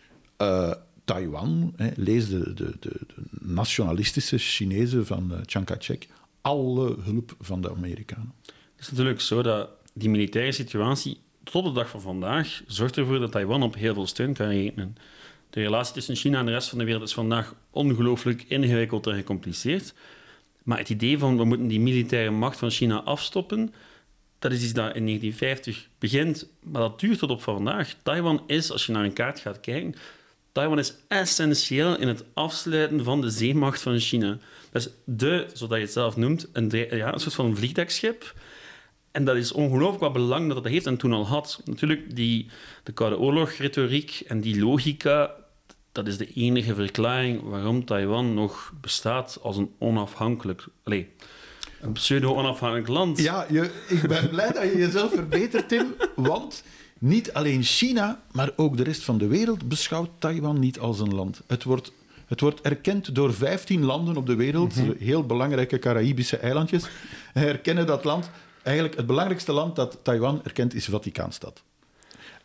Taiwan, 1.04 1.72
hè, 1.76 1.90
lees 1.96 2.28
de, 2.28 2.54
de, 2.54 2.76
de, 2.80 3.00
nationalistische 3.40 4.38
Chinezen 4.38 5.06
van 5.06 5.32
Chiang 5.44 5.66
Kai-shek, 5.66 6.08
alle 6.40 6.96
hulp 7.00 7.34
van 7.40 7.60
de 7.60 7.70
Amerikanen. 7.70 8.32
Het 8.44 8.84
is 8.84 8.90
natuurlijk 8.90 9.20
zo 9.20 9.42
dat 9.42 9.68
die 9.92 10.10
militaire 10.10 10.52
situatie 10.52 11.18
tot 11.42 11.64
de 11.64 11.72
dag 11.72 11.88
van 11.90 12.00
vandaag 12.00 12.62
zorgt 12.66 12.96
ervoor 12.96 13.18
dat 13.18 13.32
Taiwan 13.32 13.62
op 13.62 13.74
heel 13.74 13.94
veel 13.94 14.06
steun 14.06 14.34
kan 14.34 14.48
rekenen. 14.48 14.96
De 15.56 15.62
relatie 15.62 15.94
tussen 15.94 16.16
China 16.16 16.38
en 16.38 16.46
de 16.46 16.52
rest 16.52 16.68
van 16.68 16.78
de 16.78 16.84
wereld 16.84 17.02
is 17.02 17.14
vandaag 17.14 17.54
ongelooflijk 17.70 18.44
ingewikkeld 18.48 19.06
en 19.06 19.14
gecompliceerd. 19.14 19.94
Maar 20.62 20.78
het 20.78 20.88
idee 20.88 21.18
van 21.18 21.36
we 21.36 21.44
moeten 21.44 21.66
die 21.66 21.80
militaire 21.80 22.30
macht 22.30 22.58
van 22.58 22.70
China 22.70 23.02
afstoppen, 23.02 23.74
dat 24.38 24.52
is 24.52 24.62
iets 24.62 24.72
dat 24.72 24.94
in 24.94 25.04
1950 25.04 25.88
begint, 25.98 26.48
maar 26.62 26.80
dat 26.80 27.00
duurt 27.00 27.18
tot 27.18 27.30
op 27.30 27.42
vandaag. 27.42 27.94
Taiwan 28.02 28.42
is, 28.46 28.72
als 28.72 28.86
je 28.86 28.92
naar 28.92 29.04
een 29.04 29.12
kaart 29.12 29.40
gaat 29.40 29.60
kijken, 29.60 29.94
Taiwan 30.52 30.78
is 30.78 30.94
essentieel 31.08 31.98
in 31.98 32.08
het 32.08 32.24
afsluiten 32.34 33.04
van 33.04 33.20
de 33.20 33.30
zeemacht 33.30 33.82
van 33.82 33.98
China. 33.98 34.38
Dat 34.70 34.82
is 34.82 34.90
de, 35.04 35.46
zoals 35.52 35.74
je 35.74 35.80
het 35.80 35.92
zelf 35.92 36.16
noemt, 36.16 36.48
een, 36.52 36.70
ja, 36.90 37.12
een 37.12 37.20
soort 37.20 37.34
van 37.34 37.56
vliegdekschip. 37.56 38.34
En 39.10 39.24
dat 39.24 39.36
is 39.36 39.52
ongelooflijk 39.52 40.02
wat 40.02 40.12
belang 40.12 40.46
dat 40.46 40.62
dat 40.62 40.72
heeft 40.72 40.86
en 40.86 40.96
toen 40.96 41.12
al 41.12 41.26
had. 41.26 41.60
Natuurlijk, 41.64 42.16
die, 42.16 42.50
de 42.82 42.92
Koude 42.92 43.18
Oorlog-retoriek 43.18 44.22
en 44.26 44.40
die 44.40 44.60
logica, 44.60 45.44
dat 45.96 46.06
is 46.06 46.16
de 46.16 46.32
enige 46.32 46.74
verklaring 46.74 47.42
waarom 47.42 47.84
Taiwan 47.84 48.34
nog 48.34 48.72
bestaat 48.80 49.38
als 49.42 49.56
een 49.56 49.70
onafhankelijk... 49.78 50.66
Allez, 50.84 51.04
een 51.80 51.92
pseudo-onafhankelijk 51.92 52.88
land. 52.88 53.18
Ja, 53.18 53.46
je, 53.50 53.70
ik 53.88 54.08
ben 54.08 54.28
blij 54.34 54.52
dat 54.52 54.62
je 54.62 54.76
jezelf 54.76 55.12
verbetert, 55.12 55.68
Tim. 55.68 55.94
Want 56.14 56.62
niet 56.98 57.32
alleen 57.32 57.62
China, 57.62 58.20
maar 58.32 58.50
ook 58.56 58.76
de 58.76 58.82
rest 58.82 59.02
van 59.02 59.18
de 59.18 59.26
wereld 59.26 59.68
beschouwt 59.68 60.10
Taiwan 60.18 60.58
niet 60.58 60.78
als 60.78 61.00
een 61.00 61.14
land. 61.14 61.42
Het 61.46 61.64
wordt, 61.64 61.92
het 62.26 62.40
wordt 62.40 62.60
erkend 62.60 63.14
door 63.14 63.34
15 63.34 63.84
landen 63.84 64.16
op 64.16 64.26
de 64.26 64.36
wereld, 64.36 64.74
heel 64.98 65.26
belangrijke 65.26 65.78
Caraïbische 65.78 66.36
eilandjes, 66.36 66.84
herkennen 67.32 67.86
dat 67.86 68.04
land. 68.04 68.30
Eigenlijk 68.62 68.96
het 68.96 69.06
belangrijkste 69.06 69.52
land 69.52 69.76
dat 69.76 69.98
Taiwan 70.02 70.40
erkent 70.44 70.74
is 70.74 70.84
Vaticaanstad. 70.84 71.62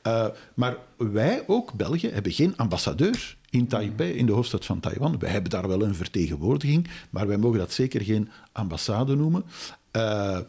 Uh, 0.07 0.25
maar 0.53 0.77
wij 0.97 1.43
ook, 1.47 1.73
België, 1.73 2.09
hebben 2.09 2.31
geen 2.31 2.57
ambassadeur 2.57 3.39
in 3.51 3.67
Taipei, 3.67 4.11
in 4.11 4.25
de 4.25 4.31
hoofdstad 4.31 4.65
van 4.65 4.79
Taiwan. 4.79 5.19
Wij 5.19 5.29
hebben 5.29 5.49
daar 5.51 5.67
wel 5.67 5.81
een 5.81 5.95
vertegenwoordiging, 5.95 6.89
maar 7.09 7.27
wij 7.27 7.37
mogen 7.37 7.59
dat 7.59 7.71
zeker 7.71 8.01
geen 8.01 8.29
ambassade 8.51 9.15
noemen. 9.15 9.43
Uh, 9.95 10.39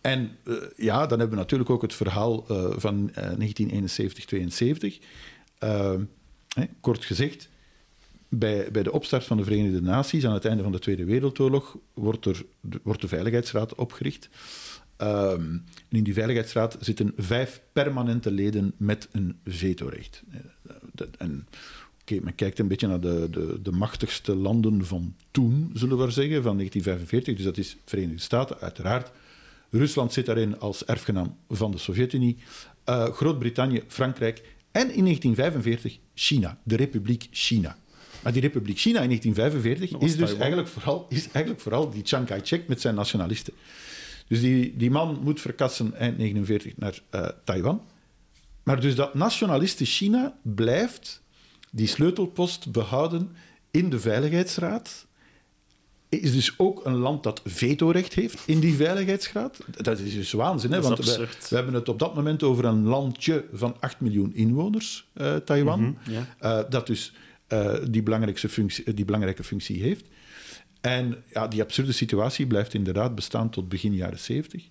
en 0.00 0.30
uh, 0.44 0.56
ja, 0.76 1.06
dan 1.06 1.18
hebben 1.18 1.36
we 1.36 1.42
natuurlijk 1.42 1.70
ook 1.70 1.82
het 1.82 1.94
verhaal 1.94 2.44
uh, 2.50 2.70
van 2.76 3.10
uh, 3.18 4.98
1971-72. 5.58 5.66
kort 6.80 7.04
gezegd, 7.04 7.48
bij, 8.28 8.70
bij 8.70 8.82
de 8.82 8.92
opstart 8.92 9.24
van 9.24 9.36
de 9.36 9.44
Verenigde 9.44 9.82
Naties 9.82 10.26
aan 10.26 10.34
het 10.34 10.44
einde 10.44 10.62
van 10.62 10.72
de 10.72 10.78
Tweede 10.78 11.04
Wereldoorlog 11.04 11.76
wordt, 11.94 12.26
er, 12.26 12.44
wordt 12.82 13.00
de 13.00 13.08
Veiligheidsraad 13.08 13.74
opgericht. 13.74 14.28
en 14.96 15.66
in 15.88 16.04
die 16.04 16.14
Veiligheidsraad 16.14 16.76
zitten 16.80 17.12
vijf 17.16 17.62
permanente 17.72 18.30
leden 18.30 18.74
met 18.76 19.08
een 19.12 19.38
vetorecht. 19.44 20.22
En 21.18 21.46
men 22.22 22.34
kijkt 22.34 22.58
een 22.58 22.68
beetje 22.68 22.86
naar 22.86 23.00
de, 23.00 23.28
de, 23.30 23.58
de 23.62 23.72
machtigste 23.72 24.34
landen 24.34 24.86
van 24.86 25.14
toen, 25.30 25.70
zullen 25.74 25.96
we 25.96 26.02
maar 26.02 26.12
zeggen, 26.12 26.42
van 26.42 26.56
1945. 26.56 27.34
Dus 27.36 27.44
dat 27.44 27.56
is 27.56 27.76
Verenigde 27.84 28.22
Staten, 28.22 28.60
uiteraard. 28.60 29.10
Rusland 29.70 30.12
zit 30.12 30.26
daarin 30.26 30.60
als 30.60 30.84
erfgenaam 30.84 31.36
van 31.48 31.70
de 31.70 31.78
Sovjet-Unie. 31.78 32.36
Uh, 32.88 33.04
Groot-Brittannië, 33.04 33.82
Frankrijk 33.86 34.42
en 34.72 34.94
in 34.94 35.04
1945 35.04 35.98
China, 36.14 36.58
de 36.62 36.76
Republiek 36.76 37.28
China. 37.30 37.76
Maar 38.22 38.32
die 38.32 38.42
Republiek 38.42 38.78
China 38.78 39.00
in 39.00 39.06
1945 39.08 40.00
is 40.00 40.16
dus 40.16 40.36
eigenlijk 40.36 40.68
vooral, 40.68 41.06
is 41.08 41.28
eigenlijk 41.30 41.60
vooral 41.62 41.90
die 41.90 42.02
Chiang 42.04 42.26
Kai-shek 42.26 42.68
met 42.68 42.80
zijn 42.80 42.94
nationalisten. 42.94 43.52
Dus 44.28 44.40
die, 44.40 44.76
die 44.76 44.90
man 44.90 45.18
moet 45.22 45.40
verkassen 45.40 45.84
eind 45.84 46.18
1949 46.18 46.76
naar 46.76 47.22
uh, 47.22 47.30
Taiwan. 47.44 47.82
Maar 48.62 48.80
dus 48.80 48.94
dat 48.94 49.14
nationaliste 49.14 49.84
China 49.84 50.36
blijft 50.42 51.21
die 51.74 51.86
sleutelpost 51.86 52.72
behouden 52.72 53.30
in 53.70 53.90
de 53.90 54.00
Veiligheidsraad. 54.00 55.06
Is 56.08 56.32
dus 56.32 56.58
ook 56.58 56.84
een 56.84 56.96
land 56.96 57.22
dat 57.22 57.40
vetorecht 57.44 58.14
heeft 58.14 58.42
in 58.46 58.60
die 58.60 58.74
Veiligheidsraad. 58.74 59.58
Dat 59.76 59.98
is 59.98 60.14
dus 60.14 60.32
waanzin, 60.32 60.72
hè? 60.72 60.80
want 60.80 60.98
we, 60.98 61.28
we, 61.48 61.54
hebben 61.54 61.74
het 61.74 61.88
op 61.88 61.98
dat 61.98 62.14
moment 62.14 62.42
over 62.42 62.64
een 62.64 62.82
landje 62.82 63.44
van 63.52 63.76
8 63.80 64.00
miljoen 64.00 64.34
inwoners, 64.34 65.08
uh, 65.14 65.36
Taiwan, 65.36 65.80
mm 65.80 65.96
-hmm, 66.04 66.14
ja. 66.40 66.62
uh, 66.62 66.70
dat 66.70 66.86
dus 66.86 67.12
uh, 67.48 67.74
die, 67.90 68.02
belangrijkste 68.02 68.48
functie, 68.48 68.94
die 68.94 69.04
belangrijke 69.04 69.44
functie 69.44 69.82
heeft. 69.82 70.04
En 70.80 71.24
ja, 71.32 71.48
die 71.48 71.62
absurde 71.62 71.92
situatie 71.92 72.46
blijft 72.46 72.74
inderdaad 72.74 73.14
bestaan 73.14 73.50
tot 73.50 73.68
begin 73.68 73.94
jaren 73.94 74.18
70. 74.18 74.68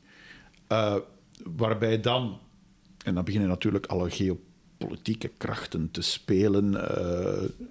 waarbij 1.43 1.99
dan, 2.01 2.39
en 3.03 3.15
dan 3.15 3.23
beginnen 3.23 3.49
natuurlijk 3.49 3.85
alle 3.85 4.09
geopolitieke 4.09 4.49
politieke 4.87 5.31
krachten 5.37 5.91
te 5.91 6.01
spelen. 6.01 6.73
Uh, 6.73 6.79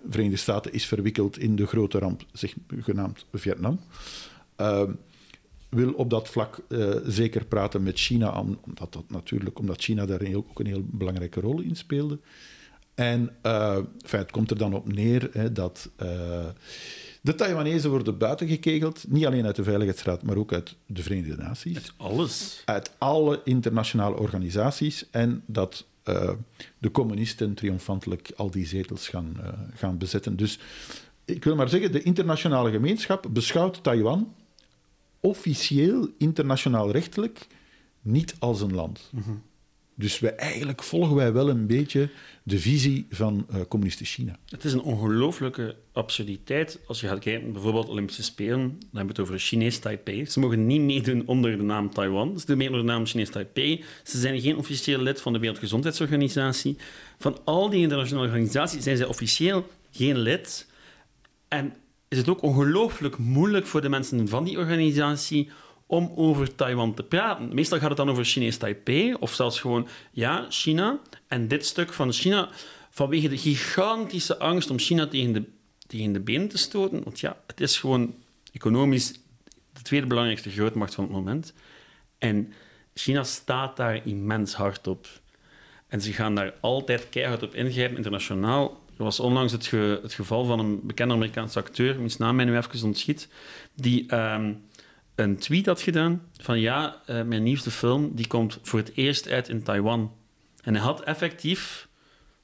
Verenigde 0.08 0.36
Staten 0.36 0.72
is 0.72 0.86
verwikkeld 0.86 1.38
in 1.38 1.56
de 1.56 1.66
grote 1.66 1.98
ramp, 1.98 2.22
zich 2.32 2.54
genaamd 2.80 3.24
Vietnam. 3.32 3.80
Uh, 4.60 4.82
wil 5.68 5.92
op 5.92 6.10
dat 6.10 6.28
vlak 6.28 6.60
uh, 6.68 6.94
zeker 7.06 7.44
praten 7.44 7.82
met 7.82 7.98
China, 7.98 8.44
omdat, 8.64 8.92
dat 8.92 9.04
natuurlijk, 9.08 9.58
omdat 9.58 9.80
China 9.80 10.06
daar 10.06 10.34
ook 10.34 10.58
een 10.58 10.66
heel 10.66 10.84
belangrijke 10.84 11.40
rol 11.40 11.60
in 11.60 11.76
speelde. 11.76 12.18
En 12.94 13.36
het 14.06 14.30
komt 14.30 14.50
er 14.50 14.58
dan 14.58 14.74
op 14.74 14.92
neer 14.92 15.30
hè, 15.32 15.52
dat 15.52 15.90
de 17.22 17.34
Taiwanese 17.34 17.88
worden 17.88 18.18
buitengekegeld, 18.18 19.04
niet 19.08 19.26
alleen 19.26 19.46
uit 19.46 19.56
de 19.56 19.62
Veiligheidsraad, 19.62 20.22
maar 20.22 20.36
ook 20.36 20.52
uit 20.52 20.76
de 20.86 21.02
Verenigde 21.02 21.42
Naties. 21.42 21.76
Uit 21.76 21.92
alles. 21.96 22.62
Uit 22.64 22.90
alle 22.98 23.40
internationale 23.44 24.16
organisaties. 24.16 25.06
En 25.10 25.42
dat 25.46 25.86
uh, 26.10 26.30
de 26.78 26.90
communisten 26.90 27.54
triomfantelijk 27.54 28.32
al 28.36 28.50
die 28.50 28.66
zetels 28.66 29.08
gaan, 29.08 29.36
uh, 29.40 29.48
gaan 29.74 29.98
bezetten. 29.98 30.36
Dus 30.36 30.58
ik 31.24 31.44
wil 31.44 31.56
maar 31.56 31.68
zeggen, 31.68 31.92
de 31.92 32.02
internationale 32.02 32.70
gemeenschap 32.70 33.26
beschouwt 33.30 33.82
Taiwan 33.82 34.34
officieel, 35.20 36.08
internationaal 36.18 36.90
rechtelijk, 36.90 37.46
niet 38.02 38.34
als 38.38 38.60
een 38.60 38.74
land. 38.74 39.10
-hmm. 39.10 39.42
Dus 40.00 40.18
wij, 40.18 40.34
eigenlijk 40.34 40.82
volgen 40.82 41.16
wij 41.16 41.32
wel 41.32 41.48
een 41.48 41.66
beetje 41.66 42.08
de 42.42 42.58
visie 42.58 43.06
van 43.10 43.46
uh, 43.50 43.60
communiste 43.68 44.04
China. 44.04 44.38
Het 44.48 44.64
is 44.64 44.72
een 44.72 44.82
ongelooflijke 44.82 45.76
absurditeit. 45.92 46.80
Als 46.86 47.00
je 47.00 47.06
gaat 47.06 47.18
kijken, 47.18 47.52
bijvoorbeeld 47.52 47.88
Olympische 47.88 48.22
Spelen, 48.22 48.58
dan 48.58 48.78
hebben 48.80 49.02
we 49.02 49.08
het 49.08 49.20
over 49.20 49.38
Chinees 49.38 49.78
Taipei. 49.78 50.26
Ze 50.26 50.40
mogen 50.40 50.66
niet 50.66 50.80
meedoen 50.80 51.26
onder 51.26 51.56
de 51.56 51.62
naam 51.62 51.90
Taiwan. 51.90 52.40
Ze 52.40 52.46
doen 52.46 52.56
mee 52.56 52.66
onder 52.66 52.82
de 52.82 52.92
naam 52.92 53.06
Chinees 53.06 53.30
Taipei. 53.30 53.84
Ze 54.04 54.18
zijn 54.18 54.40
geen 54.40 54.56
officieel 54.56 55.00
lid 55.00 55.20
van 55.20 55.32
de 55.32 55.38
Wereldgezondheidsorganisatie. 55.38 56.76
Van 57.18 57.38
al 57.44 57.70
die 57.70 57.80
internationale 57.80 58.26
organisaties 58.26 58.82
zijn 58.82 58.96
zij 58.96 59.06
officieel 59.06 59.66
geen 59.90 60.18
lid. 60.18 60.66
En 61.48 61.74
is 62.08 62.18
het 62.18 62.28
ook 62.28 62.42
ongelooflijk 62.42 63.18
moeilijk 63.18 63.66
voor 63.66 63.80
de 63.80 63.88
mensen 63.88 64.28
van 64.28 64.44
die 64.44 64.58
organisatie 64.58 65.50
om 65.90 66.12
over 66.14 66.54
Taiwan 66.54 66.94
te 66.94 67.02
praten. 67.02 67.54
Meestal 67.54 67.78
gaat 67.78 67.88
het 67.88 67.96
dan 67.96 68.10
over 68.10 68.24
Chinees 68.24 68.56
Taipei, 68.56 69.14
of 69.14 69.34
zelfs 69.34 69.60
gewoon, 69.60 69.88
ja, 70.12 70.46
China. 70.48 70.98
En 71.28 71.48
dit 71.48 71.66
stuk 71.66 71.92
van 71.92 72.12
China, 72.12 72.48
vanwege 72.90 73.28
de 73.28 73.38
gigantische 73.38 74.38
angst 74.38 74.70
om 74.70 74.78
China 74.78 75.06
tegen 75.06 75.32
de, 75.32 75.42
tegen 75.86 76.12
de 76.12 76.20
benen 76.20 76.48
te 76.48 76.58
stoten. 76.58 77.02
Want 77.04 77.20
ja, 77.20 77.36
het 77.46 77.60
is 77.60 77.78
gewoon 77.78 78.14
economisch 78.52 79.12
de 79.72 79.82
tweede 79.82 80.06
belangrijkste 80.06 80.50
grootmacht 80.50 80.94
van 80.94 81.04
het 81.04 81.12
moment. 81.12 81.54
En 82.18 82.52
China 82.94 83.24
staat 83.24 83.76
daar 83.76 84.06
immens 84.06 84.54
hard 84.54 84.86
op. 84.86 85.06
En 85.88 86.00
ze 86.00 86.12
gaan 86.12 86.34
daar 86.34 86.54
altijd 86.60 87.08
keihard 87.08 87.42
op 87.42 87.54
ingrijpen, 87.54 87.96
internationaal. 87.96 88.80
Er 88.96 89.04
was 89.04 89.20
onlangs 89.20 89.52
het, 89.52 89.70
het 90.02 90.12
geval 90.12 90.44
van 90.44 90.58
een 90.58 90.80
bekende 90.82 91.14
Amerikaanse 91.14 91.58
acteur, 91.58 91.98
wiens 91.98 92.16
naam 92.16 92.36
mij 92.36 92.44
nu 92.44 92.56
even 92.56 92.84
ontschiet, 92.84 93.28
die... 93.74 94.14
Um, 94.14 94.68
een 95.14 95.38
tweet 95.38 95.66
had 95.66 95.80
gedaan 95.80 96.22
van 96.36 96.60
ja, 96.60 97.02
uh, 97.10 97.22
mijn 97.22 97.42
nieuwste 97.42 97.70
film 97.70 98.14
die 98.14 98.26
komt 98.26 98.58
voor 98.62 98.78
het 98.78 98.92
eerst 98.94 99.28
uit 99.28 99.48
in 99.48 99.62
Taiwan. 99.62 100.12
En 100.62 100.74
hij 100.74 100.82
had 100.82 101.02
effectief 101.02 101.88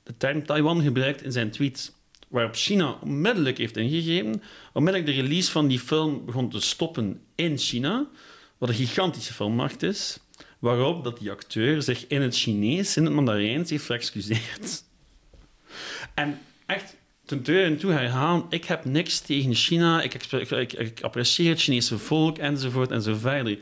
de 0.03 0.17
term 0.17 0.47
Taiwan 0.47 0.83
gebruikt 0.83 1.23
in 1.23 1.33
zijn 1.33 1.51
tweet. 1.51 1.95
Waarop 2.29 2.55
China 2.55 2.99
onmiddellijk 3.03 3.59
heeft 3.59 3.77
ingegeven, 3.77 4.43
onmiddellijk 4.73 5.15
de 5.15 5.23
release 5.23 5.51
van 5.51 5.69
die 5.69 5.79
film 5.79 6.25
begon 6.25 6.51
te 6.51 6.61
stoppen 6.61 7.21
in 7.35 7.59
China, 7.59 8.07
wat 8.59 8.69
een 8.69 8.75
gigantische 8.75 9.33
filmmarkt 9.33 9.83
is, 9.83 10.19
waarop 10.59 11.05
dat 11.05 11.19
die 11.19 11.31
acteur 11.31 11.83
zich 11.83 12.07
in 12.07 12.23
het 12.23 12.37
Chinees, 12.37 12.97
in 12.97 13.05
het 13.05 13.15
Mandarijns, 13.15 13.71
heeft 13.71 13.85
verexcuseerd. 13.85 14.85
En 16.15 16.39
echt, 16.67 16.97
ten 17.27 17.43
tweede 17.43 17.65
en 17.65 17.77
toe 17.77 17.93
herhalen, 17.93 18.45
ik 18.49 18.65
heb 18.65 18.85
niks 18.85 19.21
tegen 19.21 19.55
China, 19.55 20.03
ik, 20.03 20.15
ik, 20.15 20.51
ik, 20.51 20.73
ik, 20.73 21.01
apprecieer 21.01 21.51
het 21.51 21.61
Chinese 21.61 21.99
volk, 21.99 22.39
enzovoort 22.39 22.91
en 22.91 23.03
zo 23.03 23.15
verder. 23.15 23.59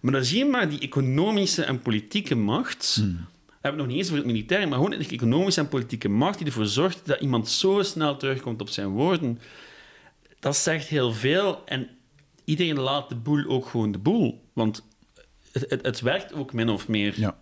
Maar 0.00 0.12
dan 0.12 0.24
zie 0.24 0.38
je 0.38 0.44
maar 0.44 0.68
die 0.68 0.80
economische 0.80 1.64
en 1.64 1.80
politieke 1.80 2.34
macht... 2.34 2.94
Hmm. 3.00 3.26
Hebben 3.60 3.84
het 3.84 3.90
nog 3.90 3.96
niet 3.96 3.96
eens 3.96 4.08
voor 4.08 4.16
het 4.16 4.36
militair, 4.36 4.68
maar 4.68 4.78
gewoon 4.78 4.98
de 4.98 5.08
economische 5.08 5.60
en 5.60 5.68
politieke 5.68 6.08
macht 6.08 6.38
die 6.38 6.46
ervoor 6.46 6.66
zorgt 6.66 7.06
dat 7.06 7.20
iemand 7.20 7.48
zo 7.48 7.82
snel 7.82 8.16
terugkomt 8.16 8.60
op 8.60 8.68
zijn 8.68 8.88
woorden. 8.88 9.38
Dat 10.40 10.56
zegt 10.56 10.88
heel 10.88 11.12
veel 11.12 11.62
en 11.64 11.88
iedereen 12.44 12.78
laat 12.78 13.08
de 13.08 13.14
boel 13.14 13.44
ook 13.46 13.66
gewoon 13.66 13.92
de 13.92 13.98
boel. 13.98 14.42
Want 14.52 14.84
het, 15.52 15.70
het, 15.70 15.86
het 15.86 16.00
werkt 16.00 16.32
ook 16.32 16.52
min 16.52 16.68
of 16.68 16.88
meer. 16.88 17.14
Ja. 17.16 17.36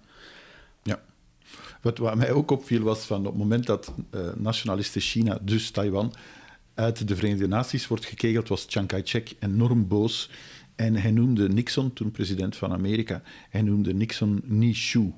Wat, 1.84 2.14
mij 2.14 2.32
ook 2.32 2.50
opviel 2.50 2.82
was 2.82 3.04
van 3.04 3.18
op 3.18 3.24
het 3.24 3.36
moment 3.36 3.66
dat 3.66 3.92
uh, 4.14 4.20
nationaliste 4.36 5.00
China, 5.00 5.38
dus 5.42 5.70
Taiwan, 5.70 6.14
uit 6.74 7.08
de 7.08 7.16
Verenigde 7.16 7.48
Naties 7.48 7.86
wordt 7.86 8.04
gekegeld, 8.04 8.48
was 8.48 8.66
Chiang 8.68 8.88
Kai-shek 8.88 9.34
enorm 9.38 9.88
boos 9.88 10.30
En 10.76 10.96
hij 10.96 11.10
noemde 11.10 11.48
Nixon, 11.48 11.92
toen 11.92 12.10
president 12.10 12.56
van 12.56 12.72
Amerika, 12.72 13.22
hij 13.50 13.62
noemde 13.62 13.94
Nixon 13.94 14.42
Nishu. 14.44 15.12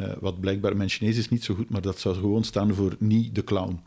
Uh, 0.00 0.12
wat 0.20 0.40
blijkbaar 0.40 0.76
mijn 0.76 0.88
Chinees 0.88 1.16
is 1.16 1.28
niet 1.28 1.44
zo 1.44 1.54
goed, 1.54 1.70
maar 1.70 1.80
dat 1.82 2.00
zou 2.00 2.14
gewoon 2.14 2.44
staan 2.44 2.74
voor 2.74 2.96
niet 2.98 3.34
de 3.34 3.44
clown. 3.44 3.80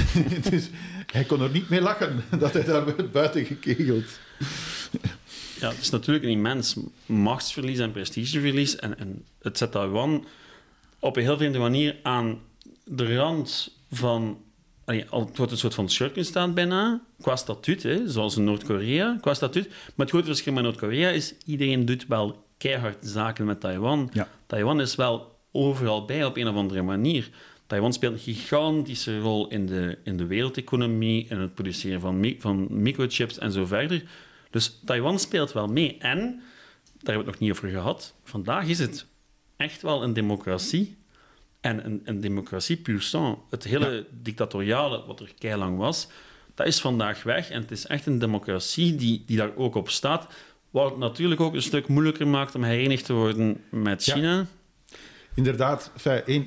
dus 0.50 0.68
hij 1.06 1.24
kon 1.24 1.40
er 1.40 1.50
niet 1.50 1.68
mee 1.68 1.80
lachen 1.80 2.24
dat 2.38 2.52
hij 2.52 2.64
daar 2.64 2.84
werd 2.84 3.12
buiten 3.12 3.44
gekegeld. 3.44 4.20
Ja, 5.60 5.68
het 5.68 5.80
is 5.80 5.90
natuurlijk 5.90 6.24
een 6.24 6.30
immens 6.30 6.76
machtsverlies 7.06 7.78
en 7.78 7.92
prestigeverlies. 7.92 8.76
En, 8.76 8.98
en 8.98 9.24
het 9.42 9.58
zet 9.58 9.72
Taiwan 9.72 10.24
op 11.00 11.16
een 11.16 11.22
heel 11.22 11.36
vreemde 11.36 11.58
manier 11.58 11.96
aan 12.02 12.40
de 12.84 13.16
rand 13.16 13.76
van... 13.90 14.42
Allee, 14.84 15.04
het 15.10 15.36
wordt 15.36 15.52
een 15.52 15.58
soort 15.58 15.74
van 15.74 15.88
schurkenstaat 15.88 16.54
bijna, 16.54 17.00
qua 17.20 17.36
statuut, 17.36 17.82
hè, 17.82 18.10
zoals 18.10 18.36
in 18.36 18.44
Noord-Korea, 18.44 19.18
qua 19.20 19.34
statuut. 19.34 19.68
Maar 19.68 20.06
het 20.06 20.10
grote 20.10 20.26
verschil 20.26 20.52
met 20.52 20.62
Noord-Korea 20.62 21.08
is, 21.08 21.34
iedereen 21.44 21.84
doet 21.84 22.06
wel 22.06 22.44
keihard 22.58 22.96
zaken 23.00 23.44
met 23.44 23.60
Taiwan. 23.60 24.10
Ja. 24.12 24.28
Taiwan 24.46 24.80
is 24.80 24.94
wel 24.94 25.38
overal 25.52 26.04
bij 26.04 26.24
op 26.24 26.36
een 26.36 26.48
of 26.48 26.54
andere 26.54 26.82
manier. 26.82 27.30
Taiwan 27.66 27.92
speelt 27.92 28.12
een 28.12 28.34
gigantische 28.34 29.18
rol 29.18 29.48
in 29.48 29.66
de, 29.66 29.98
in 30.04 30.16
de 30.16 30.26
wereldeconomie, 30.26 31.26
in 31.28 31.38
het 31.38 31.54
produceren 31.54 32.00
van, 32.00 32.34
van 32.38 32.66
microchips 32.70 33.38
en 33.38 33.52
zo 33.52 33.66
verder. 33.66 34.02
Dus 34.50 34.80
Taiwan 34.84 35.18
speelt 35.18 35.52
wel 35.52 35.66
mee. 35.66 35.96
En, 35.98 36.18
daar 36.18 37.14
hebben 37.14 37.14
we 37.14 37.18
het 37.18 37.26
nog 37.26 37.38
niet 37.38 37.50
over 37.50 37.68
gehad, 37.68 38.14
vandaag 38.24 38.68
is 38.68 38.78
het 38.78 39.06
echt 39.58 39.82
wel 39.82 40.02
een 40.02 40.12
democratie. 40.12 40.96
En 41.60 41.84
een, 41.84 42.00
een 42.04 42.20
democratie 42.20 42.76
puur 42.76 43.00
sang. 43.00 43.38
Het 43.50 43.64
hele 43.64 44.06
dictatoriale, 44.22 45.04
wat 45.06 45.20
er 45.20 45.32
keilang 45.38 45.78
was, 45.78 46.08
dat 46.54 46.66
is 46.66 46.80
vandaag 46.80 47.22
weg. 47.22 47.50
En 47.50 47.60
het 47.60 47.70
is 47.70 47.86
echt 47.86 48.06
een 48.06 48.18
democratie 48.18 48.94
die, 48.94 49.22
die 49.26 49.36
daar 49.36 49.56
ook 49.56 49.74
op 49.74 49.90
staat. 49.90 50.26
Wat 50.70 50.90
het 50.90 50.98
natuurlijk 50.98 51.40
ook 51.40 51.54
een 51.54 51.62
stuk 51.62 51.88
moeilijker 51.88 52.28
maakt 52.28 52.54
om 52.54 52.62
herenigd 52.62 53.04
te 53.04 53.12
worden 53.12 53.60
met 53.70 54.02
China. 54.02 54.46
Inderdaad, 55.34 55.92
fijn, 55.96 56.44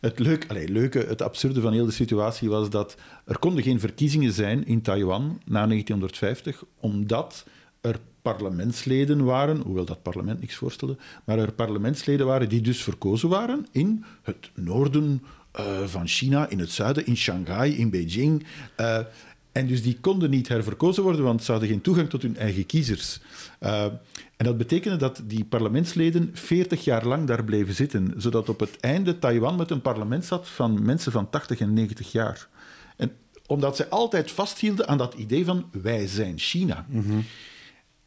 het 0.00 0.18
leuke, 0.18 0.48
allez, 0.48 0.68
leuke, 0.68 0.98
het 0.98 1.22
absurde 1.22 1.60
van 1.60 1.72
heel 1.72 1.84
de 1.84 1.92
situatie 1.92 2.48
was 2.48 2.70
dat 2.70 2.96
er 3.24 3.38
konden 3.38 3.62
geen 3.62 3.80
verkiezingen 3.80 4.32
zijn 4.32 4.66
in 4.66 4.82
Taiwan 4.82 5.40
na 5.44 5.66
1950, 5.66 6.64
omdat 6.80 7.44
er 7.82 8.00
parlementsleden 8.22 9.24
waren, 9.24 9.60
hoewel 9.60 9.84
dat 9.84 10.02
parlement 10.02 10.40
niks 10.40 10.54
voorstelde, 10.54 10.96
maar 11.24 11.38
er 11.38 11.52
parlementsleden 11.52 12.26
waren 12.26 12.48
die 12.48 12.60
dus 12.60 12.82
verkozen 12.82 13.28
waren 13.28 13.66
in 13.72 14.04
het 14.22 14.50
noorden 14.54 15.22
uh, 15.60 15.82
van 15.84 16.06
China, 16.06 16.48
in 16.48 16.58
het 16.58 16.70
zuiden, 16.70 17.06
in 17.06 17.16
Shanghai, 17.16 17.72
in 17.72 17.90
Beijing. 17.90 18.46
Uh, 18.80 18.98
en 19.52 19.66
dus 19.66 19.82
die 19.82 19.98
konden 20.00 20.30
niet 20.30 20.48
herverkozen 20.48 21.02
worden, 21.02 21.24
want 21.24 21.44
ze 21.44 21.50
hadden 21.50 21.68
geen 21.68 21.80
toegang 21.80 22.08
tot 22.08 22.22
hun 22.22 22.36
eigen 22.36 22.66
kiezers. 22.66 23.20
Uh, 23.60 23.84
en 24.36 24.44
dat 24.46 24.58
betekende 24.58 24.96
dat 24.96 25.22
die 25.24 25.44
parlementsleden 25.44 26.30
40 26.32 26.84
jaar 26.84 27.06
lang 27.06 27.26
daar 27.26 27.44
bleven 27.44 27.74
zitten, 27.74 28.14
zodat 28.16 28.48
op 28.48 28.60
het 28.60 28.80
einde 28.80 29.18
Taiwan 29.18 29.56
met 29.56 29.70
een 29.70 29.82
parlement 29.82 30.24
zat 30.24 30.48
van 30.48 30.84
mensen 30.84 31.12
van 31.12 31.30
80 31.30 31.60
en 31.60 31.72
90 31.72 32.12
jaar. 32.12 32.48
En 32.96 33.12
omdat 33.46 33.76
ze 33.76 33.88
altijd 33.88 34.30
vasthielden 34.30 34.88
aan 34.88 34.98
dat 34.98 35.14
idee 35.14 35.44
van 35.44 35.68
wij 35.82 36.06
zijn 36.06 36.38
China. 36.38 36.86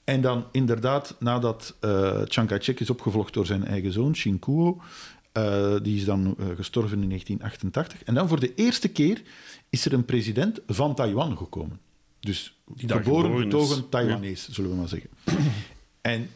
En 0.05 0.21
dan 0.21 0.45
inderdaad, 0.51 1.15
nadat 1.19 1.75
uh, 1.81 2.21
Chiang 2.23 2.47
Kai-shek 2.47 2.79
is 2.79 2.89
opgevolgd 2.89 3.33
door 3.33 3.45
zijn 3.45 3.65
eigen 3.65 3.91
zoon, 3.91 4.13
Xin 4.13 4.39
Kuo, 4.39 4.81
uh, 5.33 5.75
die 5.81 5.97
is 5.97 6.05
dan 6.05 6.35
uh, 6.39 6.45
gestorven 6.55 7.01
in 7.01 7.07
1988. 7.09 8.03
En 8.03 8.13
dan 8.13 8.27
voor 8.27 8.39
de 8.39 8.55
eerste 8.55 8.87
keer 8.87 9.21
is 9.69 9.85
er 9.85 9.93
een 9.93 10.05
president 10.05 10.59
van 10.67 10.95
Taiwan 10.95 11.37
gekomen. 11.37 11.79
Dus 12.19 12.57
geboren, 12.75 13.41
getogen 13.41 13.89
Taiwanese, 13.89 14.53
zullen 14.53 14.69
we 14.69 14.75
maar 14.75 14.87
zeggen. 14.87 15.09
en 16.01 16.29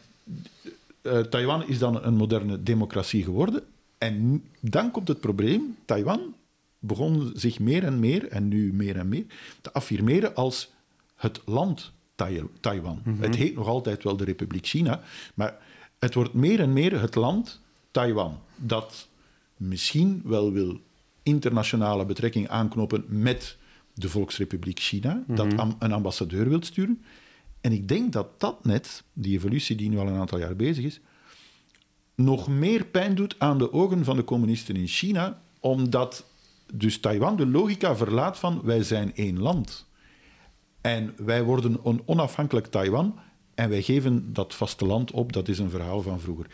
uh, 1.02 1.18
Taiwan 1.18 1.68
is 1.68 1.78
dan 1.78 2.04
een 2.04 2.14
moderne 2.14 2.62
democratie 2.62 3.24
geworden. 3.24 3.62
En 3.98 4.44
dan 4.60 4.90
komt 4.90 5.08
het 5.08 5.20
probleem. 5.20 5.76
Taiwan 5.84 6.34
begon 6.78 7.32
zich 7.34 7.58
meer 7.58 7.84
en 7.84 8.00
meer, 8.00 8.28
en 8.28 8.48
nu 8.48 8.72
meer 8.72 8.96
en 8.96 9.08
meer, 9.08 9.24
te 9.60 9.72
affirmeren 9.72 10.34
als 10.34 10.70
het 11.14 11.40
land 11.44 11.92
Tai 12.20 12.42
Taiwan. 12.60 13.02
Het 13.18 13.34
heet 13.34 13.54
nog 13.54 13.66
altijd 13.66 14.02
wel 14.04 14.16
de 14.16 14.24
Republiek 14.24 14.66
China, 14.66 15.00
maar 15.34 15.56
het 15.98 16.14
wordt 16.14 16.32
meer 16.32 16.60
en 16.60 16.72
meer 16.72 17.00
het 17.00 17.14
land 17.14 17.60
Taiwan. 17.90 18.38
Dat 18.56 19.08
misschien 19.56 20.20
wel 20.24 20.52
wil 20.52 20.80
internationale 21.22 22.04
betrekking 22.06 22.48
aanknopen 22.48 23.04
met 23.08 23.56
de 23.94 24.08
Volksrepubliek 24.08 24.78
China, 24.78 25.22
dat 25.26 25.58
am- 25.58 25.76
een 25.78 25.92
ambassadeur 25.92 26.48
wil 26.48 26.62
sturen. 26.62 27.02
En 27.60 27.72
ik 27.72 27.88
denk 27.88 28.12
dat 28.12 28.40
dat 28.40 28.64
net, 28.64 29.02
die 29.12 29.36
evolutie 29.36 29.76
die 29.76 29.88
nu 29.88 29.98
al 29.98 30.06
een 30.06 30.18
aantal 30.20 30.38
jaar 30.38 30.56
bezig 30.56 30.84
is, 30.84 31.00
nog 32.14 32.48
meer 32.48 32.84
pijn 32.84 33.14
doet 33.14 33.34
aan 33.38 33.58
de 33.58 33.72
ogen 33.72 34.04
van 34.04 34.16
de 34.16 34.24
communisten 34.24 34.76
in 34.76 34.86
China, 34.86 35.42
omdat 35.60 36.24
dus 36.74 37.00
Taiwan 37.00 37.36
de 37.36 37.46
logica 37.46 37.96
verlaat 37.96 38.38
van 38.38 38.60
wij 38.64 38.82
zijn 38.82 39.14
één 39.14 39.38
land. 39.38 39.88
En 40.80 41.14
wij 41.16 41.42
worden 41.42 41.78
een 41.84 42.02
onafhankelijk 42.04 42.66
Taiwan 42.66 43.18
en 43.54 43.68
wij 43.68 43.82
geven 43.82 44.32
dat 44.32 44.54
vasteland 44.54 45.10
op. 45.10 45.32
Dat 45.32 45.48
is 45.48 45.58
een 45.58 45.70
verhaal 45.70 46.02
van 46.02 46.20
vroeger. 46.20 46.46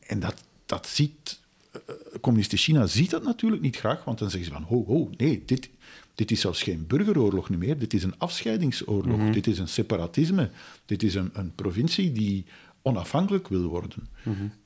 En 0.00 0.20
dat, 0.20 0.44
dat 0.66 0.86
ziet... 0.86 1.40
eh, 1.72 1.80
Communisten 2.20 2.58
China 2.58 2.86
ziet 2.86 3.10
dat 3.10 3.22
natuurlijk 3.24 3.62
niet 3.62 3.76
graag, 3.76 4.04
want 4.04 4.18
dan 4.18 4.30
zeggen 4.30 4.48
ze 4.50 4.56
van, 4.56 4.66
ho, 4.68 4.84
ho, 4.86 5.10
nee, 5.16 5.42
dit, 5.46 5.70
dit 6.14 6.30
is 6.30 6.40
zelfs 6.40 6.62
geen 6.62 6.86
burgeroorlog 6.86 7.50
meer, 7.50 7.78
dit 7.78 7.94
is 7.94 8.02
een 8.02 8.18
afscheidingsoorlog, 8.18 9.18
dit 9.32 9.46
is 9.46 9.58
een 9.58 9.68
separatisme, 9.68 10.50
dit 10.86 11.02
is 11.02 11.14
een, 11.14 11.30
een 11.32 11.54
provincie 11.54 12.12
die 12.12 12.44
onafhankelijk 12.82 13.48
wil 13.48 13.62
worden. 13.68 14.08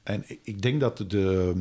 En 0.03 0.25
ik- 0.27 0.41
ik 0.43 0.63
denk 0.63 0.81
dat 0.81 0.97
de, 0.97 1.55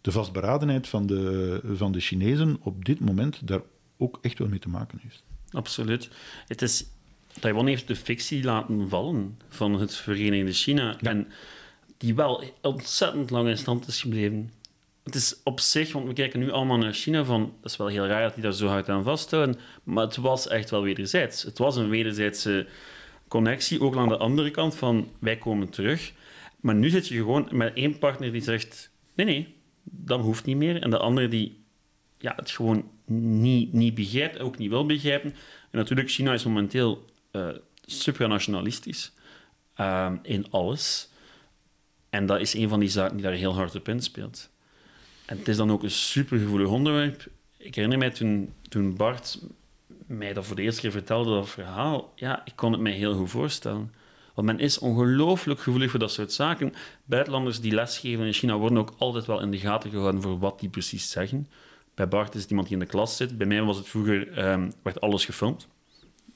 de 0.00 0.12
vastberadenheid 0.12 0.88
van 0.88 1.06
de, 1.06 1.60
van 1.74 1.92
de 1.92 2.00
Chinezen 2.00 2.56
op 2.60 2.84
dit 2.84 3.00
moment 3.00 3.46
daar 3.46 3.60
ook 3.96 4.18
echt 4.22 4.38
wel 4.38 4.48
mee 4.48 4.58
te 4.58 4.68
maken 4.68 4.98
heeft. 5.02 5.22
Absoluut. 5.52 6.08
Het 6.46 6.62
is, 6.62 6.84
Taiwan 7.40 7.66
heeft 7.66 7.88
de 7.88 7.96
fictie 7.96 8.44
laten 8.44 8.88
vallen 8.88 9.38
van 9.48 9.80
het 9.80 9.94
Verenigde 9.94 10.52
China. 10.52 10.96
En 11.00 11.32
die 11.96 12.14
wel 12.14 12.44
ontzettend 12.62 13.30
lang 13.30 13.48
in 13.48 13.58
stand 13.58 13.86
is 13.86 14.00
gebleven. 14.00 14.52
Het 15.02 15.14
is 15.14 15.40
op 15.44 15.60
zich, 15.60 15.92
want 15.92 16.06
we 16.06 16.12
kijken 16.12 16.40
nu 16.40 16.50
allemaal 16.50 16.76
naar 16.76 16.92
China 16.92 17.24
van... 17.24 17.52
Dat 17.60 17.70
is 17.70 17.76
wel 17.76 17.86
heel 17.86 18.06
raar 18.06 18.22
dat 18.22 18.34
die 18.34 18.42
daar 18.42 18.52
zo 18.52 18.66
hard 18.66 18.88
aan 18.88 19.02
vasthouden. 19.02 19.56
Maar 19.84 20.04
het 20.04 20.16
was 20.16 20.48
echt 20.48 20.70
wel 20.70 20.82
wederzijds. 20.82 21.42
Het 21.42 21.58
was 21.58 21.76
een 21.76 21.88
wederzijdse 21.88 22.66
connectie. 23.28 23.80
Ook 23.80 23.96
aan 23.96 24.08
de 24.08 24.16
andere 24.16 24.50
kant 24.50 24.74
van, 24.74 25.08
wij 25.18 25.36
komen 25.36 25.68
terug. 25.68 26.12
Maar 26.60 26.74
nu 26.74 26.88
zit 26.88 27.08
je 27.08 27.16
gewoon 27.16 27.48
met 27.52 27.74
één 27.74 27.98
partner 27.98 28.32
die 28.32 28.42
zegt... 28.42 28.90
Nee, 29.14 29.26
nee, 29.26 29.54
dat 29.82 30.20
hoeft 30.20 30.44
niet 30.44 30.56
meer. 30.56 30.82
En 30.82 30.90
de 30.90 30.98
andere 30.98 31.28
die 31.28 31.64
ja, 32.18 32.32
het 32.36 32.50
gewoon 32.50 32.90
niet, 33.10 33.72
niet 33.72 33.94
begrijpt, 33.94 34.38
ook 34.38 34.58
niet 34.58 34.70
wil 34.70 34.86
begrijpen. 34.86 35.30
En 35.70 35.78
natuurlijk, 35.78 36.10
China 36.10 36.32
is 36.32 36.44
momenteel 36.44 37.04
eh, 37.30 37.48
supranationalistisch 37.84 39.12
eh, 39.74 40.12
in 40.22 40.50
alles. 40.50 41.08
En 42.10 42.26
dat 42.26 42.40
is 42.40 42.54
een 42.54 42.68
van 42.68 42.80
die 42.80 42.88
zaken 42.88 43.16
die 43.16 43.24
daar 43.24 43.32
heel 43.32 43.54
hard 43.54 43.74
op 43.74 43.88
inspeelt. 43.88 44.50
En 45.26 45.38
het 45.38 45.48
is 45.48 45.56
dan 45.56 45.70
ook 45.70 45.82
een 45.82 45.90
supergevoelig 45.90 46.68
onderwerp. 46.68 47.26
Ik 47.56 47.74
herinner 47.74 47.98
mij 47.98 48.10
toen, 48.10 48.52
toen 48.68 48.96
Bart 48.96 49.38
mij 50.06 50.32
dat 50.32 50.46
voor 50.46 50.56
de 50.56 50.62
eerste 50.62 50.80
keer 50.80 50.90
vertelde, 50.90 51.30
dat 51.30 51.48
verhaal. 51.48 52.12
Ja, 52.14 52.42
ik 52.44 52.52
kon 52.56 52.72
het 52.72 52.80
mij 52.80 52.92
heel 52.92 53.14
goed 53.14 53.30
voorstellen. 53.30 53.92
Want 54.34 54.46
men 54.46 54.58
is 54.58 54.78
ongelooflijk 54.78 55.60
gevoelig 55.60 55.90
voor 55.90 55.98
dat 55.98 56.12
soort 56.12 56.32
zaken. 56.32 56.72
Buitenlanders 57.04 57.60
die 57.60 57.74
lesgeven 57.74 58.26
in 58.26 58.32
China 58.32 58.56
worden 58.56 58.78
ook 58.78 58.94
altijd 58.98 59.26
wel 59.26 59.40
in 59.40 59.50
de 59.50 59.58
gaten 59.58 59.90
gehouden 59.90 60.22
voor 60.22 60.38
wat 60.38 60.60
die 60.60 60.68
precies 60.68 61.10
zeggen. 61.10 61.48
Bij 62.00 62.08
Bart 62.08 62.34
is 62.34 62.40
het 62.40 62.50
iemand 62.50 62.68
die 62.68 62.76
in 62.76 62.84
de 62.84 62.90
klas 62.90 63.16
zit. 63.16 63.38
Bij 63.38 63.46
mij 63.46 63.62
was 63.62 63.76
het 63.76 63.88
vroeger, 63.88 64.32
ehm, 64.32 64.70
werd 64.82 65.00
alles 65.00 65.24
gefilmd. 65.24 65.68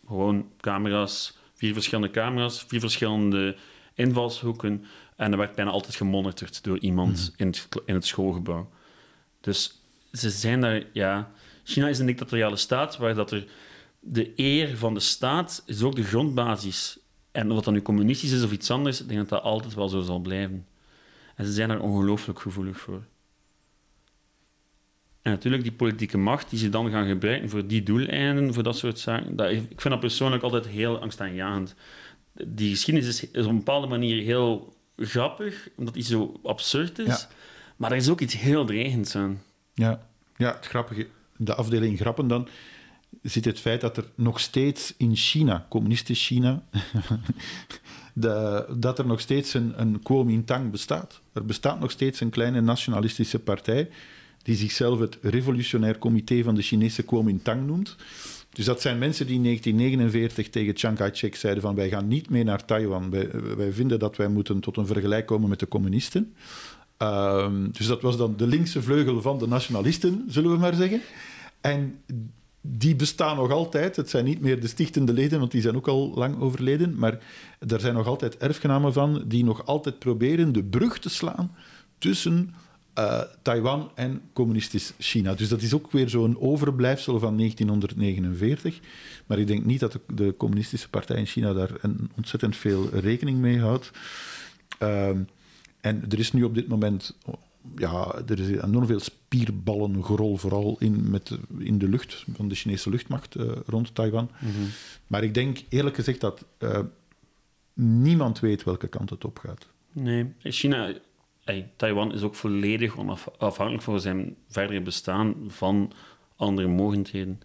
Gewoon 0.06 0.50
camera's, 0.60 1.38
vier 1.54 1.72
verschillende 1.72 2.10
camera's, 2.10 2.64
vier 2.66 2.80
verschillende 2.80 3.56
invalshoeken. 3.94 4.84
En 5.16 5.32
er 5.32 5.38
werd 5.38 5.54
bijna 5.54 5.70
altijd 5.70 5.94
gemonitord 5.94 6.64
door 6.64 6.78
iemand 6.78 7.32
in, 7.36 7.46
het, 7.46 7.68
in 7.86 7.94
het 7.94 8.06
schoolgebouw. 8.06 8.70
Dus 9.40 9.80
ze 10.12 10.30
zijn 10.30 10.60
daar, 10.60 10.82
ja... 10.92 11.30
China 11.62 11.88
is 11.88 11.98
een 11.98 12.06
dictatoriale 12.06 12.56
staat 12.56 12.96
waar 12.96 13.14
dat 13.14 13.30
er 13.30 13.44
de 14.00 14.32
eer 14.36 14.76
van 14.76 14.94
de 14.94 15.00
staat 15.00 15.62
is 15.66 15.82
ook 15.82 15.96
de 15.96 16.04
grondbasis. 16.04 16.98
En 17.32 17.48
of 17.48 17.54
dat 17.54 17.64
dan 17.64 17.74
nu 17.74 17.82
communistisch 17.82 18.32
is 18.32 18.42
of 18.42 18.52
iets 18.52 18.70
anders, 18.70 19.00
ik 19.00 19.08
denk 19.08 19.20
dat 19.20 19.28
dat 19.28 19.42
altijd 19.42 19.74
wel 19.74 19.88
zo 19.88 20.00
zal 20.00 20.18
blijven. 20.18 20.66
En 21.34 21.46
ze 21.46 21.52
zijn 21.52 21.68
daar 21.68 21.80
ongelooflijk 21.80 22.40
gevoelig 22.40 22.80
voor. 22.80 23.02
En 25.24 25.30
natuurlijk 25.30 25.62
die 25.62 25.72
politieke 25.72 26.18
macht 26.18 26.50
die 26.50 26.58
ze 26.58 26.68
dan 26.68 26.90
gaan 26.90 27.06
gebruiken 27.06 27.50
voor 27.50 27.66
die 27.66 27.82
doeleinden, 27.82 28.54
voor 28.54 28.62
dat 28.62 28.76
soort 28.76 28.98
zaken. 28.98 29.36
Dat, 29.36 29.50
ik 29.50 29.80
vind 29.80 29.88
dat 29.94 30.00
persoonlijk 30.00 30.42
altijd 30.42 30.66
heel 30.66 30.98
angstaanjagend. 30.98 31.74
Die 32.46 32.70
geschiedenis 32.70 33.08
is, 33.08 33.30
is 33.30 33.44
op 33.44 33.50
een 33.50 33.56
bepaalde 33.56 33.86
manier 33.86 34.22
heel 34.22 34.76
grappig, 34.96 35.68
omdat 35.76 35.94
die 35.94 36.02
zo 36.02 36.40
absurd 36.42 36.98
is. 36.98 37.06
Ja. 37.06 37.28
Maar 37.76 37.90
er 37.90 37.96
is 37.96 38.08
ook 38.08 38.20
iets 38.20 38.38
heel 38.38 38.64
dreigends 38.64 39.16
aan. 39.16 39.42
Ja, 39.74 40.00
ja 40.36 40.54
het 40.54 40.66
grappige, 40.66 41.06
de 41.36 41.54
afdeling 41.54 41.98
grappen 41.98 42.28
dan. 42.28 42.48
zit 43.22 43.44
het 43.44 43.60
feit 43.60 43.80
dat 43.80 43.96
er 43.96 44.04
nog 44.14 44.40
steeds 44.40 44.94
in 44.96 45.16
China, 45.16 45.66
communistisch 45.68 46.26
China, 46.26 46.62
de, 48.12 48.66
dat 48.76 48.98
er 48.98 49.06
nog 49.06 49.20
steeds 49.20 49.54
een, 49.54 49.80
een 49.80 50.02
Kuomintang 50.02 50.70
bestaat. 50.70 51.20
Er 51.32 51.44
bestaat 51.44 51.80
nog 51.80 51.90
steeds 51.90 52.20
een 52.20 52.30
kleine 52.30 52.60
nationalistische 52.60 53.38
partij 53.38 53.90
die 54.44 54.56
zichzelf 54.56 54.98
het 54.98 55.18
Revolutionair 55.22 55.98
Comité 55.98 56.42
van 56.42 56.54
de 56.54 56.62
Chinese 56.62 57.02
Kuomintang 57.02 57.66
noemt. 57.66 57.96
Dus 58.52 58.64
dat 58.64 58.80
zijn 58.80 58.98
mensen 58.98 59.26
die 59.26 59.36
in 59.36 59.42
1949 59.42 60.50
tegen 60.50 60.76
Chiang 60.76 60.96
Kai-shek 60.96 61.36
zeiden 61.36 61.62
van 61.62 61.74
wij 61.74 61.88
gaan 61.88 62.08
niet 62.08 62.30
mee 62.30 62.44
naar 62.44 62.64
Taiwan. 62.64 63.10
Wij, 63.56 63.72
vinden 63.72 63.98
dat 63.98 64.16
wij 64.16 64.28
moeten 64.28 64.60
tot 64.60 64.76
een 64.76 64.86
vergelijk 64.86 65.26
komen 65.26 65.48
met 65.48 65.58
de 65.58 65.68
communisten. 65.68 66.34
Ehm, 66.96 67.70
dus 67.70 67.86
dat 67.86 68.02
was 68.02 68.16
dan 68.16 68.34
de 68.36 68.46
linkse 68.46 68.82
vleugel 68.82 69.22
van 69.22 69.38
de 69.38 69.46
nationalisten, 69.46 70.24
zullen 70.28 70.50
we 70.50 70.58
maar 70.58 70.74
zeggen. 70.74 71.00
En 71.60 71.98
die 72.60 72.96
bestaan 72.96 73.36
nog 73.36 73.50
altijd. 73.50 73.96
Het 73.96 74.10
zijn 74.10 74.24
niet 74.24 74.40
meer 74.40 74.60
de 74.60 74.66
stichtende 74.66 75.12
leden, 75.12 75.38
want 75.38 75.50
die 75.50 75.62
zijn 75.62 75.76
ook 75.76 75.88
al 75.88 76.12
lang 76.14 76.40
overleden. 76.40 76.98
Maar 76.98 77.18
er 77.68 77.80
zijn 77.80 77.94
nog 77.94 78.06
altijd 78.06 78.36
erfgenamen 78.36 78.92
van 78.92 79.24
die 79.26 79.44
nog 79.44 79.66
altijd 79.66 79.98
proberen 79.98 80.52
de 80.52 80.64
brug 80.64 80.98
te 80.98 81.08
slaan 81.08 81.54
tussen 81.98 82.54
uh, 82.98 83.20
Taiwan 83.42 83.90
en 83.94 84.22
communistisch 84.32 84.92
China. 84.98 85.34
Dus 85.34 85.48
dat 85.48 85.62
is 85.62 85.74
ook 85.74 85.92
weer 85.92 86.08
zo'n 86.08 86.40
overblijfsel 86.40 87.18
van 87.18 87.36
1949. 87.36 88.80
Maar 89.26 89.38
ik 89.38 89.46
denk 89.46 89.64
niet 89.64 89.80
dat 89.80 89.92
de, 89.92 90.00
de, 90.14 90.34
communistische 90.36 90.88
partij 90.88 91.16
in 91.16 91.26
China 91.26 91.52
daar 91.52 91.70
een 91.80 92.10
ontzettend 92.16 92.56
veel 92.56 92.88
rekening 92.92 93.38
mee 93.38 93.60
houdt. 93.60 93.90
Uh, 94.82 95.08
en 95.80 96.04
er 96.08 96.18
is 96.18 96.32
nu 96.32 96.42
op 96.42 96.54
dit 96.54 96.68
moment 96.68 97.16
ja, 97.76 98.22
er 98.26 98.40
is 98.40 98.48
enorm 98.48 98.86
veel 98.86 99.00
spierballengerol, 99.00 100.36
vooral 100.36 100.76
in, 100.78 101.10
met, 101.10 101.38
in 101.58 101.78
de 101.78 101.88
lucht 101.88 102.24
van 102.34 102.48
de 102.48 102.54
Chinese 102.54 102.90
luchtmacht 102.90 103.36
uh, 103.36 103.52
rond 103.66 103.94
Taiwan. 103.94 104.30
Mm 104.38 104.50
-hmm. 104.50 104.68
Maar 105.06 105.22
ik 105.22 105.34
denk 105.34 105.62
eerlijk 105.68 105.94
gezegd 105.94 106.20
dat 106.20 106.44
uh, 106.58 106.78
niemand 107.74 108.40
weet 108.40 108.64
welke 108.64 108.88
kant 108.88 109.10
het 109.10 109.24
op 109.24 109.38
gaat. 109.38 109.66
Nee, 109.92 110.32
China, 110.38 110.94
Taiwan 111.76 112.12
is 112.12 112.22
ook 112.22 112.34
volledig 112.34 112.98
onafhankelijk 112.98 113.82
voor 113.82 114.00
zijn 114.00 114.36
verdere 114.48 114.80
bestaan 114.80 115.34
van 115.46 115.92
andere 116.36 116.68
mogendheden. 116.68 117.40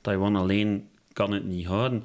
Taiwan 0.00 0.36
alleen 0.36 0.88
kan 1.12 1.32
het 1.32 1.44
niet 1.44 1.66
houden. 1.66 2.04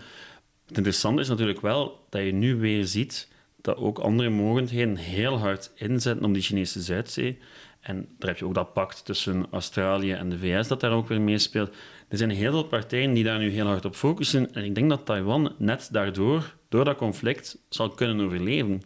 Het 0.66 0.78
interessante 0.78 1.22
is 1.22 1.28
natuurlijk 1.28 1.62
wel 1.62 2.06
dat 2.10 2.22
je 2.24 2.32
nu 2.32 2.56
weer 2.56 2.86
ziet 2.86 3.28
dat 3.62 3.78
ook 3.78 4.00
andere 4.00 4.30
mogendheden 4.30 4.96
heel 4.96 5.38
hard 5.38 5.72
inzetten 5.76 6.26
om 6.26 6.34
die 6.34 6.42
Chinese 6.42 6.82
Zuidzee. 6.82 7.38
En 7.80 8.08
daar 8.18 8.30
heb 8.30 8.38
je 8.38 8.46
ook 8.46 8.54
dat 8.54 8.74
pact 8.74 9.06
tussen 9.06 9.46
Australië 9.52 10.12
en 10.12 10.30
de 10.30 10.40
VS 10.40 10.68
dat 10.68 10.80
daar 10.80 10.92
ook 10.92 11.08
weer 11.08 11.22
meespeelt. 11.22 11.76
Er 12.08 12.18
zijn 12.18 12.30
heel 12.30 12.52
veel 12.52 12.64
partijen 12.64 13.14
die 13.14 13.24
daar 13.24 13.40
nu 13.40 13.50
heel 13.50 13.66
hard 13.66 13.86
op 13.86 13.96
focussen. 13.96 14.54
En 14.54 14.64
ik 14.64 14.76
denk 14.76 14.90
dat 14.90 15.06
Taiwan 15.06 15.56
net 15.58 15.90
daardoor, 15.92 16.56
door 16.70 16.86
dat 16.86 16.98
conflict, 16.98 17.58
zal 17.70 17.90
kunnen 17.90 18.26
overleven. 18.26 18.82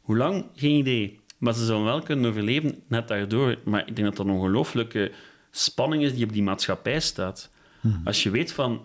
Hoe 0.00 0.16
lang? 0.16 0.46
Geen 0.54 0.76
idee. 0.78 1.20
Maar 1.38 1.54
ze 1.54 1.64
zullen 1.64 1.84
wel 1.84 2.02
kunnen 2.02 2.30
overleven, 2.30 2.82
net 2.88 3.08
daardoor. 3.08 3.58
Maar 3.64 3.80
ik 3.80 3.96
denk 3.96 4.08
dat 4.08 4.16
dat 4.16 4.26
een 4.26 4.32
ongelooflijke 4.32 5.12
spanning 5.50 6.02
is 6.02 6.14
die 6.14 6.24
op 6.24 6.32
die 6.32 6.42
maatschappij 6.42 7.00
staat. 7.00 7.50
Hmm. 7.80 8.00
Als 8.04 8.22
je 8.22 8.30
weet 8.30 8.52
van, 8.52 8.82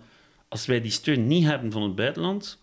als 0.48 0.66
wij 0.66 0.82
die 0.82 0.92
steun 0.92 1.28
niet 1.28 1.46
hebben 1.46 1.72
van 1.72 1.82
het 1.82 1.96
buitenland, 1.96 2.60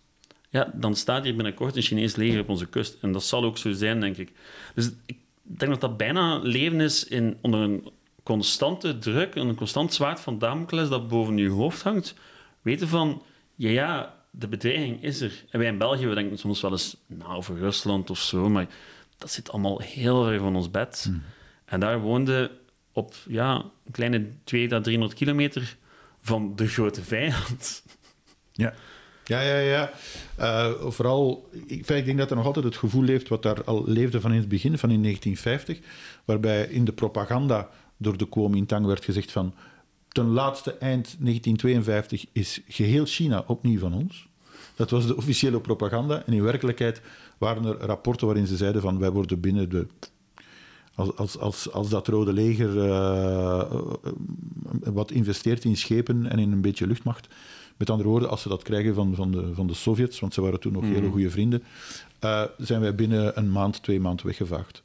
ja, 0.49 0.71
dan 0.75 0.95
staat 0.95 1.23
hier 1.23 1.35
binnenkort 1.35 1.75
een 1.75 1.81
Chinees 1.81 2.15
leger 2.15 2.39
op 2.39 2.49
onze 2.49 2.65
kust. 2.65 2.97
En 3.01 3.11
dat 3.11 3.23
zal 3.23 3.43
ook 3.43 3.57
zo 3.57 3.71
zijn, 3.71 3.99
denk 3.99 4.17
ik. 4.17 4.31
Dus 4.75 4.89
ik 5.05 5.17
denk 5.41 5.71
dat 5.71 5.81
dat 5.81 5.97
bijna 5.97 6.37
leven 6.37 6.81
is 6.81 7.07
in, 7.07 7.37
onder 7.41 7.59
een 7.59 7.89
constante 8.23 8.97
druk, 8.97 9.35
een 9.35 9.55
constant 9.55 9.93
zwaard 9.93 10.19
van 10.19 10.39
Damocles 10.39 10.89
dat 10.89 11.07
boven 11.07 11.37
je 11.37 11.49
hoofd 11.49 11.81
hangt. 11.81 12.15
Weten 12.61 12.87
van, 12.87 13.21
ja, 13.55 13.69
ja, 13.69 14.15
de 14.31 14.47
bedreiging 14.47 15.03
is 15.03 15.21
er. 15.21 15.43
En 15.49 15.59
wij 15.59 15.67
in 15.67 15.77
België, 15.77 16.07
we 16.07 16.15
denken 16.15 16.37
soms 16.37 16.61
wel 16.61 16.71
eens 16.71 16.97
nou, 17.05 17.35
over 17.35 17.57
Rusland 17.57 18.09
of 18.09 18.19
zo, 18.19 18.49
maar 18.49 18.67
dat 19.19 19.31
zit 19.31 19.51
allemaal 19.51 19.79
heel 19.79 20.23
ver 20.23 20.39
van 20.39 20.55
ons 20.55 20.71
bed. 20.71 21.03
Hmm. 21.07 21.21
En 21.65 21.79
daar 21.79 21.99
woonde 21.99 22.51
op 22.93 23.15
ja, 23.27 23.55
een 23.55 23.91
kleine 23.91 24.27
200 24.43 24.81
à 24.81 24.83
300 24.83 25.19
kilometer 25.19 25.77
van 26.21 26.55
de 26.55 26.67
grote 26.67 27.03
vijand. 27.03 27.83
Ja. 28.51 28.73
Ja, 29.23 29.41
ja, 29.41 29.57
ja. 29.57 29.91
Uh, 30.39 30.71
vooral, 30.81 31.49
ik, 31.65 31.87
ik 31.87 32.05
denk 32.05 32.17
dat 32.17 32.29
er 32.29 32.35
nog 32.35 32.45
altijd 32.45 32.65
het 32.65 32.77
gevoel 32.77 33.03
leeft 33.03 33.27
wat 33.27 33.43
daar 33.43 33.63
al 33.63 33.83
leefde 33.87 34.21
van 34.21 34.31
in 34.31 34.39
het 34.39 34.49
begin, 34.49 34.77
van 34.77 34.91
in 34.91 35.01
1950, 35.01 35.79
waarbij 36.25 36.63
in 36.63 36.85
de 36.85 36.93
propaganda 36.93 37.69
door 37.97 38.17
de 38.17 38.29
Kuomintang 38.29 38.85
werd 38.85 39.05
gezegd 39.05 39.31
van 39.31 39.53
ten 40.07 40.25
laatste 40.25 40.71
eind 40.71 41.15
1952 41.19 42.25
is 42.31 42.61
geheel 42.67 43.05
China 43.05 43.43
opnieuw 43.47 43.79
van 43.79 43.93
ons. 43.93 44.27
Dat 44.75 44.89
was 44.89 45.07
de 45.07 45.15
officiële 45.15 45.61
propaganda. 45.61 46.23
En 46.25 46.33
in 46.33 46.43
werkelijkheid 46.43 47.01
waren 47.39 47.65
er 47.65 47.77
rapporten 47.77 48.27
waarin 48.27 48.47
ze 48.47 48.57
zeiden 48.57 48.81
van 48.81 48.99
wij 48.99 49.11
worden 49.11 49.39
binnen 49.39 49.69
de... 49.69 49.87
Als, 50.95 51.15
als, 51.15 51.37
als, 51.37 51.71
als 51.71 51.89
dat 51.89 52.07
Rode 52.07 52.33
Leger 52.33 52.75
uh, 52.75 53.71
wat 54.83 55.11
investeert 55.11 55.63
in 55.63 55.77
schepen 55.77 56.25
en 56.25 56.39
in 56.39 56.51
een 56.51 56.61
beetje 56.61 56.87
luchtmacht, 56.87 57.27
met 57.77 57.89
andere 57.89 58.09
woorden, 58.09 58.29
als 58.29 58.41
ze 58.41 58.49
dat 58.49 58.63
krijgen 58.63 58.93
van, 58.93 59.15
van, 59.15 59.31
de, 59.31 59.53
van 59.53 59.67
de 59.67 59.73
Sovjets, 59.73 60.19
want 60.19 60.33
ze 60.33 60.41
waren 60.41 60.59
toen 60.59 60.73
nog 60.73 60.83
hele 60.83 61.01
mhm. 61.01 61.11
goede 61.11 61.29
vrienden, 61.29 61.63
uh, 62.23 62.43
zijn 62.57 62.81
wij 62.81 62.95
binnen 62.95 63.37
een 63.37 63.51
maand, 63.51 63.83
twee 63.83 63.99
maanden 63.99 64.25
weggevaagd. 64.25 64.83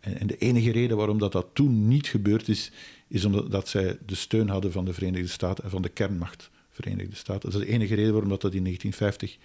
En, 0.00 0.20
en, 0.20 0.26
de 0.26 0.36
enige 0.36 0.70
reden 0.70 0.96
waarom 0.96 1.18
dat, 1.18 1.32
dat 1.32 1.46
toen 1.52 1.88
niet 1.88 2.06
gebeurd 2.06 2.48
is, 2.48 2.72
is 3.08 3.24
omdat 3.24 3.68
zij 3.68 3.98
de 4.06 4.14
steun 4.14 4.48
hadden 4.48 4.72
van 4.72 4.84
de 4.84 4.92
Verenigde 4.92 5.28
Staten 5.28 5.64
en 5.64 5.70
van 5.70 5.82
de 5.82 5.88
kernmacht 5.88 6.50
Verenigde 6.70 7.16
Staten. 7.16 7.50
Dat 7.50 7.60
is 7.60 7.66
de 7.66 7.72
enige 7.72 7.94
reden 7.94 8.12
waarom 8.12 8.30
dat, 8.30 8.40
dat 8.40 8.54
in 8.54 8.62
1950 8.62 9.38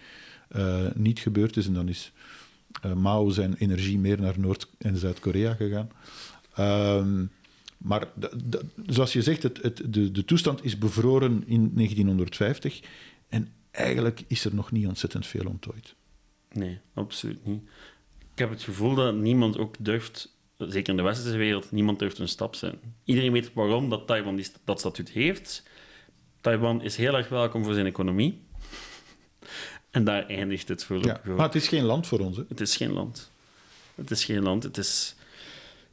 eh, 0.49 0.85
niet 0.95 1.19
gebeurd 1.19 1.57
is. 1.57 1.67
En 1.67 1.73
dan 1.73 1.88
is 1.88 2.12
uh, 2.85 2.93
Mao 2.93 3.29
zijn 3.29 3.53
energie 3.53 3.99
meer 3.99 4.21
naar 4.21 4.39
Noord- 4.39 4.67
en 4.77 4.97
Zuid-Korea 4.97 5.53
gegaan. 5.53 5.89
Uh, 6.59 7.27
maar 7.77 8.07
zoals 8.85 9.13
je 9.13 9.21
zegt, 9.21 9.43
het, 9.43 9.62
het, 9.62 9.81
de, 9.85 10.12
de 10.12 10.25
toestand 10.25 10.63
is 10.63 10.77
bevroren 10.77 11.43
in 11.47 11.71
1950 11.75 12.79
en 13.29 13.51
eigenlijk 13.71 14.23
is 14.27 14.45
er 14.45 14.55
nog 14.55 14.71
niet 14.71 14.88
ontzettend 14.88 15.25
veel 15.25 15.45
ontdooid. 15.45 15.95
Nee, 16.51 16.79
absoluut 16.93 17.45
niet. 17.45 17.62
Ik 18.33 18.39
heb 18.39 18.49
het 18.49 18.63
gevoel 18.63 18.95
dat 18.95 19.15
niemand 19.15 19.57
ook 19.57 19.75
durft, 19.79 20.38
zeker 20.57 20.89
in 20.89 20.97
de 20.97 21.03
westerse 21.03 21.38
wereld, 21.38 21.71
niemand 21.71 21.99
durft 21.99 22.17
een 22.17 22.27
stap 22.27 22.55
zetten. 22.55 22.79
Iedereen 23.03 23.31
weet 23.31 23.53
waarom 23.53 23.89
dat 23.89 24.07
Taiwan 24.07 24.43
dat 24.63 24.79
statuut 24.79 25.09
heeft. 25.09 25.63
Taiwan 26.41 26.81
is 26.81 26.95
heel 26.95 27.15
erg 27.15 27.29
welkom 27.29 27.63
voor 27.63 27.73
zijn 27.73 27.85
economie. 27.85 28.41
En 29.91 30.04
daar 30.04 30.25
eindigt 30.25 30.67
het 30.67 30.84
voor. 30.84 31.06
Ja, 31.06 31.21
maar 31.25 31.45
het 31.45 31.56
is 31.56 31.67
geen 31.67 31.84
land 31.84 32.08
voor 32.08 32.19
ons. 32.19 32.38
Hè? 32.38 32.43
Het 32.47 32.62
is 32.62 32.75
geen 32.75 32.91
land. 32.91 33.32
Het 33.95 34.12
is 34.12 34.25
geen 34.25 34.41
land. 34.41 34.63
Het 34.63 34.78
is 34.78 35.15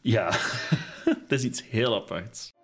ja, 0.06 0.30
dat 1.28 1.38
is 1.38 1.42
iets 1.42 1.64
heel 1.68 1.94
aparts. 1.94 2.54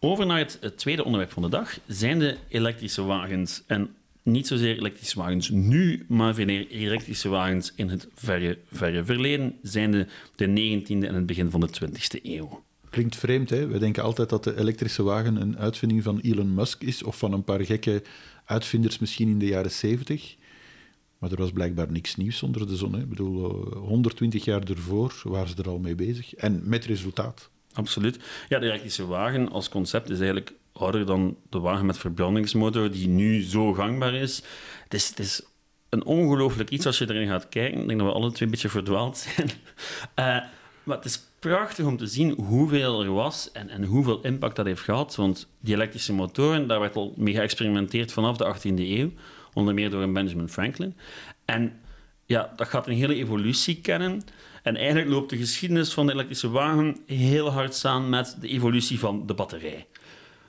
Over 0.00 0.26
naar 0.26 0.38
het, 0.38 0.72
tweede 0.76 1.04
onderwerp 1.04 1.32
van 1.32 1.42
de 1.42 1.48
dag 1.48 1.78
zijn 1.86 2.18
de 2.18 2.36
elektrische 2.48 3.02
wagens. 3.02 3.62
En 3.66 3.94
niet 4.22 4.46
zozeer 4.46 4.78
elektrische 4.78 5.18
wagens 5.18 5.48
nu, 5.48 6.04
maar 6.08 6.34
veel 6.34 6.48
elektrische 6.48 7.28
wagens 7.28 7.72
in 7.74 7.88
het 7.88 8.08
verre, 8.14 8.58
verre 8.72 9.04
verleden, 9.04 9.58
zijn 9.62 9.90
de, 9.90 10.06
de 10.34 10.80
19e 10.80 10.86
en 10.88 11.14
het 11.14 11.26
begin 11.26 11.50
van 11.50 11.60
de 11.60 11.68
20e 11.68 12.22
eeuw. 12.22 12.64
Klinkt 12.96 13.16
vreemd, 13.16 13.50
hè? 13.50 13.66
We 13.66 13.78
denken 13.78 14.02
altijd 14.02 14.28
dat 14.28 14.44
de 14.44 14.58
elektrische 14.58 15.02
wagen 15.02 15.40
een 15.40 15.58
uitvinding 15.58 16.02
van 16.02 16.18
Elon 16.20 16.54
Musk 16.54 16.82
is, 16.82 17.02
of 17.02 17.18
van 17.18 17.32
een 17.32 17.44
paar 17.44 17.64
gekke 17.64 18.02
uitvinders 18.44 18.98
misschien 18.98 19.28
in 19.28 19.38
de 19.38 19.46
jaren 19.46 19.70
70. 19.70 20.36
Maar 21.18 21.30
er 21.30 21.36
was 21.36 21.50
blijkbaar 21.50 21.92
niks 21.92 22.16
nieuws 22.16 22.42
onder 22.42 22.66
de 22.66 22.76
zon. 22.76 22.92
Hè. 22.92 23.00
Ik 23.00 23.08
bedoel, 23.08 23.50
120 23.74 24.40
eh, 24.40 24.46
jaar 24.46 24.62
ervoor 24.62 25.20
waren 25.22 25.48
ze 25.48 25.54
er 25.56 25.68
al 25.68 25.78
mee 25.78 25.94
bezig. 25.94 26.34
En 26.34 26.62
met 26.64 26.84
resultaat. 26.84 27.50
Absoluut. 27.72 28.18
Ja, 28.48 28.58
de 28.58 28.66
elektrische 28.66 29.06
wagen 29.06 29.50
als 29.50 29.68
concept 29.68 30.10
is 30.10 30.18
eigenlijk 30.18 30.52
ouder 30.72 31.06
dan 31.06 31.36
de 31.50 31.58
wagen 31.58 31.86
met 31.86 31.98
verbrandingsmotor, 31.98 32.90
die 32.90 33.08
nu 33.08 33.42
zo 33.42 33.72
gangbaar 33.72 34.14
is. 34.14 34.42
Het 34.84 34.94
is, 34.94 35.08
het 35.08 35.18
is 35.18 35.42
een 35.88 36.04
ongelooflijk 36.04 36.70
iets 36.70 36.86
als 36.86 36.98
je 36.98 37.08
erin 37.08 37.28
gaat 37.28 37.48
kijken. 37.48 37.80
Ik 37.80 37.86
denk 37.86 37.98
dat 37.98 38.08
we 38.08 38.14
alle 38.14 38.32
twee 38.32 38.42
een 38.42 38.54
beetje 38.54 38.68
verdwaald 38.68 39.16
zijn. 39.16 39.48
Uh, 39.48 40.48
maar 40.84 40.96
het 40.96 41.04
is 41.04 41.25
prachtig 41.38 41.86
om 41.86 41.96
te 41.96 42.06
zien 42.06 42.30
hoeveel 42.30 43.02
er 43.02 43.12
was 43.12 43.52
en, 43.52 43.68
en 43.68 43.84
hoeveel 43.84 44.20
impact 44.20 44.56
dat 44.56 44.66
heeft 44.66 44.82
gehad. 44.82 45.14
Want 45.14 45.48
die 45.60 45.74
elektrische 45.74 46.12
motoren, 46.12 46.66
daar 46.66 46.80
werd 46.80 46.96
al 46.96 47.14
mee 47.16 47.34
geëxperimenteerd 47.34 48.12
vanaf 48.12 48.36
de 48.36 48.56
18e 48.56 48.78
eeuw 48.78 49.10
onder 49.52 49.74
meer 49.74 49.90
door 49.90 50.02
een 50.02 50.12
Benjamin 50.12 50.48
Franklin. 50.48 50.96
En 51.44 51.80
ja, 52.26 52.52
dat 52.56 52.68
gaat 52.68 52.86
een 52.86 52.94
hele 52.94 53.14
evolutie 53.14 53.80
kennen. 53.80 54.22
En 54.62 54.76
eigenlijk 54.76 55.08
loopt 55.08 55.30
de 55.30 55.36
geschiedenis 55.36 55.92
van 55.92 56.06
de 56.06 56.12
elektrische 56.12 56.50
wagen 56.50 57.00
heel 57.06 57.50
hard 57.50 57.74
samen 57.74 58.08
met 58.08 58.36
de 58.40 58.48
evolutie 58.48 58.98
van 58.98 59.26
de 59.26 59.34
batterij. 59.34 59.86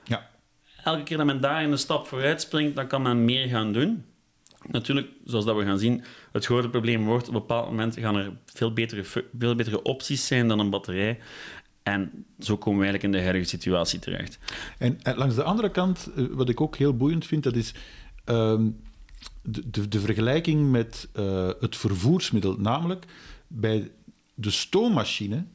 Ja. 0.03 0.29
Elke 0.83 1.03
keer 1.03 1.17
dat 1.17 1.25
men 1.25 1.41
daar 1.41 1.63
een 1.63 1.77
stap 1.77 2.07
vooruit 2.07 2.41
springt, 2.41 2.75
dan 2.75 2.87
kan 2.87 3.01
men 3.01 3.25
meer 3.25 3.47
gaan 3.47 3.71
doen. 3.71 4.05
Natuurlijk, 4.67 5.07
zoals 5.25 5.45
dat 5.45 5.55
we 5.55 5.63
gaan 5.63 5.79
zien, 5.79 6.03
het 6.31 6.45
grote 6.45 6.69
probleem 6.69 7.05
wordt 7.05 7.27
op 7.27 7.33
een 7.33 7.39
bepaald 7.39 7.69
moment 7.69 7.99
gaan 7.99 8.15
er 8.15 8.31
veel 8.45 8.73
betere, 8.73 9.03
veel 9.37 9.55
betere 9.55 9.81
opties 9.81 10.27
zijn 10.27 10.47
dan 10.47 10.59
een 10.59 10.69
batterij. 10.69 11.19
En 11.83 12.25
zo 12.39 12.57
komen 12.57 12.79
we 12.79 12.85
eigenlijk 12.85 13.03
in 13.03 13.19
de 13.19 13.25
huidige 13.25 13.49
situatie 13.49 13.99
terecht. 13.99 14.39
En, 14.77 15.01
en 15.01 15.17
langs 15.17 15.35
de 15.35 15.43
andere 15.43 15.71
kant, 15.71 16.09
eh, 16.15 16.25
wat 16.31 16.49
ik 16.49 16.61
ook 16.61 16.77
heel 16.77 16.95
boeiend 16.95 17.25
vind, 17.25 17.43
dat 17.43 17.55
is 17.55 17.73
ehm, 18.25 18.69
de, 19.41 19.87
de, 19.87 19.99
vergelijking 19.99 20.71
met 20.71 21.07
eh, 21.13 21.49
het 21.59 21.75
vervoersmiddel. 21.75 22.55
Namelijk, 22.57 23.05
bij 23.47 23.91
de 24.33 24.51
stoommachine 24.51 25.45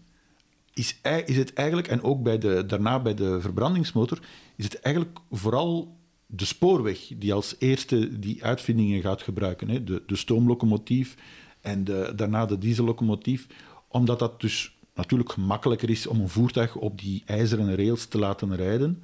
is, 0.74 0.96
is 1.24 1.36
het 1.36 1.52
eigenlijk, 1.52 1.88
en 1.88 2.02
ook 2.02 2.22
bij 2.22 2.38
de, 2.38 2.66
daarna 2.66 3.00
bij 3.00 3.14
de 3.14 3.40
verbrandingsmotor, 3.40 4.18
is 4.56 4.64
het 4.64 4.80
eigenlijk 4.80 5.18
vooral 5.30 5.96
de 6.34 6.44
spoorweg 6.44 7.12
die 7.16 7.32
als 7.32 7.54
eerste 7.58 8.18
die 8.18 8.44
uitvindingen 8.44 9.00
gaat 9.00 9.22
gebruiken. 9.22 9.68
Hè? 9.68 9.84
De, 9.84 10.02
de 10.06 10.16
stoomlocomotief 10.16 11.16
en 11.60 11.84
de, 11.84 12.12
daarna 12.16 12.46
de 12.46 12.58
diesellocomotief. 12.58 13.46
Omdat 13.88 14.18
dat 14.18 14.40
dus 14.40 14.76
natuurlijk 14.94 15.32
gemakkelijker 15.32 15.90
is 15.90 16.06
om 16.06 16.20
een 16.20 16.28
voertuig 16.28 16.76
op 16.76 17.00
die 17.00 17.22
ijzeren 17.26 17.76
rails 17.76 18.06
te 18.06 18.18
laten 18.18 18.56
rijden. 18.56 19.02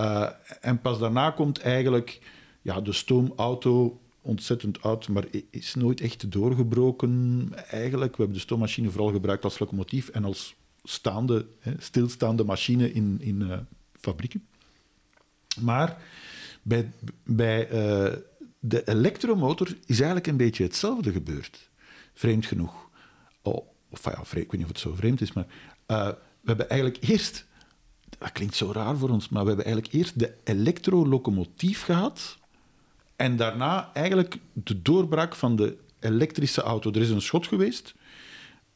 Uh, 0.00 0.28
en 0.60 0.80
pas 0.80 0.98
daarna 0.98 1.30
komt 1.30 1.58
eigenlijk 1.58 2.20
ja, 2.62 2.80
de 2.80 2.92
stoomauto 2.92 4.00
ontzettend 4.20 4.82
oud, 4.82 5.08
maar 5.08 5.24
is 5.50 5.74
nooit 5.74 6.00
echt 6.00 6.32
doorgebroken 6.32 7.48
eigenlijk. 7.70 8.10
We 8.10 8.16
hebben 8.16 8.36
de 8.36 8.42
stoommachine 8.42 8.90
vooral 8.90 9.12
gebruikt 9.12 9.44
als 9.44 9.58
locomotief 9.58 10.08
en 10.08 10.24
als 10.24 10.54
staande, 10.82 11.46
hè, 11.58 11.72
stilstaande 11.78 12.44
machine 12.44 12.92
in, 12.92 13.16
in 13.20 13.40
uh, 13.40 13.58
fabrieken. 14.00 14.46
Maar 15.60 16.02
bij, 16.66 16.92
bij 17.24 17.70
uh, 17.70 18.12
de 18.58 18.88
elektromotor 18.88 19.66
is 19.86 19.96
eigenlijk 19.96 20.26
een 20.26 20.36
beetje 20.36 20.62
hetzelfde 20.62 21.12
gebeurd. 21.12 21.70
Vreemd 22.14 22.46
genoeg. 22.46 22.88
Oh, 23.42 23.66
of 23.88 24.04
ja, 24.04 24.24
vreemd, 24.24 24.44
ik 24.44 24.50
weet 24.50 24.60
niet 24.60 24.62
of 24.62 24.68
het 24.68 24.78
zo 24.78 24.94
vreemd 24.94 25.20
is, 25.20 25.32
maar 25.32 25.46
uh, 25.86 26.06
we 26.06 26.44
hebben 26.44 26.68
eigenlijk 26.68 27.04
eerst, 27.04 27.46
dat 28.18 28.32
klinkt 28.32 28.54
zo 28.54 28.72
raar 28.72 28.96
voor 28.96 29.08
ons, 29.08 29.28
maar 29.28 29.42
we 29.42 29.48
hebben 29.48 29.66
eigenlijk 29.66 29.94
eerst 29.94 30.18
de 30.18 30.34
elektrolocomotief 30.44 31.82
gehad 31.82 32.38
en 33.16 33.36
daarna 33.36 33.90
eigenlijk 33.92 34.38
de 34.52 34.82
doorbraak 34.82 35.34
van 35.34 35.56
de 35.56 35.76
elektrische 36.00 36.62
auto. 36.62 36.90
Er 36.90 37.00
is 37.00 37.10
een 37.10 37.20
schot 37.20 37.46
geweest, 37.46 37.94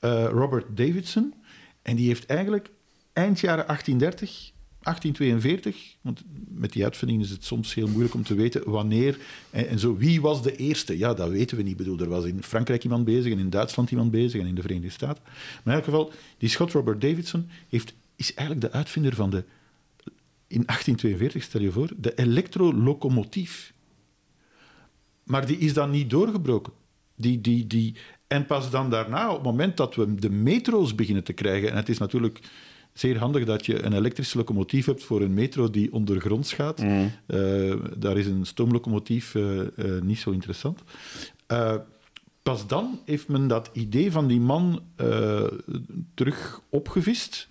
uh, 0.00 0.24
Robert 0.24 0.76
Davidson, 0.76 1.34
en 1.82 1.96
die 1.96 2.06
heeft 2.06 2.26
eigenlijk 2.26 2.70
eind 3.12 3.40
jaren 3.40 3.66
1830 3.66 4.52
1842, 4.82 5.96
want 6.00 6.22
met 6.48 6.72
die 6.72 6.84
uitvinding 6.84 7.22
is 7.22 7.30
het 7.30 7.44
soms 7.44 7.74
heel 7.74 7.88
moeilijk 7.88 8.14
om 8.14 8.22
te 8.22 8.34
weten 8.34 8.70
wanneer 8.70 9.18
en, 9.50 9.78
zo. 9.78 9.96
Wie 9.96 10.20
was 10.20 10.42
de 10.42 10.56
eerste? 10.56 10.98
Ja, 10.98 11.14
dat 11.14 11.30
weten 11.30 11.56
we 11.56 11.62
niet. 11.62 11.76
Bedoel, 11.76 11.98
er 11.98 12.08
was 12.08 12.24
in 12.24 12.42
Frankrijk 12.42 12.84
iemand 12.84 13.04
bezig 13.04 13.32
en 13.32 13.38
in 13.38 13.50
Duitsland 13.50 13.90
iemand 13.90 14.10
bezig 14.10 14.40
en 14.40 14.46
in 14.46 14.54
de 14.54 14.60
Verenigde 14.60 14.90
Staten. 14.90 15.22
Maar 15.24 15.62
in 15.64 15.72
elk 15.72 15.84
geval, 15.84 16.12
die 16.38 16.48
Schot 16.48 16.72
Robert 16.72 17.00
Davidson 17.00 17.48
heeft, 17.68 17.94
is 18.16 18.34
eigenlijk 18.34 18.72
de 18.72 18.78
uitvinder 18.78 19.14
van 19.14 19.30
de, 19.30 19.44
in 20.46 20.64
1842, 20.66 21.42
stel 21.42 21.60
je 21.60 21.72
voor, 21.72 21.90
de 21.96 22.14
elektrolocomotief. 22.14 23.72
Maar 25.24 25.46
die 25.46 25.58
is 25.58 25.72
dan 25.72 25.90
niet 25.90 26.10
doorgebroken. 26.10 26.72
Die, 27.14 27.40
die, 27.40 27.66
die, 27.66 27.94
en 28.26 28.46
pas 28.46 28.70
dan 28.70 28.90
daarna, 28.90 29.28
op 29.28 29.34
het 29.34 29.44
moment 29.44 29.76
dat 29.76 29.94
we 29.94 30.14
de 30.14 30.30
metro's 30.30 30.94
beginnen 30.94 31.24
te 31.24 31.32
krijgen, 31.32 31.70
en 31.70 31.76
het 31.76 31.88
is 31.88 31.98
natuurlijk 31.98 32.40
zeer 32.92 33.18
handig 33.18 33.44
dat 33.44 33.66
je 33.66 33.82
een 33.82 33.92
elektrische 33.92 34.38
locomotief 34.38 34.86
hebt 34.86 35.04
voor 35.04 35.20
een 35.20 35.34
metro 35.34 35.70
die 35.70 35.92
ondergronds 35.92 36.52
gaat. 36.52 36.82
Mm. 36.82 37.10
Uh, 37.26 37.74
daar 37.96 38.18
is 38.18 38.26
een 38.26 38.46
stoomlocomotief 38.46 39.34
uh, 39.34 39.60
uh, 39.76 40.00
niet 40.02 40.18
zo 40.18 40.30
interessant. 40.30 40.82
pas 42.42 42.66
dan 42.66 43.00
heeft 43.04 43.28
men 43.28 43.48
dat 43.48 43.70
idee 43.72 44.12
van 44.12 44.26
die 44.26 44.40
man 44.40 44.82
terug 46.14 46.60
opgevist. 46.68 47.48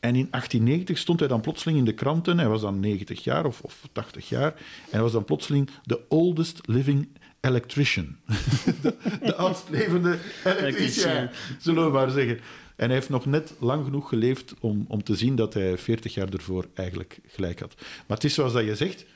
En 0.00 0.14
in 0.14 0.28
1890 0.30 0.98
stond 0.98 1.18
hij 1.18 1.28
dan 1.28 1.40
plotseling 1.40 1.78
in 1.78 1.84
de 1.84 1.94
kranten. 1.94 2.38
Hij 2.38 2.48
was 2.48 2.60
dan 2.60 2.80
90 2.80 3.24
jaar 3.24 3.44
of, 3.44 3.60
of 3.60 3.88
80 3.92 4.28
jaar. 4.28 4.52
En 4.52 4.90
hij 4.90 5.00
was 5.00 5.12
dan 5.12 5.24
plotseling 5.24 5.70
de 5.82 6.00
oldest 6.08 6.60
living 6.62 7.08
electrician. 7.40 8.16
de, 8.82 8.94
de 9.22 9.34
oudst 9.34 9.68
levende 9.70 10.18
elektricien, 10.44 11.30
zullen 11.58 11.84
we 11.84 11.90
maar 11.90 12.10
zeggen. 12.10 12.40
En 12.80 12.86
hij 12.86 12.94
heeft 12.94 13.08
nog 13.08 13.26
net 13.26 13.54
lang 13.58 13.84
genoeg 13.84 14.08
geleefd 14.08 14.54
om, 14.60 14.84
om 14.88 15.02
te 15.02 15.14
zien 15.14 15.36
dat 15.36 15.54
hij 15.54 15.78
40 15.78 16.14
jaar 16.14 16.28
ervoor 16.28 16.66
eigenlijk 16.74 17.20
gelijk 17.26 17.60
had. 17.60 17.74
Maar 17.76 18.16
het 18.16 18.24
is 18.24 18.34
zoals 18.34 18.52
dat 18.52 18.64
je 18.64 18.76
zegt. 18.76 19.06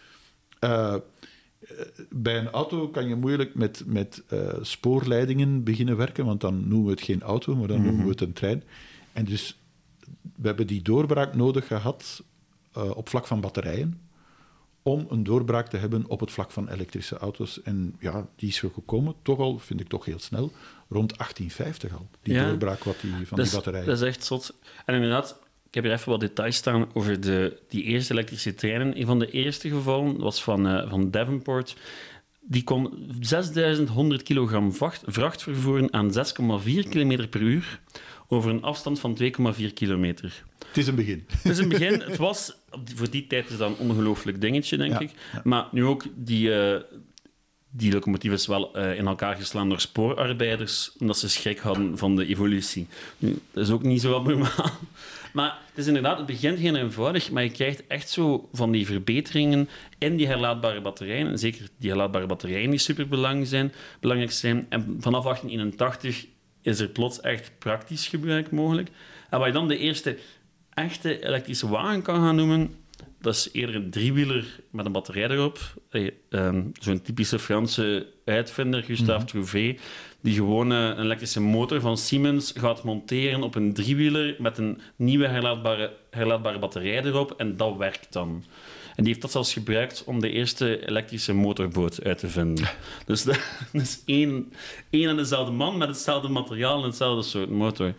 Uh, 0.61 0.95
bij 2.11 2.39
een 2.39 2.51
auto 2.51 2.89
kan 2.89 3.09
je 3.09 3.15
moeilijk 3.15 3.55
met, 3.55 3.83
met 3.87 4.23
uh, 4.33 4.49
spoorleidingen 4.61 5.65
beginnen 5.65 5.97
werken, 5.97 6.25
want 6.25 6.41
dan 6.41 6.69
noemen 6.69 6.85
we 6.85 6.91
het 6.91 7.03
geen 7.03 7.23
auto, 7.23 7.57
maar 7.57 7.69
dan 7.69 7.83
noemen 7.83 8.05
we 8.05 8.11
het 8.11 8.21
een 8.21 8.33
trein. 8.33 8.63
En 9.13 9.25
dus 9.25 9.59
we 10.37 10.47
hebben 10.47 10.67
die 10.67 10.83
doorbraak 10.83 11.35
nodig 11.35 11.67
gehad 11.67 12.23
uh, 12.77 12.97
op 12.97 13.09
vlak 13.09 13.27
van 13.27 13.41
batterijen, 13.41 14.01
om 14.83 15.07
een 15.09 15.25
doorbraak 15.25 15.69
te 15.69 15.77
hebben 15.77 16.09
op 16.09 16.21
het 16.21 16.31
vlak 16.31 16.51
van 16.51 16.69
elektrische 16.69 17.19
auto's. 17.19 17.63
En 17.63 17.97
ja, 17.99 18.29
die 18.37 18.49
is 18.49 18.63
er 18.63 18.71
gekomen, 18.71 19.15
toch 19.23 19.39
al, 19.39 19.59
vind 19.59 19.81
ik 19.81 19.89
toch 19.89 20.05
heel 20.05 20.19
snel, 20.19 20.53
rond 20.89 21.17
1850 21.19 21.93
al. 21.93 22.09
Die 22.23 22.35
ja, 22.35 22.49
doorbraak 22.49 22.85
wat 22.85 22.97
die, 23.01 23.27
van 23.27 23.43
die 23.43 23.51
batterijen. 23.53 23.87
Dat 23.87 24.01
is 24.01 24.09
echt 24.09 24.25
zot. 24.25 24.55
En 24.85 24.95
inderdaad, 24.95 25.39
ik 25.69 25.75
heb 25.75 25.85
hier 25.85 25.93
even 25.93 26.11
wat 26.11 26.21
details 26.21 26.57
staan 26.57 26.87
over 26.95 27.21
de, 27.21 27.59
die 27.69 27.83
eerste 27.83 28.13
elektrische 28.13 28.55
treinen. 28.55 29.01
Een 29.01 29.07
van 29.07 29.19
de 29.19 29.31
eerste 29.31 29.69
gevallen 29.69 30.19
was 30.19 30.43
van, 30.43 30.67
uh, 30.67 30.91
van 30.91 31.11
Davenport. 31.11 31.77
Die 32.41 32.65
kon 32.65 33.09
6100 33.21 34.23
kilogram 34.23 34.73
vracht, 34.73 35.03
vracht 35.07 35.43
vervoeren 35.43 35.93
aan 35.93 36.13
6,4 36.13 36.89
km 36.89 37.29
per 37.29 37.41
uur 37.41 37.81
over 38.29 38.51
een 38.51 38.63
afstand 38.63 39.01
van 39.01 39.19
2,4 39.23 39.73
kilometer. 39.75 40.45
Het 40.67 40.77
is 40.77 40.87
een 40.87 40.95
begin. 40.95 41.25
Het 41.29 41.53
is 41.53 41.59
een 41.59 41.69
begin. 41.69 42.01
Het 42.11 42.17
was, 42.17 42.57
voor 42.95 43.11
die 43.11 43.27
tijd 43.27 43.51
is 43.51 43.57
dat 43.57 43.71
een 43.71 43.89
ongelooflijk 43.89 44.41
dingetje, 44.41 44.77
denk 44.77 44.93
Ja, 44.93 45.01
ik. 45.01 45.11
ja. 45.33 45.41
Maar 45.45 45.69
nu 45.71 45.85
ook, 45.85 46.05
die, 46.15 46.49
uh, 46.49 46.77
die 47.77 47.93
locomotief 47.93 48.33
is 48.33 48.47
wel 48.47 48.79
uh, 48.79 48.99
in 48.99 49.07
elkaar 49.07 49.37
geslaan 49.37 49.69
door 49.69 49.81
spoorarbeiders, 49.81 50.93
omdat 50.99 51.19
ze 51.19 51.29
schrik 51.29 51.59
hadden 51.59 51.99
van 51.99 52.17
de 52.17 52.27
evolutie. 52.27 52.87
Nu, 53.19 53.39
dat 53.53 53.65
is 53.65 53.71
ook 53.71 53.83
niet 53.83 54.01
zo 54.01 54.15
abnormaal. 54.15 54.71
Maar 55.33 55.59
het 55.69 55.79
is 55.79 55.87
inderdaad, 55.87 56.17
het 56.17 56.27
begint 56.27 56.59
heel 56.59 56.77
eenvoudig, 56.77 57.31
maar 57.31 57.43
je 57.43 57.51
krijgt 57.51 57.87
echt 57.87 58.11
zo 58.11 58.49
van 58.53 58.71
die 58.71 58.87
verbeteringen 58.87 59.69
in 59.99 60.17
die 60.17 60.27
herlaadbare 60.27 60.81
batterijen. 60.81 61.27
En 61.27 61.39
zeker 61.39 61.69
die 61.79 61.89
herlaadbare 61.89 62.27
batterijen 62.27 62.71
die 62.71 62.79
super 62.79 63.09
belangrijk 63.09 63.49
zijn, 63.49 63.73
belangrijk 64.01 64.33
zijn. 64.33 64.67
En 64.69 64.97
vanaf 65.01 65.23
1881 65.23 66.27
is 66.63 66.81
er 66.81 66.89
plots 66.89 67.21
echt 67.21 67.51
praktisch 67.59 68.09
gebruik 68.09 68.51
mogelijk. 68.51 68.89
En 69.31 69.39
wat 69.39 69.47
je 69.47 69.53
dan 69.53 69.69
de 69.69 69.79
eerste 69.79 70.19
echte 70.75 71.27
elektrische 71.27 71.69
wagen 71.69 72.03
kan 72.03 72.17
gaan 72.17 72.37
noemen, 72.37 72.75
dat 73.25 73.35
is 73.35 73.49
eerder 73.53 73.75
een 73.75 73.91
driewieler 73.91 74.61
met 74.71 74.87
een 74.87 74.93
batterij 74.93 75.31
erop. 75.31 75.59
Um, 76.29 76.73
Zo'n 76.81 77.03
typische 77.03 77.39
Franse 77.39 78.07
uitvinder, 78.25 78.83
Gustave 78.83 79.13
mm 79.13 79.17
-hmm. 79.17 79.27
Trouvé, 79.27 79.77
die 80.21 80.35
gewoon 80.35 80.73
uh, 80.73 80.79
een 80.79 81.01
elektrische 81.01 81.41
motor 81.41 81.81
van 81.81 81.99
Siemens 81.99 82.53
gaat 82.57 82.83
monteren 82.83 83.43
op 83.43 83.55
een 83.55 83.73
driewieler 83.73 84.37
met 84.39 84.59
een 84.59 84.81
nieuwe 84.97 85.27
herlaadbare, 85.27 85.93
herlaadbare 86.11 86.59
batterij 86.59 87.05
erop 87.05 87.35
en 87.37 87.57
dat 87.57 87.77
werkt 87.77 88.13
dan. 88.13 88.45
En 88.97 89.05
die 89.05 89.07
heeft 89.07 89.21
dat 89.21 89.31
zelfs 89.31 89.53
gebruikt 89.53 90.05
om 90.05 90.21
de 90.21 90.31
eerste 90.31 90.89
elektrische 90.89 91.33
motorboot 91.33 92.05
uit 92.05 92.19
te 92.19 92.29
vinden. 92.29 92.69
Dus 93.07 93.23
dat 93.25 93.39
is 93.73 94.03
één, 94.05 94.53
één 94.91 95.09
en 95.09 95.17
dezelfde 95.17 95.53
man 95.53 95.79
met 95.79 95.89
hetzelfde 95.89 96.29
materiaal 96.29 96.79
en 96.79 96.85
hetzelfde 96.89 97.23
soort 97.23 97.51
motor. 97.51 97.95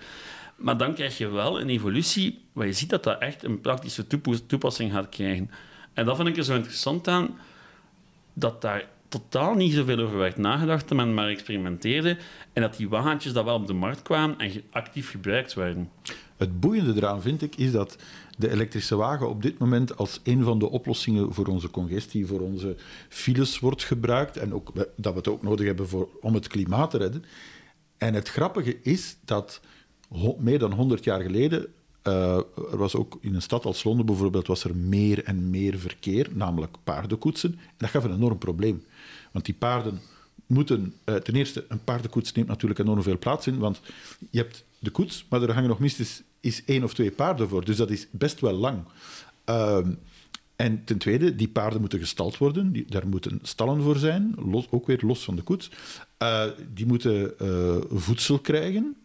Maar 0.56 0.78
dan 0.78 0.94
krijg 0.94 1.18
je 1.18 1.28
wel 1.28 1.62
een 1.62 1.70
evolutie 1.70 2.44
waar 2.54 2.66
je 2.66 2.74
ziet 2.74 2.90
dat 2.90 3.04
dat 3.04 3.22
echt 3.22 3.44
een 3.44 3.62
praktische 3.62 4.08
toepassing 4.48 4.92
gaat 4.92 5.10
krijgen. 5.10 5.52
En 5.94 6.06
dat 6.06 6.16
vind 6.16 6.28
ik 6.28 6.38
er 6.38 6.44
zo 6.44 6.56
interessant 6.56 7.08
aan, 7.08 7.38
dat 8.34 8.62
daar 8.62 8.88
totaal 9.08 9.54
niet 9.54 9.74
zoveel 9.74 10.00
over 10.00 10.18
werd 10.18 10.38
nagedacht, 10.38 10.94
men 10.94 11.14
maar 11.14 11.28
experimenteerde 11.28 12.18
en 12.54 12.62
dat 12.62 12.78
die 12.78 12.90
wagentjes 12.90 13.34
dat 13.34 13.44
wel 13.44 13.56
op 13.56 13.68
de 13.68 13.74
markt 13.74 14.02
kwamen 14.02 14.38
en 14.38 14.52
actief 14.72 15.10
gebruikt 15.10 15.54
werden. 15.54 15.90
Het 16.38 16.60
boeiende 16.60 16.94
eraan 16.96 17.22
vind 17.22 17.42
ik, 17.42 17.56
is 17.56 17.72
dat 17.72 17.98
de 18.38 18.52
elektrische 18.52 18.96
wagen 18.96 19.30
op 19.30 19.42
dit 19.42 19.58
moment 19.58 19.98
als 19.98 20.20
een 20.24 20.44
van 20.44 20.60
de 20.60 20.70
oplossingen 20.70 21.34
voor 21.34 21.48
onze 21.48 21.70
congestie, 21.70 22.26
voor 22.26 22.40
onze 22.40 22.76
files 23.10 23.60
wordt 23.60 23.84
gebruikt 23.84 24.38
en 24.38 24.54
ook 24.54 24.72
dat 24.76 25.12
we 25.12 25.18
het 25.18 25.28
ook 25.28 25.44
nodig 25.44 25.66
hebben 25.66 25.88
voor, 25.88 26.10
om 26.22 26.34
het 26.34 26.48
klimaat 26.48 26.92
te 26.92 26.98
redden. 26.98 27.26
En 27.98 28.14
het 28.14 28.30
grappige 28.30 28.78
is 28.82 29.18
dat 29.26 29.62
meer 30.38 30.60
dan 30.60 30.74
100 30.74 31.04
jaar 31.04 31.22
geleden 31.22 31.68
uh, 32.08 32.36
er 32.72 32.78
was 32.78 32.96
ook 32.96 33.18
in 33.22 33.36
een 33.36 33.42
stad 33.42 33.66
als 33.66 33.84
Londen 33.84 34.06
bijvoorbeeld 34.06 34.48
was 34.48 34.64
er 34.64 34.76
meer 34.76 35.24
en 35.24 35.50
meer 35.50 35.80
verkeer, 35.80 36.30
namelijk 36.34 36.78
paardenkoetsen. 36.84 37.52
En 37.52 37.76
dat 37.78 37.90
gaf 37.90 38.04
een 38.04 38.14
enorm 38.14 38.38
probleem. 38.38 38.84
Want 39.32 39.46
die 39.46 39.54
paarden 39.54 40.02
moeten... 40.46 40.94
Uh, 41.06 41.16
ten 41.16 41.36
eerste, 41.36 41.66
een 41.68 41.84
paardenkoets 41.84 42.32
neemt 42.32 42.48
natuurlijk 42.48 42.80
enorm 42.80 43.04
veel 43.04 43.18
plaats 43.18 43.48
in, 43.48 43.58
want 43.58 43.82
je 44.30 44.38
hebt 44.38 44.64
de 44.80 44.90
koets, 44.90 45.26
maar 45.30 45.42
er 45.42 45.54
hangen 45.54 45.70
nog 45.70 45.80
minstens 45.80 46.22
is 46.40 46.64
één 46.66 46.84
of 46.84 46.94
twee 46.94 47.12
paarden 47.12 47.50
voor. 47.50 47.66
Dus 47.66 47.78
dat 47.78 47.90
is 47.90 48.08
best 48.12 48.40
wel 48.40 48.54
lang. 48.54 48.84
Uh, 49.50 49.88
en 50.56 50.84
ten 50.84 50.98
tweede, 50.98 51.36
die 51.36 51.48
paarden 51.48 51.80
moeten 51.80 52.00
gestald 52.00 52.38
worden. 52.38 52.72
Die, 52.72 52.86
daar 52.88 53.08
moeten 53.08 53.40
stallen 53.42 53.82
voor 53.82 53.98
zijn, 53.98 54.36
los, 54.38 54.68
ook 54.70 54.88
weer 54.88 55.00
los 55.02 55.24
van 55.24 55.36
de 55.36 55.42
koets. 55.42 55.72
Uh, 56.24 56.46
die 56.74 56.86
moeten 56.86 57.34
voedsel 57.90 58.40
krijgen. 58.40 58.96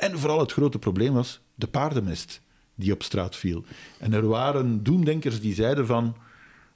En 0.00 0.18
vooral 0.18 0.38
het 0.38 0.52
grote 0.52 0.78
probleem 0.78 1.12
was 1.12 1.40
de 1.54 1.66
paardenmest. 1.66 2.42
die 2.74 2.92
op 2.92 3.02
straat 3.02 3.36
viel. 3.36 3.64
En 3.98 4.12
er 4.12 4.26
waren 4.26 4.82
doemdenkers 4.82 5.40
die 5.40 5.54
zeiden 5.54 5.86
van... 5.86 6.16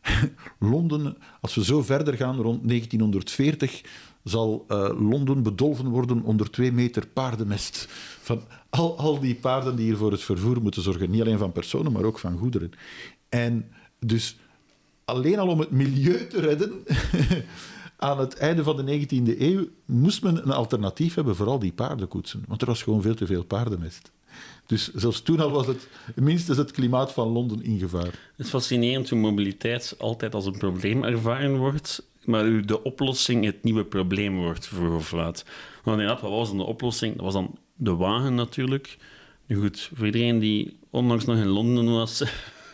Londen, 0.59 1.17
als 1.41 1.55
we 1.55 1.65
zo 1.65 1.83
verder 1.83 2.15
gaan, 2.15 2.37
rond 2.37 2.69
1940, 2.69 3.83
zal 4.25 4.65
uh, 4.69 4.91
Londen 5.11 5.43
bedolven 5.43 5.89
worden 5.89 6.23
onder 6.23 6.51
twee 6.51 6.73
meter 6.73 7.07
paardenmest. 7.07 7.87
Van 8.21 8.43
al, 8.71 8.99
al 8.99 9.21
die 9.21 9.35
paarden 9.35 9.77
die 9.77 9.85
hier 9.85 9.97
voor 9.97 10.13
het 10.13 10.23
vervoer 10.23 10.63
moeten 10.63 10.83
zorgen. 10.83 11.11
Niet 11.11 11.21
alleen 11.21 11.39
van 11.39 11.53
personen, 11.53 11.93
maar 11.93 12.05
ook 12.05 12.19
van 12.19 12.39
goederen. 12.39 12.71
En 13.29 13.71
dus 13.99 14.37
alleen 15.05 15.39
al 15.39 15.49
om 15.49 15.61
het 15.61 15.71
milieu 15.71 16.27
te 16.27 16.41
redden, 16.41 16.73
aan 18.05 18.19
het 18.19 18.37
einde 18.37 18.63
van 18.63 18.77
de 18.77 19.07
19e 19.07 19.41
eeuw, 19.41 19.69
moest 19.85 20.23
men 20.23 20.37
een 20.37 20.53
alternatief 20.53 21.15
hebben 21.15 21.37
voor 21.37 21.47
al 21.47 21.59
die 21.59 21.73
paardenkoetsen. 21.73 22.45
Want 22.49 22.61
er 22.61 22.67
was 22.67 22.83
gewoon 22.83 23.03
veel 23.03 23.15
te 23.15 23.27
veel 23.27 23.45
paardenmest. 23.45 24.13
Dus 24.67 24.93
zelfs 24.95 25.23
toen 25.23 25.41
al 25.41 25.51
was 25.51 25.67
het 25.67 25.89
minstens 26.15 26.59
het 26.59 26.71
klimaat 26.71 27.13
van 27.13 27.29
Londen 27.29 27.63
in 27.63 27.79
gevaar. 27.79 28.05
Het 28.37 28.47
is 28.47 28.49
fascinerend 28.49 29.11
hoe 29.11 29.19
mobiliteit 29.19 29.95
altijd 29.99 30.35
als 30.35 30.47
een 30.47 30.59
probleem 30.59 31.05
ervaren 31.05 31.57
wordt, 31.57 32.07
maar 32.25 32.67
de 32.67 32.83
oplossing 32.83 33.45
het 33.45 33.63
nieuwe 33.63 33.85
probleem 33.85 34.37
wordt, 34.37 34.67
vroeg 34.67 34.95
of 34.95 35.13
laat. 35.13 35.45
Want 35.83 36.01
inderdaad, 36.01 36.23
wat 36.23 36.31
was 36.31 36.49
dan 36.49 36.59
de 36.59 36.65
oplossing? 36.65 37.15
Dat 37.15 37.25
was 37.25 37.35
dan 37.35 37.59
de 37.75 37.95
wagen 37.95 38.35
natuurlijk. 38.35 38.97
Nu 39.47 39.57
goed, 39.57 39.91
voor 39.95 40.07
iedereen 40.07 40.39
die 40.39 40.79
onlangs 40.91 41.25
nog 41.25 41.37
in 41.37 41.47
Londen 41.47 41.93
was, 41.93 42.19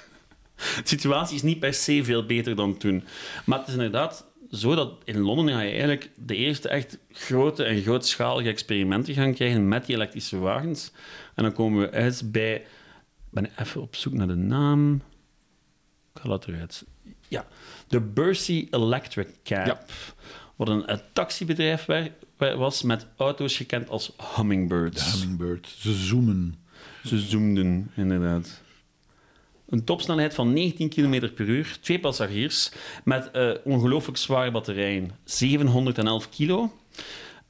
de 0.82 0.82
situatie 0.84 1.36
is 1.36 1.42
niet 1.42 1.60
per 1.60 1.74
se 1.74 2.04
veel 2.04 2.26
beter 2.26 2.56
dan 2.56 2.76
toen. 2.76 3.04
Maar 3.44 3.58
het 3.58 3.68
is 3.68 3.74
inderdaad 3.74 4.28
zo 4.50 4.74
dat 4.74 4.92
in 5.04 5.18
Londen 5.18 5.54
ga 5.54 5.60
je 5.60 5.70
eigenlijk 5.70 6.10
de 6.16 6.36
eerste 6.36 6.68
echt 6.68 6.98
grote 7.10 7.64
en 7.64 7.82
grootschalige 7.82 8.48
experimenten 8.48 9.14
gaan 9.14 9.34
krijgen 9.34 9.68
met 9.68 9.86
die 9.86 9.94
elektrische 9.94 10.38
wagens. 10.38 10.92
En 11.34 11.42
dan 11.42 11.52
komen 11.52 11.80
we 11.80 11.90
uit 11.90 12.32
bij... 12.32 12.54
Ik 12.54 13.36
ben 13.36 13.50
even 13.56 13.80
op 13.80 13.96
zoek 13.96 14.12
naar 14.12 14.26
de 14.26 14.34
naam. 14.34 14.94
Ik 16.14 16.20
ga 16.20 16.28
dat 16.28 16.48
eruit. 16.48 16.84
Ja, 17.28 17.46
de 17.88 18.00
Bursey 18.00 18.66
Electric 18.70 19.28
Cab. 19.44 19.92
Wat 20.56 20.68
een, 20.68 20.92
een 20.92 21.00
taxibedrijf 21.12 21.86
was 22.36 22.82
met 22.82 23.06
auto's 23.16 23.56
gekend 23.56 23.88
als 23.88 24.12
Hummingbirds. 24.36 25.12
De 25.12 25.18
Hummingbird. 25.18 25.74
Ze 25.78 25.92
zoomen. 25.92 26.54
Ze 27.04 27.18
zoomden, 27.18 27.90
inderdaad. 27.96 28.62
Een 29.70 29.84
topsnelheid 29.84 30.34
van 30.34 30.52
19 30.52 30.88
km 30.88 31.32
per 31.34 31.46
uur, 31.46 31.76
twee 31.80 32.00
passagiers, 32.00 32.72
met 33.04 33.30
uh, 33.32 33.50
ongelooflijk 33.64 34.18
zware 34.18 34.50
batterijen. 34.50 35.10
711 35.24 36.28
kilo. 36.28 36.72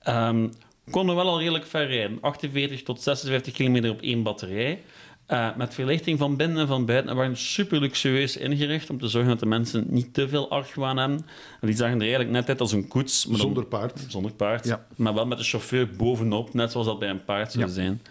Um, 0.08 0.52
konden 0.90 1.16
wel 1.16 1.28
al 1.28 1.38
redelijk 1.38 1.66
ver 1.66 1.86
rijden. 1.86 2.18
48 2.20 2.82
tot 2.82 3.02
46 3.02 3.52
km 3.52 3.88
op 3.88 4.00
één 4.00 4.22
batterij. 4.22 4.82
Uh, 5.28 5.56
met 5.56 5.74
verlichting 5.74 6.18
van 6.18 6.36
binnen 6.36 6.58
en 6.58 6.66
van 6.66 6.86
buiten. 6.86 7.10
En 7.10 7.16
waren 7.16 7.36
super 7.36 7.80
luxueus 7.80 8.36
ingericht 8.36 8.90
om 8.90 8.98
te 8.98 9.08
zorgen 9.08 9.30
dat 9.30 9.40
de 9.40 9.46
mensen 9.46 9.84
niet 9.88 10.14
te 10.14 10.28
veel 10.28 10.50
argwaan 10.50 10.96
hebben. 10.96 11.26
En 11.60 11.66
die 11.66 11.76
zagen 11.76 11.94
er 11.94 12.00
eigenlijk 12.00 12.30
net 12.30 12.48
uit 12.48 12.60
als 12.60 12.72
een 12.72 12.88
koets. 12.88 13.26
Maar 13.26 13.38
zonder 13.38 13.64
paard. 13.64 14.04
Zonder 14.08 14.32
paard. 14.32 14.66
Ja. 14.66 14.86
Maar 14.96 15.14
wel 15.14 15.26
met 15.26 15.38
de 15.38 15.44
chauffeur 15.44 15.88
bovenop, 15.96 16.54
net 16.54 16.70
zoals 16.70 16.86
dat 16.86 16.98
bij 16.98 17.08
een 17.08 17.24
paard 17.24 17.52
zou 17.52 17.68
zijn. 17.68 18.02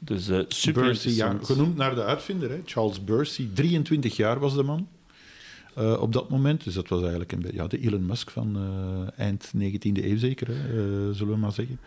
Dus 0.00 0.28
uh, 0.28 0.40
super 0.48 0.82
Bursey, 0.82 1.12
ja, 1.12 1.38
genoemd 1.42 1.76
naar 1.76 1.94
de 1.94 2.04
uitvinder, 2.04 2.50
hè? 2.50 2.60
Charles 2.64 3.04
Bursey. 3.04 3.48
23 3.54 4.16
jaar 4.16 4.38
was 4.38 4.54
de 4.54 4.62
man 4.62 4.88
uh, 5.78 6.00
op 6.00 6.12
dat 6.12 6.28
moment. 6.28 6.64
Dus 6.64 6.74
dat 6.74 6.88
was 6.88 7.00
eigenlijk 7.00 7.32
een, 7.32 7.46
ja, 7.52 7.66
de 7.66 7.80
Elon 7.80 8.06
Musk 8.06 8.30
van 8.30 8.56
uh, 8.56 9.08
eind 9.16 9.52
19e 9.56 10.04
eeuw 10.04 10.18
zeker, 10.18 10.48
hè, 10.48 11.14
zullen 11.14 11.32
we 11.32 11.38
maar 11.38 11.52
zeggen. 11.52 11.80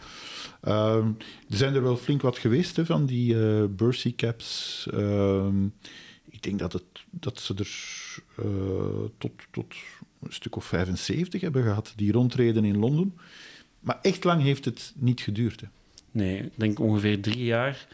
Ehm, 0.62 1.08
er 1.50 1.58
zijn 1.58 1.76
er 1.76 1.84
wel 1.84 1.98
flink 1.98 2.22
wat 2.22 2.38
geweest 2.38 2.76
hè, 2.76 2.86
van 2.86 3.06
die 3.06 3.36
Bursey 3.68 4.14
caps. 4.16 4.88
Ehm, 4.94 5.66
ik 6.30 6.44
denk 6.44 6.60
dat, 6.60 6.74
het, 6.74 6.84
dat 7.10 7.40
ze 7.40 7.54
er 7.56 7.70
tot, 9.18 9.32
tot 9.52 9.76
een 10.22 10.34
stuk 10.34 10.56
of 10.56 10.66
75 10.66 11.42
hebben 11.42 11.64
gehad, 11.64 11.94
die 11.96 12.12
rondreden 12.12 12.66
in 12.66 12.78
Londen. 12.78 13.14
Maar 13.80 14.00
echt 14.02 14.24
lang 14.24 14.42
heeft 14.42 14.66
het 14.66 14.94
niet 14.96 15.22
geduurd. 15.22 15.62
Hè. 15.62 15.68
Nee, 16.12 16.38
ik 16.38 16.52
denk 16.56 16.80
ongeveer 16.80 17.22
drie 17.22 17.44
jaar. 17.44 17.88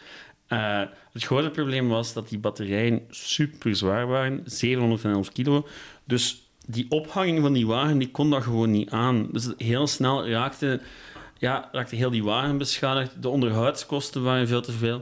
Uh, 0.49 0.81
het 1.11 1.23
grote 1.23 1.49
probleem 1.49 1.87
was 1.87 2.13
dat 2.13 2.29
die 2.29 2.39
batterijen 2.39 3.01
super 3.09 3.75
zwaar 3.75 4.07
waren, 4.07 4.41
711 4.45 5.31
kilo. 5.31 5.67
Dus 6.03 6.49
die 6.65 6.85
ophanging 6.89 7.41
van 7.41 7.53
die 7.53 7.67
wagen 7.67 7.97
die 7.97 8.11
kon 8.11 8.29
dat 8.29 8.43
gewoon 8.43 8.71
niet 8.71 8.89
aan. 8.89 9.27
Dus 9.31 9.53
heel 9.57 9.87
snel 9.87 10.29
raakte, 10.29 10.81
ja, 11.37 11.69
raakte 11.71 11.95
heel 11.95 12.09
die 12.09 12.23
wagen 12.23 12.57
beschadigd. 12.57 13.21
De 13.21 13.29
onderhoudskosten 13.29 14.23
waren 14.23 14.47
veel 14.47 14.61
te 14.61 14.71
veel. 14.71 15.01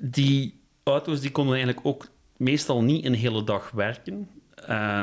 Die 0.00 0.60
auto's 0.82 1.20
die 1.20 1.30
konden 1.30 1.54
eigenlijk 1.54 1.86
ook 1.86 2.08
meestal 2.36 2.82
niet 2.82 3.04
een 3.04 3.14
hele 3.14 3.44
dag 3.44 3.70
werken. 3.70 4.28
Uh, 4.68 5.02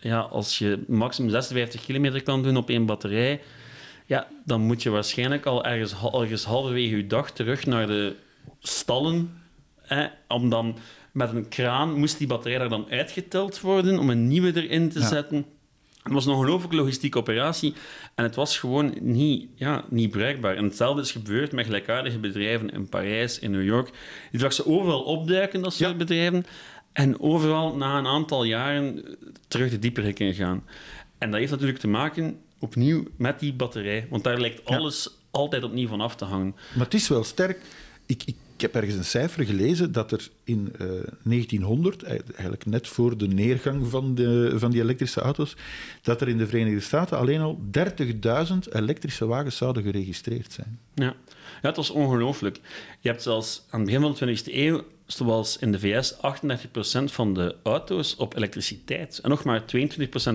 ja, 0.00 0.20
als 0.20 0.58
je 0.58 0.84
maximum 0.88 1.30
56 1.30 1.84
kilometer 1.84 2.22
kan 2.22 2.42
doen 2.42 2.56
op 2.56 2.68
één 2.68 2.86
batterij, 2.86 3.40
ja, 4.10 4.28
dan 4.44 4.60
moet 4.60 4.82
je 4.82 4.90
waarschijnlijk 4.90 5.46
al 5.46 5.64
ergens, 5.64 5.94
ergens 6.12 6.44
halverwege 6.44 6.96
je 6.96 7.06
dag 7.06 7.30
terug 7.30 7.66
naar 7.66 7.86
de 7.86 8.16
stallen. 8.58 9.42
Hè, 9.80 10.06
om 10.28 10.48
dan 10.48 10.78
met 11.12 11.32
een 11.32 11.48
kraan 11.48 11.98
moest 11.98 12.18
die 12.18 12.26
batterij 12.26 12.58
daar 12.58 12.68
dan 12.68 12.86
uitgeteld 12.90 13.60
worden 13.60 13.98
om 13.98 14.10
een 14.10 14.28
nieuwe 14.28 14.62
erin 14.62 14.88
te 14.88 15.02
zetten. 15.02 15.46
Het 16.02 16.12
was 16.12 16.26
een 16.26 16.32
ongelooflijke 16.32 16.76
logistieke 16.76 17.18
operatie 17.18 17.74
en 18.14 18.24
het 18.24 18.34
was 18.34 18.58
gewoon 18.58 18.94
niet, 19.00 19.48
ja, 19.54 19.84
niet 19.88 20.10
bruikbaar. 20.10 20.56
En 20.56 20.64
hetzelfde 20.64 21.02
is 21.02 21.12
gebeurd 21.12 21.52
met 21.52 21.64
gelijkaardige 21.64 22.18
bedrijven 22.18 22.70
in 22.70 22.88
Parijs, 22.88 23.38
in 23.38 23.50
New 23.50 23.64
York. 23.64 23.90
Die 24.30 24.40
zag 24.40 24.52
ze 24.52 24.66
overal 24.66 25.02
opduiken, 25.02 25.62
dat 25.62 25.74
soort 25.74 25.98
bedrijven. 25.98 26.44
En 26.92 27.20
overal 27.20 27.76
na 27.76 27.98
een 27.98 28.06
aantal 28.06 28.44
jaren 28.44 29.04
terug 29.48 29.70
de 29.70 29.78
dieper 29.78 30.20
in 30.20 30.34
gaan. 30.34 30.64
En 31.18 31.30
dat 31.30 31.40
heeft 31.40 31.52
natuurlijk 31.52 31.78
te 31.78 31.88
maken 31.88 32.40
opnieuw 32.60 33.04
met 33.16 33.40
die 33.40 33.52
batterij. 33.52 34.06
Want 34.10 34.24
daar 34.24 34.40
lijkt 34.40 34.64
alles 34.64 35.10
altijd 35.30 35.64
opnieuw 35.64 35.88
van 35.88 36.00
af 36.00 36.16
te 36.16 36.24
hangen. 36.24 36.54
Maar 36.74 36.84
het 36.84 36.94
is 36.94 37.08
wel 37.08 37.24
sterk. 37.24 37.60
Ik, 38.06 38.22
ik, 38.24 38.36
heb 38.56 38.74
ergens 38.74 38.94
een 38.94 39.04
cijfer 39.04 39.44
gelezen 39.44 39.92
dat 39.92 40.12
er 40.12 40.28
in 40.44 40.72
1900, 41.22 42.02
eh, 42.02 42.10
eigenlijk 42.10 42.66
net 42.66 42.88
voor 42.88 43.16
de 43.16 43.26
neergang 43.26 43.86
van, 43.86 44.14
de, 44.14 44.52
van 44.56 44.70
die 44.70 44.80
elektrische 44.80 45.20
auto's, 45.20 45.56
dat 46.02 46.20
er 46.20 46.28
in 46.28 46.38
de 46.38 46.46
Verenigde 46.46 46.80
Staten 46.80 47.18
alleen 47.18 47.40
al 47.40 47.60
30.000 47.78 48.72
elektrische 48.72 49.26
wagens 49.26 49.56
zouden 49.56 49.82
geregistreerd 49.82 50.52
zijn. 50.52 50.78
Ja, 50.94 51.14
ja 51.62 51.68
het 51.68 51.76
was 51.76 51.90
ongelooflijk. 51.90 52.60
Je 53.00 53.08
hebt 53.08 53.22
zelfs 53.22 53.62
aan 53.70 53.80
het 53.80 53.88
begin 53.88 54.16
van 54.16 54.26
de 54.28 54.38
20e 54.38 54.54
eeuw 54.54 54.84
zoals 55.12 55.58
in 55.58 55.72
de 55.72 55.78
VS 55.78 56.14
38% 56.14 56.18
van 57.04 57.34
de 57.34 57.56
auto's 57.62 58.16
op 58.16 58.36
elektriciteit 58.36 59.18
en 59.18 59.30
nog 59.30 59.44
maar 59.44 59.62
22% 59.62 59.64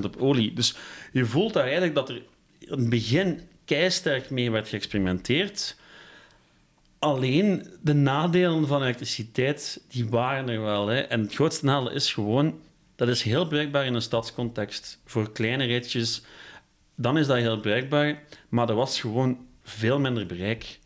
op 0.03 0.15
olie. 0.17 0.53
Dus 0.53 0.75
je 1.11 1.25
voelt 1.25 1.53
daar 1.53 1.63
eigenlijk 1.63 1.95
dat 1.95 2.09
er 2.09 2.21
in 2.59 2.79
het 2.79 2.89
begin 2.89 3.41
keisterk 3.65 4.29
mee 4.29 4.51
werd 4.51 4.67
geëxperimenteerd. 4.67 5.75
Alleen 6.99 7.67
de 7.81 7.93
nadelen 7.93 8.67
van 8.67 8.81
elektriciteit, 8.81 9.81
die 9.89 10.09
waren 10.09 10.49
er 10.49 10.61
wel. 10.61 10.87
Hè. 10.87 10.99
En 10.99 11.21
het 11.21 11.33
grootste 11.33 11.65
nadeel 11.65 11.91
is 11.91 12.13
gewoon, 12.13 12.59
dat 12.95 13.07
is 13.07 13.21
heel 13.21 13.47
bruikbaar 13.47 13.85
in 13.85 13.93
een 13.93 14.01
stadscontext. 14.01 15.01
Voor 15.05 15.31
kleine 15.31 15.65
ritjes, 15.65 16.21
dan 16.95 17.17
is 17.17 17.27
dat 17.27 17.37
heel 17.37 17.59
bruikbaar. 17.59 18.23
Maar 18.49 18.69
er 18.69 18.75
was 18.75 18.99
gewoon 18.99 19.47
veel 19.63 19.99
minder 19.99 20.25
bereik. 20.25 20.79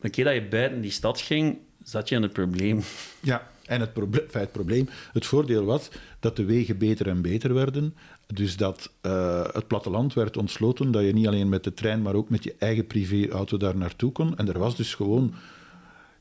Een 0.00 0.10
keer 0.10 0.24
dat 0.24 0.34
je 0.34 0.42
buiten 0.42 0.80
die 0.80 0.90
stad 0.90 1.20
ging, 1.20 1.58
zat 1.88 2.08
je 2.08 2.16
aan 2.16 2.22
het 2.22 2.32
probleem. 2.32 2.82
Ja, 3.20 3.50
en 3.66 3.80
het, 3.80 3.92
probleem, 3.92 4.24
het 4.30 4.52
probleem, 4.52 4.88
het 5.12 5.26
voordeel 5.26 5.64
was 5.64 5.88
dat 6.20 6.36
de 6.36 6.44
wegen 6.44 6.78
beter 6.78 7.08
en 7.08 7.22
beter 7.22 7.54
werden. 7.54 7.94
Dus 8.26 8.56
dat 8.56 8.90
uh, 9.02 9.44
het 9.52 9.66
platteland 9.66 10.14
werd 10.14 10.36
ontsloten, 10.36 10.90
dat 10.90 11.04
je 11.04 11.12
niet 11.12 11.26
alleen 11.26 11.48
met 11.48 11.64
de 11.64 11.74
trein, 11.74 12.02
maar 12.02 12.14
ook 12.14 12.28
met 12.28 12.44
je 12.44 12.54
eigen 12.58 12.86
privéauto 12.86 13.56
daar 13.56 13.76
naartoe 13.76 14.12
kon. 14.12 14.36
En 14.36 14.48
er 14.48 14.58
was 14.58 14.76
dus 14.76 14.94
gewoon... 14.94 15.34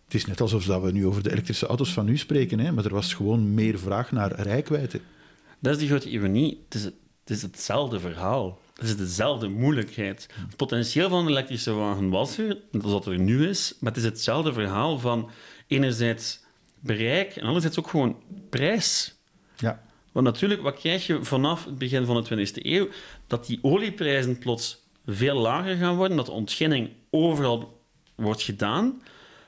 Het 0.04 0.14
is 0.14 0.26
net 0.26 0.42
alsof 0.42 0.66
dat 0.66 0.82
we 0.82 0.92
nu 0.92 1.06
over 1.06 1.24
de 1.24 1.32
elektrische 1.32 1.66
auto's 1.66 1.94
van 1.94 2.06
nu 2.06 2.18
spreken, 2.18 2.60
hè, 2.60 2.72
maar 2.72 2.86
er 2.86 2.94
was 2.94 3.14
gewoon 3.14 3.54
meer 3.54 3.80
vraag 3.80 4.12
naar 4.12 4.42
rijkwijde. 4.42 5.00
Dat 5.60 5.74
is 5.74 5.80
die 5.80 5.88
grote 5.88 6.10
ironie. 6.10 6.64
Het 6.66 6.74
is, 6.74 6.84
het 6.84 6.94
is 7.26 7.42
hetzelfde 7.42 8.00
verhaal. 8.00 8.60
Het 8.76 8.84
is 8.84 8.98
dezelfde 8.98 9.48
moeilijkheid. 9.48 10.28
Het 10.48 10.56
potentieel 10.56 11.10
van 11.10 11.20
een 11.20 11.30
elektrische 11.32 11.72
wagen 11.72 12.10
was 12.10 12.38
er, 12.38 12.58
dat 12.72 12.82
wat 12.82 13.06
er 13.06 13.20
nu 13.20 13.48
is, 13.48 13.76
maar 13.80 13.92
het 13.92 14.02
is 14.02 14.08
hetzelfde 14.08 14.54
verhaal 14.54 15.00
van 15.00 15.30
enerzijds 15.68 16.40
bereik 16.80 17.36
en 17.36 17.46
anderzijds 17.46 17.80
ook 17.80 17.88
gewoon 17.88 18.18
prijs. 18.50 19.16
Ja. 19.58 19.84
Want 20.12 20.26
natuurlijk, 20.26 20.62
wat 20.62 20.80
krijg 20.80 21.08
je 21.08 21.24
vanaf 21.24 21.66
het 21.66 21.78
begin 21.78 22.06
van 22.06 22.24
de 22.24 22.48
20e 22.48 22.66
eeuw? 22.66 22.88
Dat 23.28 23.46
die 23.46 23.60
olieprijzen 23.62 24.38
plots 24.38 24.84
veel 25.06 25.36
lager 25.36 25.76
gaan 25.76 25.96
worden, 25.96 26.18
dat 26.18 26.26
de 26.26 26.32
ontginning 26.32 26.90
overal 27.10 27.82
wordt 28.16 28.42
gedaan. 28.42 29.02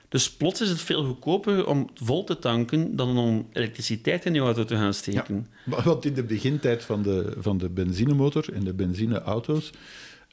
Dus 0.09 0.31
plots 0.31 0.61
is 0.61 0.69
het 0.69 0.81
veel 0.81 1.05
goedkoper 1.05 1.67
om 1.67 1.89
vol 1.93 2.23
te 2.23 2.39
tanken 2.39 2.95
dan 2.95 3.17
om 3.17 3.47
elektriciteit 3.53 4.25
in 4.25 4.33
je 4.33 4.39
auto 4.39 4.63
te 4.65 4.75
gaan 4.75 4.93
steken. 4.93 5.47
Ja, 5.65 5.83
want 5.83 6.05
in 6.05 6.13
de 6.13 6.23
begintijd 6.23 6.83
van 6.83 7.01
de, 7.01 7.33
van 7.37 7.57
de 7.57 7.69
benzinemotor 7.69 8.53
en 8.53 8.63
de 8.63 8.73
benzineauto's 8.73 9.71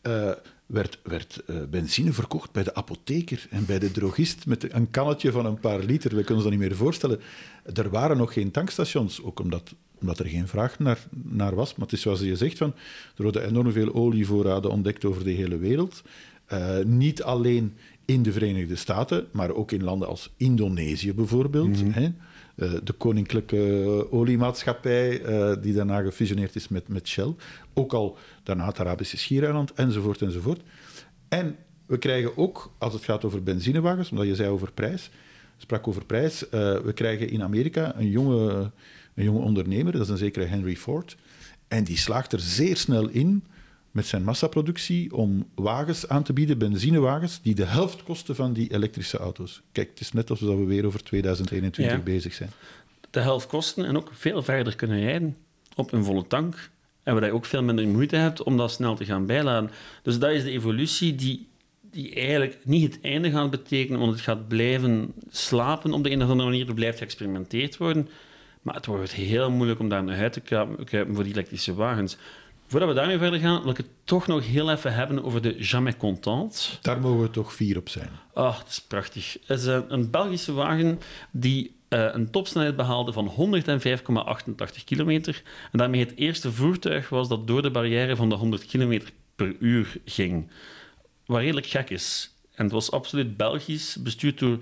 uh, 0.03 0.31
werd, 0.67 0.99
werd 1.03 1.43
uh, 1.47 1.57
benzine 1.71 2.13
verkocht 2.13 2.53
bij 2.53 2.63
de 2.63 2.75
apotheker 2.75 3.47
en 3.51 3.67
bij 3.67 3.79
de 3.79 3.91
drogist 3.91 4.47
met 4.47 4.73
een 4.73 4.91
kannetje 4.91 5.33
van 5.33 5.47
een 5.47 5.61
paar 5.61 5.79
liter. 5.79 6.11
We 6.11 6.17
kunnen 6.17 6.35
ons 6.35 6.43
dat 6.43 6.53
niet 6.53 6.69
meer 6.69 6.77
voorstellen. 6.77 7.21
Er 7.75 7.91
waren 7.91 8.17
nog 8.17 8.33
geen 8.33 8.51
tankstations, 8.51 9.23
ook 9.23 9.41
omdat, 9.41 9.75
omdat 10.01 10.19
er 10.19 10.27
geen 10.27 10.49
vraag 10.49 10.79
naar, 10.79 11.07
naar 11.23 11.55
was. 11.55 11.75
Maar 11.75 11.87
het 11.87 11.95
is 11.95 12.01
zoals 12.01 12.21
je 12.21 12.37
zegt, 12.37 12.59
van, 12.59 12.75
er 13.17 13.23
worden 13.23 13.47
enorm 13.47 13.73
veel 13.73 13.95
olievoorraden 13.95 14.71
ontdekt 14.71 15.05
over 15.05 15.25
de 15.25 15.31
hele 15.31 15.59
wereld. 15.59 16.03
Uh, 16.53 16.79
niet 16.85 17.23
alleen 17.23 17.77
in 18.05 18.23
de 18.23 18.33
Verenigde 18.33 18.77
Staten, 18.77 19.27
maar 19.33 19.51
ook 19.51 19.73
in 19.73 19.85
landen 19.85 20.09
als 20.09 20.33
Indonesië 20.37 21.15
bijvoorbeeld. 21.15 21.83
Mm 21.83 21.93
-hmm. 21.93 21.93
hè? 21.93 22.09
Uh, 22.57 22.73
de 22.83 22.93
koninklijke 22.93 24.07
oliemaatschappij, 24.11 25.23
uh, 25.23 25.63
die 25.63 25.75
daarna 25.75 26.01
gefusioneerd 26.01 26.57
is 26.57 26.69
met, 26.69 26.89
met 26.89 27.09
Shell. 27.09 27.35
Ook 27.73 27.93
al 27.93 28.17
daarna 28.43 28.67
het 28.67 28.81
Arabische 28.81 29.17
Schiereiland, 29.17 29.73
enzovoort, 29.73 30.23
enzovoort. 30.23 30.61
En 31.29 31.57
we 31.87 31.99
krijgen 31.99 32.37
ook, 32.37 32.73
als 32.79 32.93
het 32.93 33.05
gaat 33.05 33.25
over 33.25 33.43
benzinewagens, 33.43 34.11
omdat 34.11 34.27
je 34.27 34.35
zei 34.35 34.49
over 34.49 34.73
prijs, 34.73 35.11
sprak 35.57 35.89
over 35.89 36.05
prijs, 36.05 36.45
uh, 36.45 36.51
we 36.79 36.93
krijgen 36.95 37.31
in 37.31 37.43
Amerika 37.43 37.95
een 37.97 38.11
jonge, 38.11 38.71
een 39.15 39.25
jonge 39.25 39.45
ondernemer, 39.45 39.93
dat 39.93 40.03
is 40.03 40.09
een 40.09 40.17
zekere 40.17 40.45
Henry 40.45 40.77
Ford, 40.77 41.17
en 41.69 41.85
die 41.85 41.99
slaagt 41.99 42.33
er 42.33 42.41
zeer 42.41 42.77
snel 42.77 43.09
in 43.09 43.45
met 43.95 44.07
zijn 44.07 44.25
massaproductie 44.25 45.15
om 45.17 45.47
wagens 45.55 46.09
aan 46.09 46.23
te 46.23 46.33
bieden, 46.33 46.59
benzinewagens, 46.59 47.41
die 47.43 47.55
de 47.55 47.65
helft 47.65 48.03
kosten 48.03 48.35
van 48.35 48.53
die 48.53 48.73
elektrische 48.73 49.19
auto's. 49.19 49.63
Kijk, 49.73 49.89
het 49.91 50.01
is 50.01 50.13
net 50.13 50.31
alsof 50.31 50.57
we 50.59 50.65
weer 50.65 50.87
over 50.87 51.03
2021 51.03 51.97
Ja. 51.97 52.03
bezig 52.03 52.35
zijn. 52.35 52.51
De 53.11 53.21
helft 53.21 53.47
kosten 53.47 53.85
en 53.85 53.97
ook 53.97 54.11
veel 54.13 54.43
verder 54.43 54.77
kunnen 54.77 55.01
rijden 55.01 55.37
op 55.75 55.93
een 55.93 56.05
volle 56.05 56.27
tank. 56.27 56.71
En 57.03 57.15
waar 57.15 57.25
je 57.25 57.33
ook 57.33 57.45
veel 57.45 57.63
minder 57.63 57.89
moeite 57.89 58.17
hebt 58.17 58.43
om 58.43 58.57
dat 58.57 58.71
snel 58.71 58.95
te 58.95 59.05
gaan 59.05 59.27
bijladen. 59.27 59.71
Dus 60.03 60.19
dat 60.19 60.31
is 60.31 60.43
de 60.43 60.51
evolutie 60.51 61.15
die, 61.15 61.47
die 61.91 62.15
eigenlijk 62.15 62.59
niet 62.65 62.95
het 62.95 63.03
einde 63.03 63.31
gaat 63.31 63.51
betekenen, 63.51 64.01
want 64.01 64.13
het 64.13 64.21
gaat 64.21 64.49
blijven 64.49 65.13
slapen 65.31 65.93
op 65.93 66.03
de 66.05 66.11
een 66.11 66.23
of 66.23 66.29
andere 66.29 66.49
manier. 66.49 66.69
Er 66.69 66.75
blijft 66.75 66.99
geëxperimenteerd 66.99 67.77
worden. 67.77 68.09
Maar 68.63 68.75
het 68.75 68.87
wordt 68.87 69.13
heel 69.13 69.51
moeilijk 69.51 69.81
om 69.81 69.89
daar 69.89 70.05
naar 70.05 70.19
uit 70.19 70.33
te 70.33 70.41
kruipen 70.41 70.85
kruipen 70.85 71.15
voor 71.15 71.25
die 71.25 71.33
elektrische 71.33 71.75
wagens. 71.75 72.17
Voordat 72.67 72.89
we 72.89 72.95
daarmee 72.95 73.19
verder 73.19 73.41
gaan, 73.41 73.63
wil 73.63 73.71
ik 73.71 73.77
het 73.77 73.89
toch 74.05 74.27
nog 74.27 74.47
heel 74.47 74.71
even 74.71 74.95
hebben 74.95 75.25
over 75.25 75.43
de 75.43 75.55
Jamais 75.59 75.97
Content. 75.97 76.79
Daar 76.83 77.01
mogen 77.01 77.23
we 77.23 77.31
toch 77.31 77.53
vier 77.53 77.77
op 77.77 77.89
zijn. 77.89 78.11
Ah, 78.35 78.59
het 78.59 78.69
is 78.69 78.81
prachtig. 78.81 79.37
Het 79.47 79.61
is 79.61 79.67
een, 79.67 79.93
een 79.93 80.11
Belgische 80.11 80.53
wagen 80.53 81.01
die 81.31 81.75
eh, 81.89 82.09
een 82.13 82.31
topsnelheid 82.31 82.77
behaalde 82.77 83.13
van 83.13 83.31
105,88 83.31 84.85
kilometer. 84.85 85.43
En 85.73 85.79
daarmee 85.79 86.01
het 86.01 86.17
eerste 86.17 86.53
voertuig 86.53 87.09
was 87.09 87.29
dat 87.29 87.47
door 87.47 87.63
de 87.63 87.71
barrière 87.71 88.17
van 88.17 88.29
de 88.29 88.35
100 88.35 88.67
kilometer 88.67 89.11
per 89.37 89.57
uur 89.59 89.97
ging. 90.05 90.51
Wat 91.27 91.41
redelijk 91.41 91.67
gek 91.67 91.91
is. 91.91 92.35
En 92.55 92.65
het 92.65 92.73
was 92.73 92.91
absoluut 92.91 93.37
Belgisch, 93.37 93.97
bestuurd 93.97 94.39
door 94.39 94.59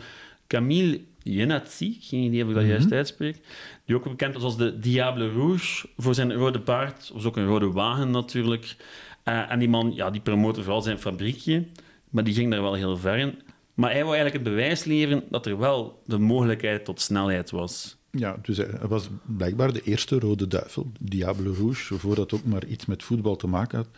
Camille 0.47 1.01
Jenatzi, 1.23 1.97
geen 2.01 2.23
idee 2.23 2.43
of 2.43 2.49
ik 2.49 2.55
dat 2.55 2.67
juist 2.67 2.93
uitspreek, 2.93 3.41
die 3.85 3.97
ook 3.97 4.05
bekend 4.05 4.35
was 4.35 4.43
als 4.43 4.57
de 4.57 4.79
Diable 4.79 5.33
Rouge 5.33 5.89
voor 5.97 6.15
zijn 6.15 6.33
rode 6.33 6.61
paard. 6.61 7.11
was 7.15 7.25
ook 7.25 7.37
een 7.37 7.47
rode 7.47 7.71
wagen 7.71 8.11
natuurlijk. 8.11 8.77
Eh, 9.23 9.51
en 9.51 9.59
die 9.59 9.69
man, 9.69 9.93
ja, 9.95 10.11
die 10.11 10.21
promote 10.21 10.63
vooral 10.63 10.83
zijn 10.83 10.99
fabriekje, 10.99 11.67
maar 12.11 12.25
die 12.25 12.35
ging 12.35 12.51
daar 12.51 12.63
wel 12.63 12.75
heel 12.75 12.97
ver 12.97 13.17
in. 13.17 13.43
Maar 13.75 13.91
hij 13.91 14.05
wou 14.05 14.15
eigenlijk 14.17 14.45
het 14.45 14.55
bewijs 14.55 14.85
leveren 14.85 15.25
dat 15.31 15.47
er 15.47 15.59
wel 15.59 16.03
de 16.07 16.19
mogelijkheid 16.19 16.85
tot 16.85 17.01
snelheid 17.01 17.51
was. 17.51 17.97
Ja, 18.11 18.37
dus 18.43 18.57
hij 18.57 18.69
hij 18.79 18.89
was 18.89 19.09
blijkbaar 19.37 19.73
de 19.73 19.83
eerste 19.83 20.19
rode 20.19 20.47
duivel, 20.47 20.93
Diable 21.01 21.55
Rouge, 21.55 21.99
voordat 21.99 22.33
ook 22.33 22.45
maar 22.45 22.65
iets 22.65 22.87
met 22.87 23.03
voetbal 23.03 23.37
te 23.37 23.47
maken 23.47 23.79
had. 23.79 23.89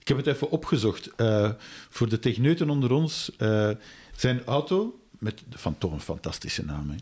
Ik 0.00 0.08
heb 0.08 0.16
het 0.16 0.26
even 0.26 0.50
opgezocht. 0.50 1.14
Eh, 1.16 1.50
voor 1.88 2.08
de 2.08 2.18
techneuten 2.18 2.70
onder 2.70 2.92
ons, 2.92 3.32
eh, 3.36 3.70
zijn 4.16 4.44
auto, 4.44 4.99
met 5.20 5.42
van 5.50 5.78
toch 5.78 5.92
een 5.92 6.00
fantastische 6.00 6.64
naam, 6.64 6.90
hè, 6.90 6.96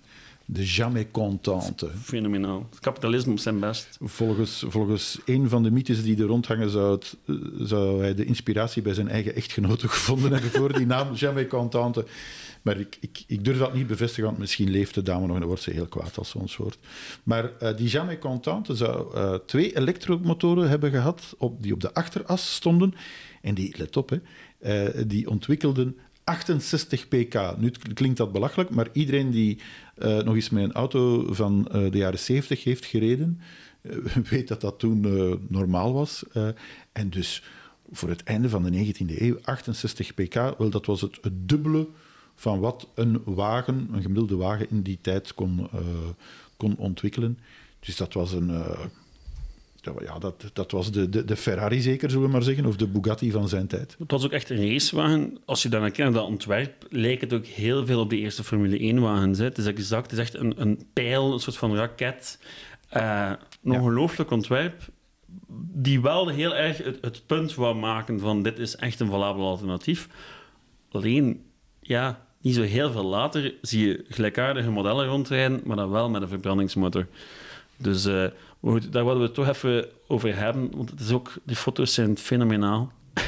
de 0.50 0.64
Jamais 0.64 1.06
Contente. 1.10 1.90
Fenomenaal. 2.02 2.66
Het 2.70 2.80
kapitalisme 2.80 3.32
op 3.32 3.38
zijn 3.38 3.60
best. 3.60 3.98
Volgens, 4.00 4.64
volgens 4.68 5.18
een 5.24 5.48
van 5.48 5.62
de 5.62 5.70
mythes 5.70 6.02
die 6.02 6.16
er 6.16 6.26
rondhangen, 6.26 6.70
zou, 6.70 6.92
het, 6.92 7.16
eh, 7.24 7.34
zou 7.58 8.00
hij 8.00 8.14
de 8.14 8.24
inspiratie 8.24 8.82
bij 8.82 8.94
zijn 8.94 9.08
eigen 9.08 9.34
echtgenote 9.34 9.88
gevonden 9.94 10.32
hebben 10.32 10.50
voor 10.50 10.72
die 10.72 10.86
naam 10.86 11.14
Jamais 11.14 11.46
Contente. 11.46 12.06
Maar 12.62 12.80
ik, 12.80 12.96
ik, 13.00 13.24
ik 13.26 13.44
durf 13.44 13.58
dat 13.58 13.74
niet 13.74 13.86
bevestigen, 13.86 14.24
want 14.24 14.38
misschien 14.38 14.70
leeft 14.70 14.94
de 14.94 15.02
dame 15.02 15.20
nog 15.20 15.32
en 15.34 15.38
dan 15.38 15.48
wordt 15.48 15.62
ze 15.62 15.70
heel 15.70 15.86
kwaad 15.86 16.18
als 16.18 16.30
ze 16.30 16.38
ons 16.38 16.56
hoort. 16.56 16.78
Maar 17.22 17.56
eh, 17.58 17.76
die 17.76 17.88
Jamais 17.88 18.18
Contente 18.18 18.74
zou 18.74 19.14
eh, 19.14 19.34
twee 19.34 19.76
elektromotoren 19.76 20.68
hebben 20.68 20.90
gehad 20.90 21.34
op, 21.38 21.62
die 21.62 21.72
op 21.72 21.80
de 21.80 21.94
achteras 21.94 22.54
stonden. 22.54 22.94
En 23.42 23.54
die, 23.54 23.74
let 23.78 23.96
op, 23.96 24.20
hè, 24.58 25.06
die 25.06 25.30
ontwikkelden 25.30 25.96
68 26.28 27.08
pk. 27.08 27.56
Nu 27.58 27.70
klinkt 27.94 28.16
dat 28.16 28.32
belachelijk, 28.32 28.70
maar 28.70 28.88
iedereen 28.92 29.30
die 29.30 29.58
eh, 29.94 30.16
nog 30.16 30.34
eens 30.34 30.50
met 30.50 30.64
een 30.64 30.72
auto 30.72 31.32
van 31.32 31.68
eh, 31.68 31.90
de 31.90 31.98
jaren 31.98 32.18
70 32.18 32.64
heeft 32.64 32.84
gereden, 32.84 33.40
eh, 33.80 33.96
weet 34.30 34.48
dat 34.48 34.60
dat 34.60 34.78
toen 34.78 35.00
normaal 35.48 35.92
was. 35.92 36.24
En 36.92 37.10
dus 37.10 37.42
voor 37.92 38.08
het 38.08 38.22
einde 38.22 38.48
van 38.48 38.62
de 38.62 38.94
19e 38.94 39.20
eeuw, 39.20 39.38
68 39.42 40.14
pk, 40.14 40.34
wel, 40.34 40.70
dat 40.70 40.86
was 40.86 41.00
het, 41.00 41.18
het 41.20 41.48
dubbele 41.48 41.88
van 42.34 42.60
wat 42.60 42.88
een 42.94 43.22
wagen, 43.24 43.88
een 43.92 44.02
gemiddelde 44.02 44.36
wagen 44.36 44.70
in 44.70 44.82
die 44.82 44.98
tijd 45.00 45.34
kon, 45.34 45.68
kon 46.56 46.76
ontwikkelen. 46.76 47.38
Dus 47.80 47.96
dat 47.96 48.12
was 48.12 48.32
een... 48.32 48.50
dat- 49.80 49.94
ja, 50.04 50.18
dat, 50.18 50.50
dat 50.52 50.70
was 50.70 50.92
de, 50.92 51.08
de, 51.08 51.24
de 51.24 51.36
Ferrari 51.36 51.80
zeker, 51.80 52.10
zullen 52.10 52.26
we 52.26 52.32
maar 52.32 52.42
zeggen, 52.42 52.66
of 52.66 52.76
de 52.76 52.86
Bugatti 52.88 53.30
van 53.30 53.48
zijn 53.48 53.66
tijd. 53.66 53.96
Het 53.98 54.10
was 54.10 54.24
ook 54.24 54.32
echt 54.32 54.50
een 54.50 54.72
racewagen. 54.72 55.38
Als 55.44 55.62
je 55.62 55.68
dan 55.68 55.80
naar 55.80 55.90
kijkt, 55.90 56.14
dat 56.14 56.26
ontwerp, 56.26 56.86
lijkt 56.90 57.20
het 57.20 57.32
ook 57.32 57.46
heel 57.46 57.86
veel 57.86 58.00
op 58.00 58.10
de 58.10 58.16
eerste 58.18 58.44
Formule 58.44 58.94
1-wagens. 58.94 59.38
hè. 59.38 59.44
Het 59.44 59.58
is 59.58 59.66
exact, 59.66 60.10
het 60.10 60.12
is 60.12 60.18
echt 60.18 60.34
een, 60.34 60.60
een 60.60 60.86
pijl, 60.92 61.32
een 61.32 61.38
soort 61.40 61.56
van 61.56 61.76
raket. 61.76 62.38
Eh, 62.88 63.32
een 63.64 63.72
ongelooflijk 63.72 64.30
ontwerp, 64.30 64.82
die 65.72 66.00
wel 66.00 66.28
heel 66.28 66.54
erg 66.56 66.76
het, 66.78 66.98
het 67.00 67.22
punt 67.26 67.54
wou 67.54 67.76
maken 67.76 68.20
van 68.20 68.42
dit 68.42 68.58
is 68.58 68.76
echt 68.76 69.00
een 69.00 69.08
valabel 69.10 69.46
alternatief. 69.46 70.08
Alleen, 70.90 71.44
ja, 71.80 72.26
niet 72.40 72.54
zo 72.54 72.62
heel 72.62 72.92
veel 72.92 73.04
later 73.04 73.54
zie 73.62 73.86
je 73.88 74.04
gelijkaardige 74.08 74.70
modellen 74.70 75.06
rondrijden, 75.06 75.60
maar 75.64 75.76
dan 75.76 75.90
wel 75.90 76.10
met 76.10 76.22
een 76.22 76.28
verbrandingsmotor. 76.28 77.06
Dus 77.76 78.04
eh, 78.04 78.24
maar 78.60 78.72
goed, 78.72 78.92
daar 78.92 79.04
willen 79.04 79.18
we 79.20 79.24
het 79.26 79.34
toch 79.34 79.48
even 79.48 79.86
over 80.06 80.36
hebben, 80.36 80.70
want 80.76 80.90
het 80.90 81.00
is 81.00 81.10
ook, 81.12 81.32
die 81.44 81.56
foto's 81.56 81.94
zijn 81.94 82.18
fenomenaal. 82.18 82.92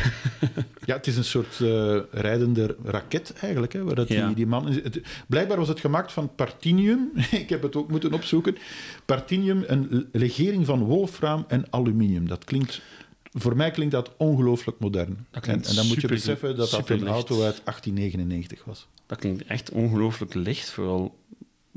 Ja, 0.84 0.96
het 0.96 1.06
is 1.06 1.16
een 1.16 1.24
soort 1.24 1.60
eh, 1.60 1.96
rijdende 2.10 2.76
raket 2.84 3.32
eigenlijk. 3.40 3.72
Hè, 3.72 3.84
waar 3.84 3.94
dat 3.94 4.08
Ja. 4.08 4.26
die, 4.26 4.34
die 4.34 4.46
man, 4.46 4.66
het, 4.66 5.00
blijkbaar 5.28 5.56
was 5.56 5.68
het 5.68 5.80
gemaakt 5.80 6.12
van 6.12 6.34
partinium. 6.34 7.10
Ik 7.30 7.48
heb 7.48 7.62
het 7.62 7.76
ook 7.76 7.90
moeten 7.90 8.12
opzoeken. 8.12 8.56
Partinium, 9.04 9.64
een 9.66 10.08
legering 10.12 10.66
van 10.66 10.82
wolfraam 10.84 11.44
en 11.48 11.64
aluminium. 11.70 12.28
Dat 12.28 12.44
klinkt, 12.44 12.80
voor 13.32 13.56
mij 13.56 13.70
klinkt 13.70 13.92
dat 13.92 14.10
ongelooflijk 14.16 14.78
modern. 14.78 15.26
Dat 15.30 15.46
en, 15.46 15.62
en 15.64 15.74
dan 15.74 15.86
moet 15.86 16.00
je 16.00 16.08
beseffen 16.08 16.56
dat 16.56 16.70
dat 16.70 16.88
een 16.90 17.08
auto 17.08 17.34
uit 17.34 17.60
1899 17.64 18.64
was. 18.64 18.86
Dat 19.06 19.18
klinkt 19.18 19.44
echt 19.44 19.70
ongelooflijk 19.70 20.34
licht, 20.34 20.70
vooral 20.70 21.18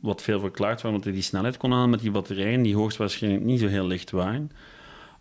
wat 0.04 0.22
veel 0.22 0.40
verklaard 0.40 0.82
waarom 0.82 1.02
hij 1.04 1.12
die 1.12 1.22
snelheid 1.22 1.58
kon 1.58 1.72
halen 1.72 1.90
met 1.90 2.00
die 2.00 2.12
batterijen, 2.12 2.62
die 2.62 2.76
hoogstwaarschijnlijk 2.76 3.44
niet 3.44 3.60
zo 3.60 3.68
heel 3.68 3.88
licht 3.88 4.12
waren. 4.12 4.52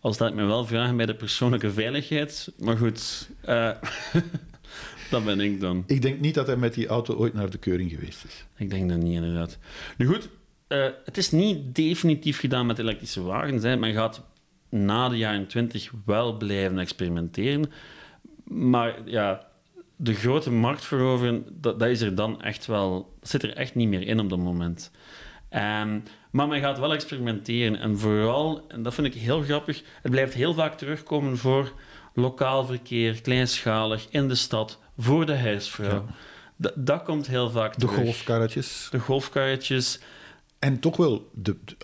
Al 0.00 0.12
staat 0.12 0.28
ik 0.28 0.34
me 0.34 0.44
wel 0.44 0.66
vragen 0.66 0.96
bij 0.96 1.06
de 1.06 1.14
persoonlijke 1.14 1.72
veiligheid. 1.72 2.52
Maar 2.58 2.76
goed, 2.76 3.30
eh, 3.40 3.70
dat 5.10 5.24
ben 5.24 5.40
ik 5.40 5.60
dan. 5.60 5.84
Ik 5.86 6.02
denk 6.02 6.20
niet 6.20 6.34
dat 6.34 6.46
hij 6.46 6.56
met 6.56 6.74
die 6.74 6.86
auto 6.86 7.14
ooit 7.14 7.34
naar 7.34 7.50
de 7.50 7.58
keuring 7.58 7.90
geweest 7.90 8.24
is. 8.24 8.46
Ik 8.56 8.70
denk 8.70 8.88
dat 8.88 8.98
niet, 8.98 9.14
inderdaad. 9.14 9.58
Nu 9.96 10.06
goed, 10.06 10.28
eh, 10.66 10.86
het 11.04 11.16
is 11.16 11.30
niet 11.30 11.74
definitief 11.74 12.38
gedaan 12.38 12.66
met 12.66 12.78
elektrische 12.78 13.22
wagens. 13.22 13.62
Hè. 13.62 13.76
Men 13.76 13.94
gaat 13.94 14.22
na 14.68 15.08
de 15.08 15.16
jaren 15.16 15.46
20 15.46 15.92
wel 16.04 16.36
blijven 16.36 16.78
experimenteren. 16.78 17.72
Maar 18.44 18.96
ja, 19.04 19.46
de 20.02 20.14
grote 20.14 20.50
markt 20.50 20.84
veroveren, 20.84 21.44
dat, 21.52 21.78
dat 21.78 21.88
is 21.88 22.00
er 22.00 22.14
dan 22.14 22.42
echt 22.42 22.66
wel... 22.66 23.14
Dat 23.20 23.28
zit 23.28 23.42
er 23.42 23.56
echt 23.56 23.74
niet 23.74 23.88
meer 23.88 24.02
in 24.06 24.20
op 24.20 24.28
dat 24.28 24.38
moment. 24.38 24.90
Ehm, 25.48 25.98
maar 26.30 26.48
men 26.48 26.60
gaat 26.60 26.78
wel 26.78 26.92
experimenteren. 26.92 27.76
En 27.78 27.98
vooral, 27.98 28.64
en 28.68 28.82
dat 28.82 28.94
vind 28.94 29.06
ik 29.06 29.14
heel 29.14 29.42
grappig, 29.42 29.82
het 30.02 30.10
blijft 30.10 30.34
heel 30.34 30.54
vaak 30.54 30.78
terugkomen 30.78 31.38
voor 31.38 31.72
lokaal 32.14 32.64
verkeer, 32.66 33.20
kleinschalig, 33.20 34.06
in 34.10 34.28
de 34.28 34.34
stad, 34.34 34.78
voor 34.98 35.26
de 35.26 35.36
huisvrouw. 35.36 36.06
Dat, 36.56 36.72
dat 36.76 37.02
komt 37.02 37.26
heel 37.26 37.50
vaak 37.50 37.72
De 37.74 37.86
terug. 37.86 37.94
golfkarretjes. 37.94 38.88
De 38.90 38.98
golfkarretjes. 38.98 40.00
En 40.58 40.80
toch 40.80 40.96
wel 40.96 41.30
de, 41.34 41.56
de- 41.64 41.76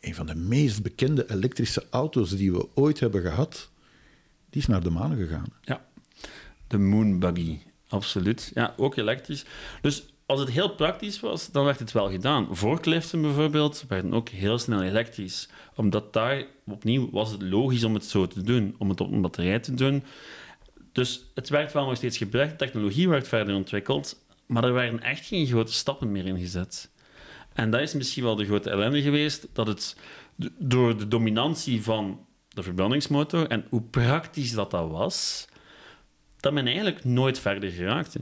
een 0.00 0.14
van 0.14 0.26
de 0.26 0.34
meest 0.34 0.82
bekende 0.82 1.30
elektrische 1.30 1.84
auto's 1.90 2.30
die 2.36 2.52
we 2.52 2.68
ooit 2.74 3.00
hebben 3.00 3.20
gehad, 3.22 3.70
die 4.50 4.60
is 4.60 4.66
naar 4.68 4.82
de 4.82 4.90
maan 4.90 5.16
gegaan. 5.16 5.46
Ja. 5.62 5.84
De 6.72 6.78
Moon 6.78 7.18
Buggy. 7.18 7.58
Absoluut. 7.88 8.50
Ja, 8.54 8.74
ook 8.76 8.96
elektrisch. 8.96 9.44
Dus 9.80 10.04
als 10.26 10.40
het 10.40 10.50
heel 10.50 10.74
praktisch 10.74 11.20
was, 11.20 11.50
dan 11.50 11.64
werd 11.64 11.78
het 11.78 11.92
wel 11.92 12.10
gedaan. 12.10 12.48
Voorkliften 12.50 13.22
bijvoorbeeld 13.22 13.84
werden 13.88 14.14
ook 14.14 14.28
heel 14.28 14.58
snel 14.58 14.82
elektrisch. 14.82 15.48
Omdat 15.74 16.12
daar, 16.12 16.44
opnieuw, 16.66 17.10
was 17.10 17.30
het 17.30 17.42
logisch 17.42 17.84
om 17.84 17.94
het 17.94 18.04
zo 18.04 18.26
te 18.26 18.42
doen. 18.42 18.74
Om 18.78 18.88
het 18.88 19.00
op 19.00 19.12
een 19.12 19.20
batterij 19.20 19.58
te 19.58 19.74
doen. 19.74 20.02
Dus 20.92 21.24
het 21.34 21.48
werd 21.48 21.72
wel 21.72 21.86
nog 21.86 21.96
steeds 21.96 22.16
gebruikt, 22.16 22.58
technologie 22.58 23.08
werd 23.08 23.28
verder 23.28 23.54
ontwikkeld, 23.54 24.24
maar 24.46 24.64
er 24.64 24.72
werden 24.72 25.02
echt 25.02 25.26
geen 25.26 25.46
grote 25.46 25.72
stappen 25.72 26.12
meer 26.12 26.26
in 26.26 26.38
gezet. 26.38 26.90
En 27.52 27.70
dat 27.70 27.80
is 27.80 27.94
misschien 27.94 28.22
wel 28.22 28.36
de 28.36 28.44
grote 28.44 28.70
ellende 28.70 29.02
geweest, 29.02 29.48
dat 29.52 29.66
het 29.66 29.96
door 30.58 30.98
de 30.98 31.08
dominantie 31.08 31.82
van 31.82 32.26
de 32.48 32.62
verbrandingsmotor 32.62 33.46
en 33.46 33.66
hoe 33.68 33.82
praktisch 33.82 34.52
dat, 34.52 34.70
dat 34.70 34.90
was, 34.90 35.48
dat 36.42 36.52
men 36.52 36.66
eigenlijk 36.66 37.04
nooit 37.04 37.38
verder 37.38 37.70
geraakte. 37.70 38.20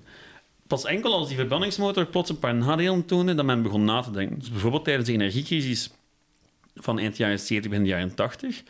Pas 0.66 0.84
enkel 0.84 1.12
als 1.12 1.28
die 1.28 1.36
verbrandingsmotor 1.36 2.06
plots 2.06 2.30
een 2.30 2.38
paar 2.38 2.54
nadelen 2.54 3.04
toonde, 3.04 3.34
dat 3.34 3.44
men 3.44 3.62
begon 3.62 3.84
na 3.84 4.00
te 4.00 4.10
denken. 4.10 4.38
Dus 4.38 4.50
bijvoorbeeld 4.50 4.84
tijdens 4.84 5.06
de 5.06 5.12
energiecrisis 5.12 5.90
van 6.74 6.98
eind 6.98 7.16
jaren 7.16 7.38
70, 7.38 7.70
begin 7.70 7.86
jaren 7.86 8.14
80, 8.14 8.62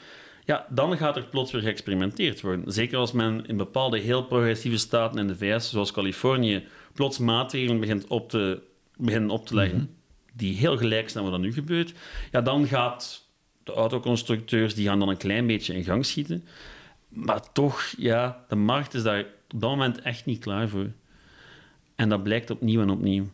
ja, 0.45 0.67
dan 0.69 0.97
gaat 0.97 1.17
er 1.17 1.27
plots 1.27 1.53
weer 1.53 1.63
geëxperimenteerd 1.63 2.41
worden. 2.41 2.73
Zeker 2.73 2.99
als 2.99 3.13
men 3.13 3.47
in 3.47 3.57
bepaalde 3.57 3.99
heel 3.99 4.25
progressieve 4.25 4.79
staten 4.79 5.19
in 5.19 5.27
de 5.27 5.37
VS, 5.37 5.71
zoals 5.71 5.93
Californië, 5.93 6.67
plots 6.93 7.19
maatregelen 7.19 7.81
begint 7.81 8.07
op 8.07 8.31
te, 8.31 8.63
beginnen 8.97 9.31
op 9.31 9.47
te 9.47 9.55
leggen 9.55 9.95
die 10.33 10.57
heel 10.57 10.77
gelijk 10.77 11.09
zijn 11.09 11.25
wat 11.25 11.33
er 11.33 11.39
nu 11.39 11.53
gebeurt, 11.53 11.93
ja, 12.31 12.41
dan 12.41 12.67
gaat 12.67 13.29
de 13.65 13.73
autoconstructeurs 13.73 14.75
die 14.75 14.87
gaan 14.87 14.99
dan 14.99 15.09
een 15.09 15.17
klein 15.17 15.47
beetje 15.47 15.75
in 15.75 15.85
gang 15.85 16.07
schieten. 16.07 16.45
Maar 17.09 17.53
toch, 17.53 17.93
ja, 17.97 18.45
de 18.49 18.57
markt 18.57 18.95
is 18.95 19.03
daar 19.03 19.25
op 19.55 19.61
dat 19.61 19.71
moment 19.71 20.03
echt 20.03 20.27
niet 20.27 20.39
klaar 20.39 20.69
voor. 20.69 20.91
En 21.95 22.09
dat 22.09 22.23
blijkt 22.23 22.51
opnieuw 22.51 22.81
en 22.81 22.91
opnieuw. 22.91 23.27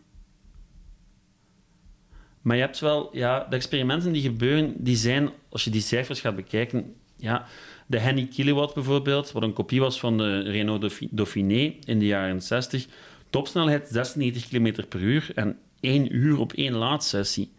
Maar 2.42 2.56
je 2.56 2.62
hebt 2.62 2.78
wel, 2.78 3.16
ja, 3.16 3.46
de 3.50 3.56
experimenten 3.56 4.12
die 4.12 4.22
gebeuren, 4.22 4.74
die 4.76 4.96
zijn, 4.96 5.30
als 5.48 5.64
je 5.64 5.70
die 5.70 5.80
cijfers 5.80 6.20
gaat 6.20 6.36
bekijken, 6.36 6.94
ja, 7.16 7.46
de 7.86 7.98
Henny 7.98 8.26
Kilowatt 8.26 8.74
bijvoorbeeld, 8.74 9.32
wat 9.32 9.42
een 9.42 9.52
kopie 9.52 9.80
was 9.80 10.00
van 10.00 10.18
de 10.18 10.40
Renault 10.40 10.80
Dauphi- 10.80 11.08
Dauphiné 11.10 11.74
in 11.84 11.98
de 11.98 12.06
jaren 12.06 12.42
60, 12.42 12.86
topsnelheid 13.30 13.88
96 13.88 14.48
km 14.48 14.84
per 14.88 15.00
uur 15.00 15.30
en 15.34 15.58
1 15.80 16.16
uur 16.16 16.38
op 16.38 16.52
één 16.52 16.72
laadsessie. 16.72 17.52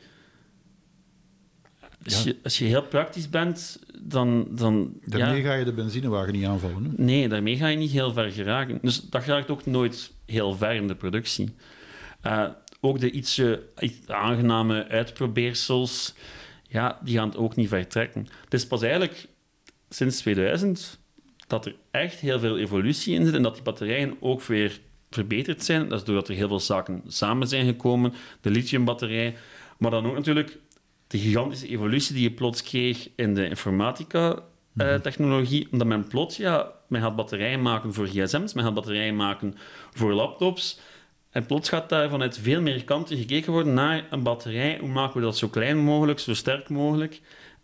Als, 2.07 2.23
Ja. 2.23 2.29
je, 2.29 2.37
als 2.43 2.57
je 2.57 2.65
heel 2.65 2.83
praktisch 2.83 3.29
bent, 3.29 3.79
dan... 4.01 4.47
dan 4.49 4.93
Daarmee 5.05 5.41
ja, 5.41 5.47
ga 5.49 5.53
je 5.53 5.65
de 5.65 5.73
benzinewagen 5.73 6.33
niet 6.33 6.45
aanvallen. 6.45 6.83
Hè? 6.83 7.03
Nee, 7.03 7.27
daarmee 7.27 7.57
ga 7.57 7.67
je 7.67 7.77
niet 7.77 7.91
heel 7.91 8.13
ver 8.13 8.31
geraken. 8.31 8.79
Dus 8.81 9.01
dat 9.09 9.23
geraakt 9.23 9.49
ook 9.49 9.65
nooit 9.65 10.11
heel 10.25 10.53
ver 10.55 10.71
in 10.73 10.87
de 10.87 10.95
productie. 10.95 11.55
Eh, 12.21 12.47
ook 12.79 12.99
de 12.99 13.11
ietsje 13.11 13.63
iets 13.79 14.07
aangename 14.07 14.87
uitprobeersels, 14.87 16.13
ja, 16.69 16.99
die 17.03 17.17
gaan 17.17 17.27
het 17.27 17.37
ook 17.37 17.55
niet 17.55 17.67
ver 17.69 17.87
trekken. 17.87 18.27
Het 18.43 18.53
is 18.53 18.67
pas 18.67 18.81
eigenlijk 18.81 19.27
sinds 19.89 20.19
2000 20.19 20.99
dat 21.47 21.65
er 21.65 21.75
echt 21.91 22.19
heel 22.19 22.39
veel 22.39 22.57
evolutie 22.57 23.13
in 23.15 23.25
zit 23.25 23.33
en 23.33 23.41
dat 23.41 23.53
die 23.53 23.63
batterijen 23.63 24.15
ook 24.19 24.43
weer 24.43 24.79
verbeterd 25.09 25.63
zijn. 25.63 25.89
Dat 25.89 25.99
is 25.99 26.05
doordat 26.05 26.27
er 26.29 26.35
heel 26.35 26.47
veel 26.47 26.59
zaken 26.59 27.01
samen 27.07 27.47
zijn 27.47 27.65
gekomen. 27.65 28.13
De 28.41 28.49
lithiumbatterij, 28.49 29.35
maar 29.77 29.91
dan 29.91 30.05
ook 30.05 30.15
natuurlijk 30.15 30.57
de 31.07 31.17
gigantische 31.17 31.67
evolutie 31.67 32.13
die 32.13 32.23
je 32.23 32.31
plots 32.31 32.63
kreeg 32.63 33.09
in 33.15 33.33
de 33.33 33.49
informatica-technologie, 33.49 35.67
omdat 35.71 35.87
men 35.87 36.07
plots, 36.07 36.37
ja, 36.37 36.71
men 36.87 37.01
gaat 37.01 37.15
batterijen 37.15 37.61
maken 37.61 37.93
voor 37.93 38.07
gsm's, 38.07 38.53
men 38.53 38.63
gaat 38.63 38.73
batterijen 38.73 39.15
maken 39.15 39.55
voor 39.93 40.13
laptops, 40.13 40.79
en 41.29 41.45
plots 41.45 41.69
gaat 41.69 41.89
daar 41.89 42.09
vanuit 42.09 42.37
veel 42.37 42.61
meer 42.61 42.83
kanten 42.83 43.17
gekeken 43.17 43.51
worden 43.51 43.73
naar 43.73 44.05
een 44.09 44.23
batterij. 44.23 44.77
Hoe 44.79 44.89
maken 44.89 45.19
we 45.19 45.25
dat 45.25 45.37
zo 45.37 45.47
klein 45.47 45.77
mogelijk, 45.77 46.19
zo 46.19 46.33
sterk 46.33 46.69
mogelijk? 46.69 47.21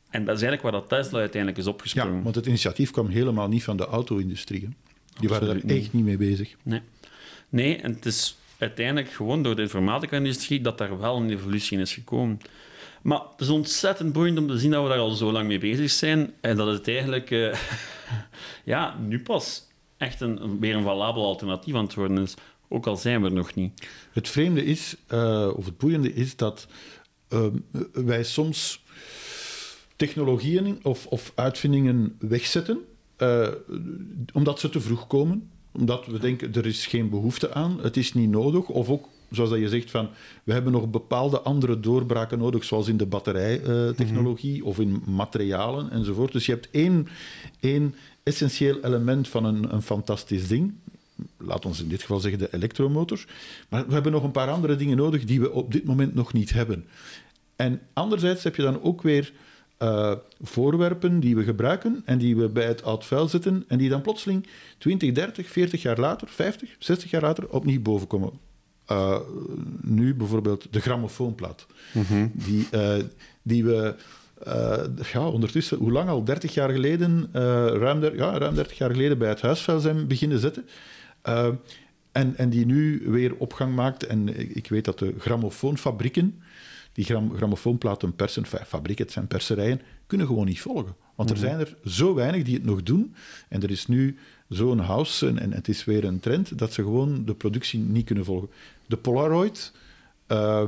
En 0.10 0.26
dat 0.26 0.36
is 0.36 0.42
eigenlijk 0.42 0.62
waar 0.62 0.72
dat 0.72 0.90
Tesla 0.90 1.20
uiteindelijk 1.20 1.62
is 1.62 1.66
Ja, 1.66 1.72
opgesprongen. 1.72 2.24
want 2.24 2.36
het 2.36 2.46
initiatief 2.46 2.92
kwam 2.92 3.08
helemaal 3.08 3.48
niet 3.48 3.64
van 3.64 3.78
de 3.78 3.86
auto-industrie. 3.86 4.70
Die 5.20 5.30
waren 5.30 5.48
daar 5.48 5.60
niet. 5.64 5.82
echt 5.84 5.94
niet 5.94 6.04
mee 6.04 6.18
bezig. 6.18 6.56
Nee. 6.64 6.82
nee, 7.50 7.76
en 7.78 7.92
het 7.94 8.06
is 8.06 8.38
uiteindelijk 8.58 9.10
gewoon 9.10 9.44
door 9.44 9.56
de 9.56 9.62
informatica-industrie 9.62 10.62
dat 10.62 10.78
daar 10.78 11.00
wel 11.00 11.16
een 11.18 11.30
evolutie 11.30 11.78
in 11.78 11.84
is 11.84 11.94
gekomen. 11.94 12.40
Maar 13.04 13.20
het 13.32 13.42
is 13.42 13.50
ontzettend 13.50 14.14
boeiend 14.14 14.38
om 14.38 14.48
te 14.48 14.58
zien 14.58 14.72
dat 14.72 14.84
we 14.84 14.90
daar 14.90 14.98
al 14.98 15.12
zo 15.12 15.32
lang 15.32 15.48
mee 15.48 15.60
bezig 15.60 15.92
zijn 15.92 16.34
en 16.42 16.56
dat 16.56 16.68
het 16.68 16.88
eigenlijk 16.88 17.32
eh, 17.32 17.60
ja, 18.74 18.98
nu 19.00 19.22
pas 19.22 19.68
echt 19.98 20.22
een, 20.22 20.60
weer 20.60 20.76
een 20.76 20.84
valabel 20.84 21.26
alternatief 21.26 21.76
aan 21.76 21.84
het 21.84 21.94
worden 21.94 22.18
is. 22.18 22.34
Ook 22.68 22.88
al 22.88 22.98
zijn 22.98 23.22
we 23.22 23.28
er 23.28 23.34
nog 23.34 23.54
niet. 23.56 23.88
Het 24.12 24.30
vreemde 24.30 24.66
is, 24.66 24.96
eh, 25.08 25.50
of 25.56 25.66
het 25.66 25.78
boeiende 25.78 26.14
is, 26.14 26.36
dat 26.36 26.68
eh, 27.28 27.46
wij 27.94 28.24
soms 28.24 28.84
technologieën 29.96 30.80
of, 30.84 31.06
of 31.06 31.32
uitvindingen 31.36 32.16
wegzetten, 32.20 32.80
eh, 33.16 33.48
omdat 34.34 34.60
ze 34.60 34.70
te 34.70 34.82
vroeg 34.82 35.08
komen. 35.08 35.50
Omdat 35.72 36.06
we 36.06 36.20
denken, 36.20 36.54
er 36.54 36.66
is 36.66 36.86
geen 36.86 37.10
behoefte 37.10 37.54
aan, 37.54 37.80
het 37.82 37.98
is 37.98 38.14
niet 38.14 38.30
nodig. 38.30 38.68
Of 38.68 38.90
ook, 38.90 39.10
zoals 39.36 39.50
dat 39.50 39.60
je 39.60 39.70
zegt, 39.70 39.92
van, 39.92 40.10
we 40.44 40.54
hebben 40.54 40.72
nog 40.72 40.90
bepaalde 40.90 41.42
andere 41.42 41.80
doorbraken 41.80 42.40
nodig, 42.40 42.64
zoals 42.64 42.88
in 42.88 42.98
de 42.98 43.06
batterijtechnologie 43.06 44.66
of 44.66 44.80
in 44.80 45.04
materialen 45.06 45.92
enzovoort. 45.92 46.32
Dus 46.32 46.46
je 46.46 46.52
hebt 46.52 46.70
één, 46.72 47.08
één 47.60 47.96
essentieel 48.24 48.80
element 48.84 49.28
van 49.28 49.46
een, 49.46 49.74
een 49.74 49.82
fantastisch 49.82 50.48
ding, 50.48 50.74
laat 51.38 51.66
ons 51.66 51.82
in 51.82 51.88
dit 51.88 52.02
geval 52.02 52.20
zeggen 52.20 52.40
de 52.40 52.54
elektromotors. 52.54 53.28
Maar 53.70 53.88
we 53.88 53.94
hebben 53.94 54.12
nog 54.12 54.24
een 54.24 54.32
paar 54.32 54.50
andere 54.50 54.76
dingen 54.76 54.98
nodig 54.98 55.26
die 55.26 55.42
we 55.42 55.52
op 55.52 55.72
dit 55.72 55.84
moment 55.84 56.14
nog 56.14 56.34
niet 56.34 56.54
hebben. 56.54 56.86
En 57.56 57.82
anderzijds 57.94 58.44
heb 58.44 58.56
je 58.56 58.62
dan 58.62 58.82
ook 58.82 59.02
weer 59.02 59.34
eh, 59.78 60.12
voorwerpen 60.42 61.20
die 61.20 61.36
we 61.36 61.44
gebruiken 61.44 62.02
en 62.06 62.18
die 62.18 62.36
we 62.36 62.50
bij 62.50 62.68
het 62.68 62.84
oud 62.84 63.06
vuil 63.06 63.28
zetten 63.28 63.64
en 63.68 63.78
die 63.78 63.90
dan 63.90 64.02
plotseling 64.02 64.48
20, 64.78 65.12
30, 65.12 65.50
40 65.50 65.82
jaar 65.82 66.00
later, 66.00 66.28
50, 66.28 66.76
60 66.80 67.10
jaar 67.10 67.22
later 67.22 67.50
opnieuw 67.50 67.82
bovenkomen. 67.82 68.32
Eh, 68.86 69.20
nu 69.82 70.16
bijvoorbeeld 70.16 70.68
de 70.72 70.80
grammofoonplaat. 70.82 71.66
Die, 72.34 72.68
eh, 72.72 72.96
die 73.42 73.64
we 73.66 73.96
eh, 74.44 74.84
ja, 75.14 75.28
ondertussen, 75.28 75.78
hoe 75.78 75.92
lang 75.92 76.10
al? 76.10 76.24
30 76.24 76.54
jaar 76.54 76.70
geleden, 76.70 77.30
ruim, 77.80 78.00
der- 78.00 78.16
ja, 78.16 78.38
ruim 78.38 78.56
30 78.56 78.78
jaar 78.78 78.90
geleden 78.92 79.18
bij 79.18 79.30
het 79.30 79.42
huisvuil 79.42 79.80
zijn 79.80 80.08
beginnen 80.08 80.40
zetten. 80.40 80.66
En, 82.12 82.38
en 82.38 82.50
die 82.50 82.66
nu 82.66 83.04
weer 83.06 83.36
opgang 83.36 83.76
maakt. 83.76 84.06
En 84.06 84.40
ik 84.40 84.50
ik 84.56 84.68
weet 84.70 84.86
dat 84.86 85.00
de 85.00 85.14
grammofoonfabrieken, 85.18 86.42
die 86.94 87.06
gram, 87.06 87.36
grammofoonplaten 87.36 88.16
persen, 88.16 88.46
fabrieken, 88.46 89.04
het 89.06 89.14
zijn 89.14 89.28
perserijen, 89.28 89.82
kunnen 90.08 90.28
gewoon 90.28 90.46
niet 90.46 90.62
volgen. 90.62 90.96
Want 91.16 91.30
er 91.30 91.38
zijn 91.38 91.60
er 91.60 91.78
zo 91.86 92.14
weinig 92.14 92.44
die 92.44 92.54
het 92.56 92.64
nog 92.66 92.84
doen. 92.84 93.16
En 93.50 93.64
er 93.64 93.72
is 93.72 93.88
nu 93.88 94.18
zo'n 94.50 94.80
house, 94.80 95.28
en, 95.28 95.40
en 95.40 95.54
het 95.54 95.68
is 95.68 95.86
weer 95.86 96.04
een 96.04 96.20
trend, 96.20 96.58
dat 96.58 96.74
ze 96.74 96.82
gewoon 96.82 97.26
de 97.26 97.34
productie 97.34 97.80
niet 97.80 98.06
kunnen 98.06 98.26
volgen. 98.26 98.50
De 98.86 98.98
Polaroid, 98.98 99.74
eh, 100.28 100.64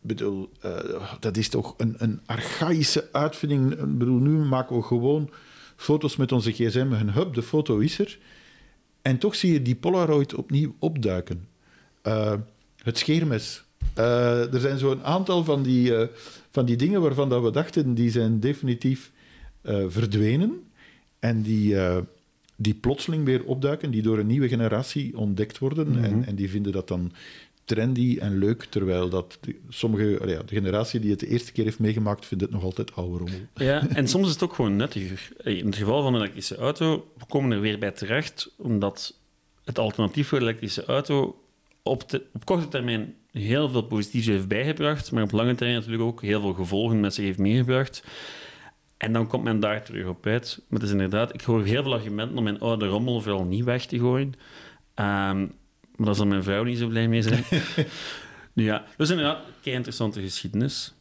bedoel, 0.00 0.50
eh, 0.60 1.02
dat 1.20 1.36
is 1.36 1.48
toch 1.48 1.74
een, 1.76 1.94
een 1.98 2.20
archaïsche 2.26 3.08
uitvinding. 3.12 3.72
Ik 3.72 3.98
bedoel, 3.98 4.18
nu 4.18 4.30
maken 4.30 4.76
we 4.76 4.82
gewoon 4.82 5.30
foto's 5.76 6.16
met 6.16 6.32
onze 6.32 6.52
gsm. 6.52 6.92
Een 6.92 7.12
hub, 7.12 7.34
de 7.34 7.42
foto 7.42 7.78
is 7.78 7.98
er. 7.98 8.18
En 9.02 9.18
toch 9.18 9.34
zie 9.34 9.52
je 9.52 9.62
die 9.62 9.76
Polaroid 9.76 10.34
opnieuw 10.34 10.74
opduiken. 10.78 11.48
Eh, 12.02 12.34
het 12.76 12.98
scheermes. 12.98 13.64
Eh, 13.94 14.54
er 14.54 14.60
zijn 14.60 14.78
zo'n 14.78 15.04
aantal 15.04 15.44
van 15.44 15.62
die, 15.62 15.92
van 16.50 16.64
die 16.64 16.76
dingen 16.76 17.00
waarvan 17.00 17.28
dat 17.28 17.42
we 17.42 17.50
dachten, 17.50 17.94
die 17.94 18.10
zijn 18.10 18.40
definitief 18.40 19.12
verdwenen. 19.88 20.62
En 21.18 21.42
die, 21.42 21.76
die 22.56 22.74
plotseling 22.74 23.24
weer 23.24 23.44
opduiken, 23.44 23.90
die 23.90 24.02
door 24.02 24.18
een 24.18 24.26
nieuwe 24.26 24.48
generatie 24.48 25.16
ontdekt 25.16 25.58
worden. 25.58 26.04
en, 26.04 26.24
en 26.24 26.34
die 26.34 26.50
vinden 26.50 26.72
dat 26.72 26.88
dan 26.88 27.12
trendy 27.64 28.18
en 28.20 28.38
leuk, 28.38 28.64
terwijl 28.64 29.08
dat 29.08 29.38
de, 29.40 29.56
sommige, 29.68 30.20
ja, 30.26 30.42
de 30.42 30.54
generatie 30.54 31.00
die 31.00 31.10
het 31.10 31.20
de 31.20 31.26
eerste 31.28 31.52
keer 31.52 31.64
heeft 31.64 31.78
meegemaakt, 31.78 32.26
vindt 32.26 32.44
het 32.44 32.52
nog 32.52 32.62
altijd 32.62 32.94
oude 32.94 33.18
rommel. 33.18 33.40
Ja, 33.54 33.88
en 33.88 34.08
soms 34.08 34.26
is 34.26 34.32
het 34.32 34.42
ook 34.42 34.54
gewoon 34.54 34.76
nuttiger. 34.76 35.28
In 35.42 35.66
het 35.66 35.76
geval 35.76 36.02
van 36.02 36.14
een 36.14 36.20
elektrische 36.20 36.56
auto, 36.56 37.12
we 37.18 37.24
komen 37.28 37.52
er 37.52 37.60
weer 37.60 37.78
bij 37.78 37.90
terecht, 37.90 38.50
omdat 38.56 39.18
het 39.64 39.78
alternatief 39.78 40.28
voor 40.28 40.38
de 40.38 40.44
elektrische 40.44 40.84
auto 40.84 41.42
op, 41.82 42.08
de, 42.08 42.22
op 42.32 42.44
korte 42.44 42.68
termijn 42.68 43.14
heel 43.32 43.68
veel 43.68 43.82
positiefs 43.82 44.26
heeft 44.26 44.48
bijgebracht, 44.48 45.12
maar 45.12 45.22
op 45.22 45.32
lange 45.32 45.54
termijn 45.54 45.78
natuurlijk 45.78 46.04
ook 46.04 46.22
heel 46.22 46.40
veel 46.40 46.52
gevolgen 46.52 47.00
met 47.00 47.14
zich 47.14 47.24
heeft 47.24 47.38
meegebracht. 47.38 48.04
En 49.02 49.12
dan 49.12 49.26
komt 49.26 49.44
men 49.44 49.60
daar 49.60 49.84
terug 49.84 50.06
op 50.06 50.26
uit. 50.26 50.60
Maar 50.68 50.80
het 50.80 50.88
is 50.88 50.94
inderdaad, 50.94 51.34
ik 51.34 51.40
hoor 51.40 51.64
heel 51.64 51.82
veel 51.82 51.92
argumenten 51.92 52.36
om 52.36 52.44
mijn 52.44 52.60
oude 52.60 52.86
rommel 52.86 53.20
vooral 53.20 53.44
niet 53.44 53.64
weg 53.64 53.86
te 53.86 53.98
gooien. 53.98 54.34
Ehm, 54.94 55.40
maar 55.96 56.06
daar 56.06 56.14
zal 56.14 56.26
mijn 56.26 56.42
vrouw 56.42 56.64
niet 56.64 56.78
zo 56.78 56.88
blij 56.88 57.08
mee 57.08 57.22
zijn. 57.22 57.44
nu 58.52 58.64
ja, 58.70 58.84
dus 58.96 59.10
inderdaad, 59.10 59.38
kei 59.60 59.76
interessante 59.76 60.20
geschiedenis. 60.20 60.92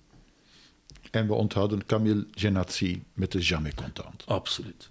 En 1.12 1.28
we 1.28 1.34
onthouden 1.34 1.86
Camille 1.86 2.28
Genazzi 2.32 3.04
met 3.14 3.32
de 3.32 3.40
Jamais 3.40 3.74
Content. 3.74 4.26
Absoluut. 4.26 4.90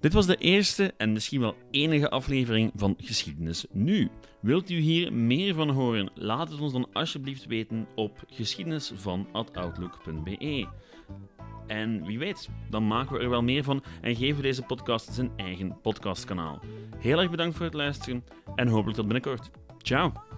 Dit 0.00 0.12
was 0.12 0.26
de 0.26 0.36
eerste 0.36 0.94
en 0.96 1.12
misschien 1.12 1.40
wel 1.40 1.56
enige 1.70 2.10
aflevering 2.10 2.72
van 2.74 2.94
Geschiedenis 2.98 3.66
Nu. 3.72 4.10
Wilt 4.40 4.70
u 4.70 4.78
hier 4.78 5.12
meer 5.12 5.54
van 5.54 5.70
horen? 5.70 6.10
Laat 6.14 6.50
het 6.50 6.60
ons 6.60 6.72
dan 6.72 6.88
alsjeblieft 6.92 7.46
weten 7.46 7.86
op 7.94 8.24
geschiedenisvan.outlook.be. 8.26 10.66
En 11.66 12.06
wie 12.06 12.18
weet, 12.18 12.48
dan 12.70 12.86
maken 12.86 13.16
we 13.16 13.22
er 13.22 13.30
wel 13.30 13.42
meer 13.42 13.64
van 13.64 13.82
en 14.00 14.16
geven 14.16 14.36
we 14.36 14.42
deze 14.42 14.62
podcast 14.62 15.14
zijn 15.14 15.30
eigen 15.36 15.80
podcastkanaal. 15.80 16.60
Heel 16.98 17.20
erg 17.20 17.30
bedankt 17.30 17.56
voor 17.56 17.64
het 17.64 17.74
luisteren 17.74 18.24
en 18.54 18.68
hopelijk 18.68 18.96
tot 18.96 19.08
binnenkort. 19.08 19.50
Ciao! 19.82 20.29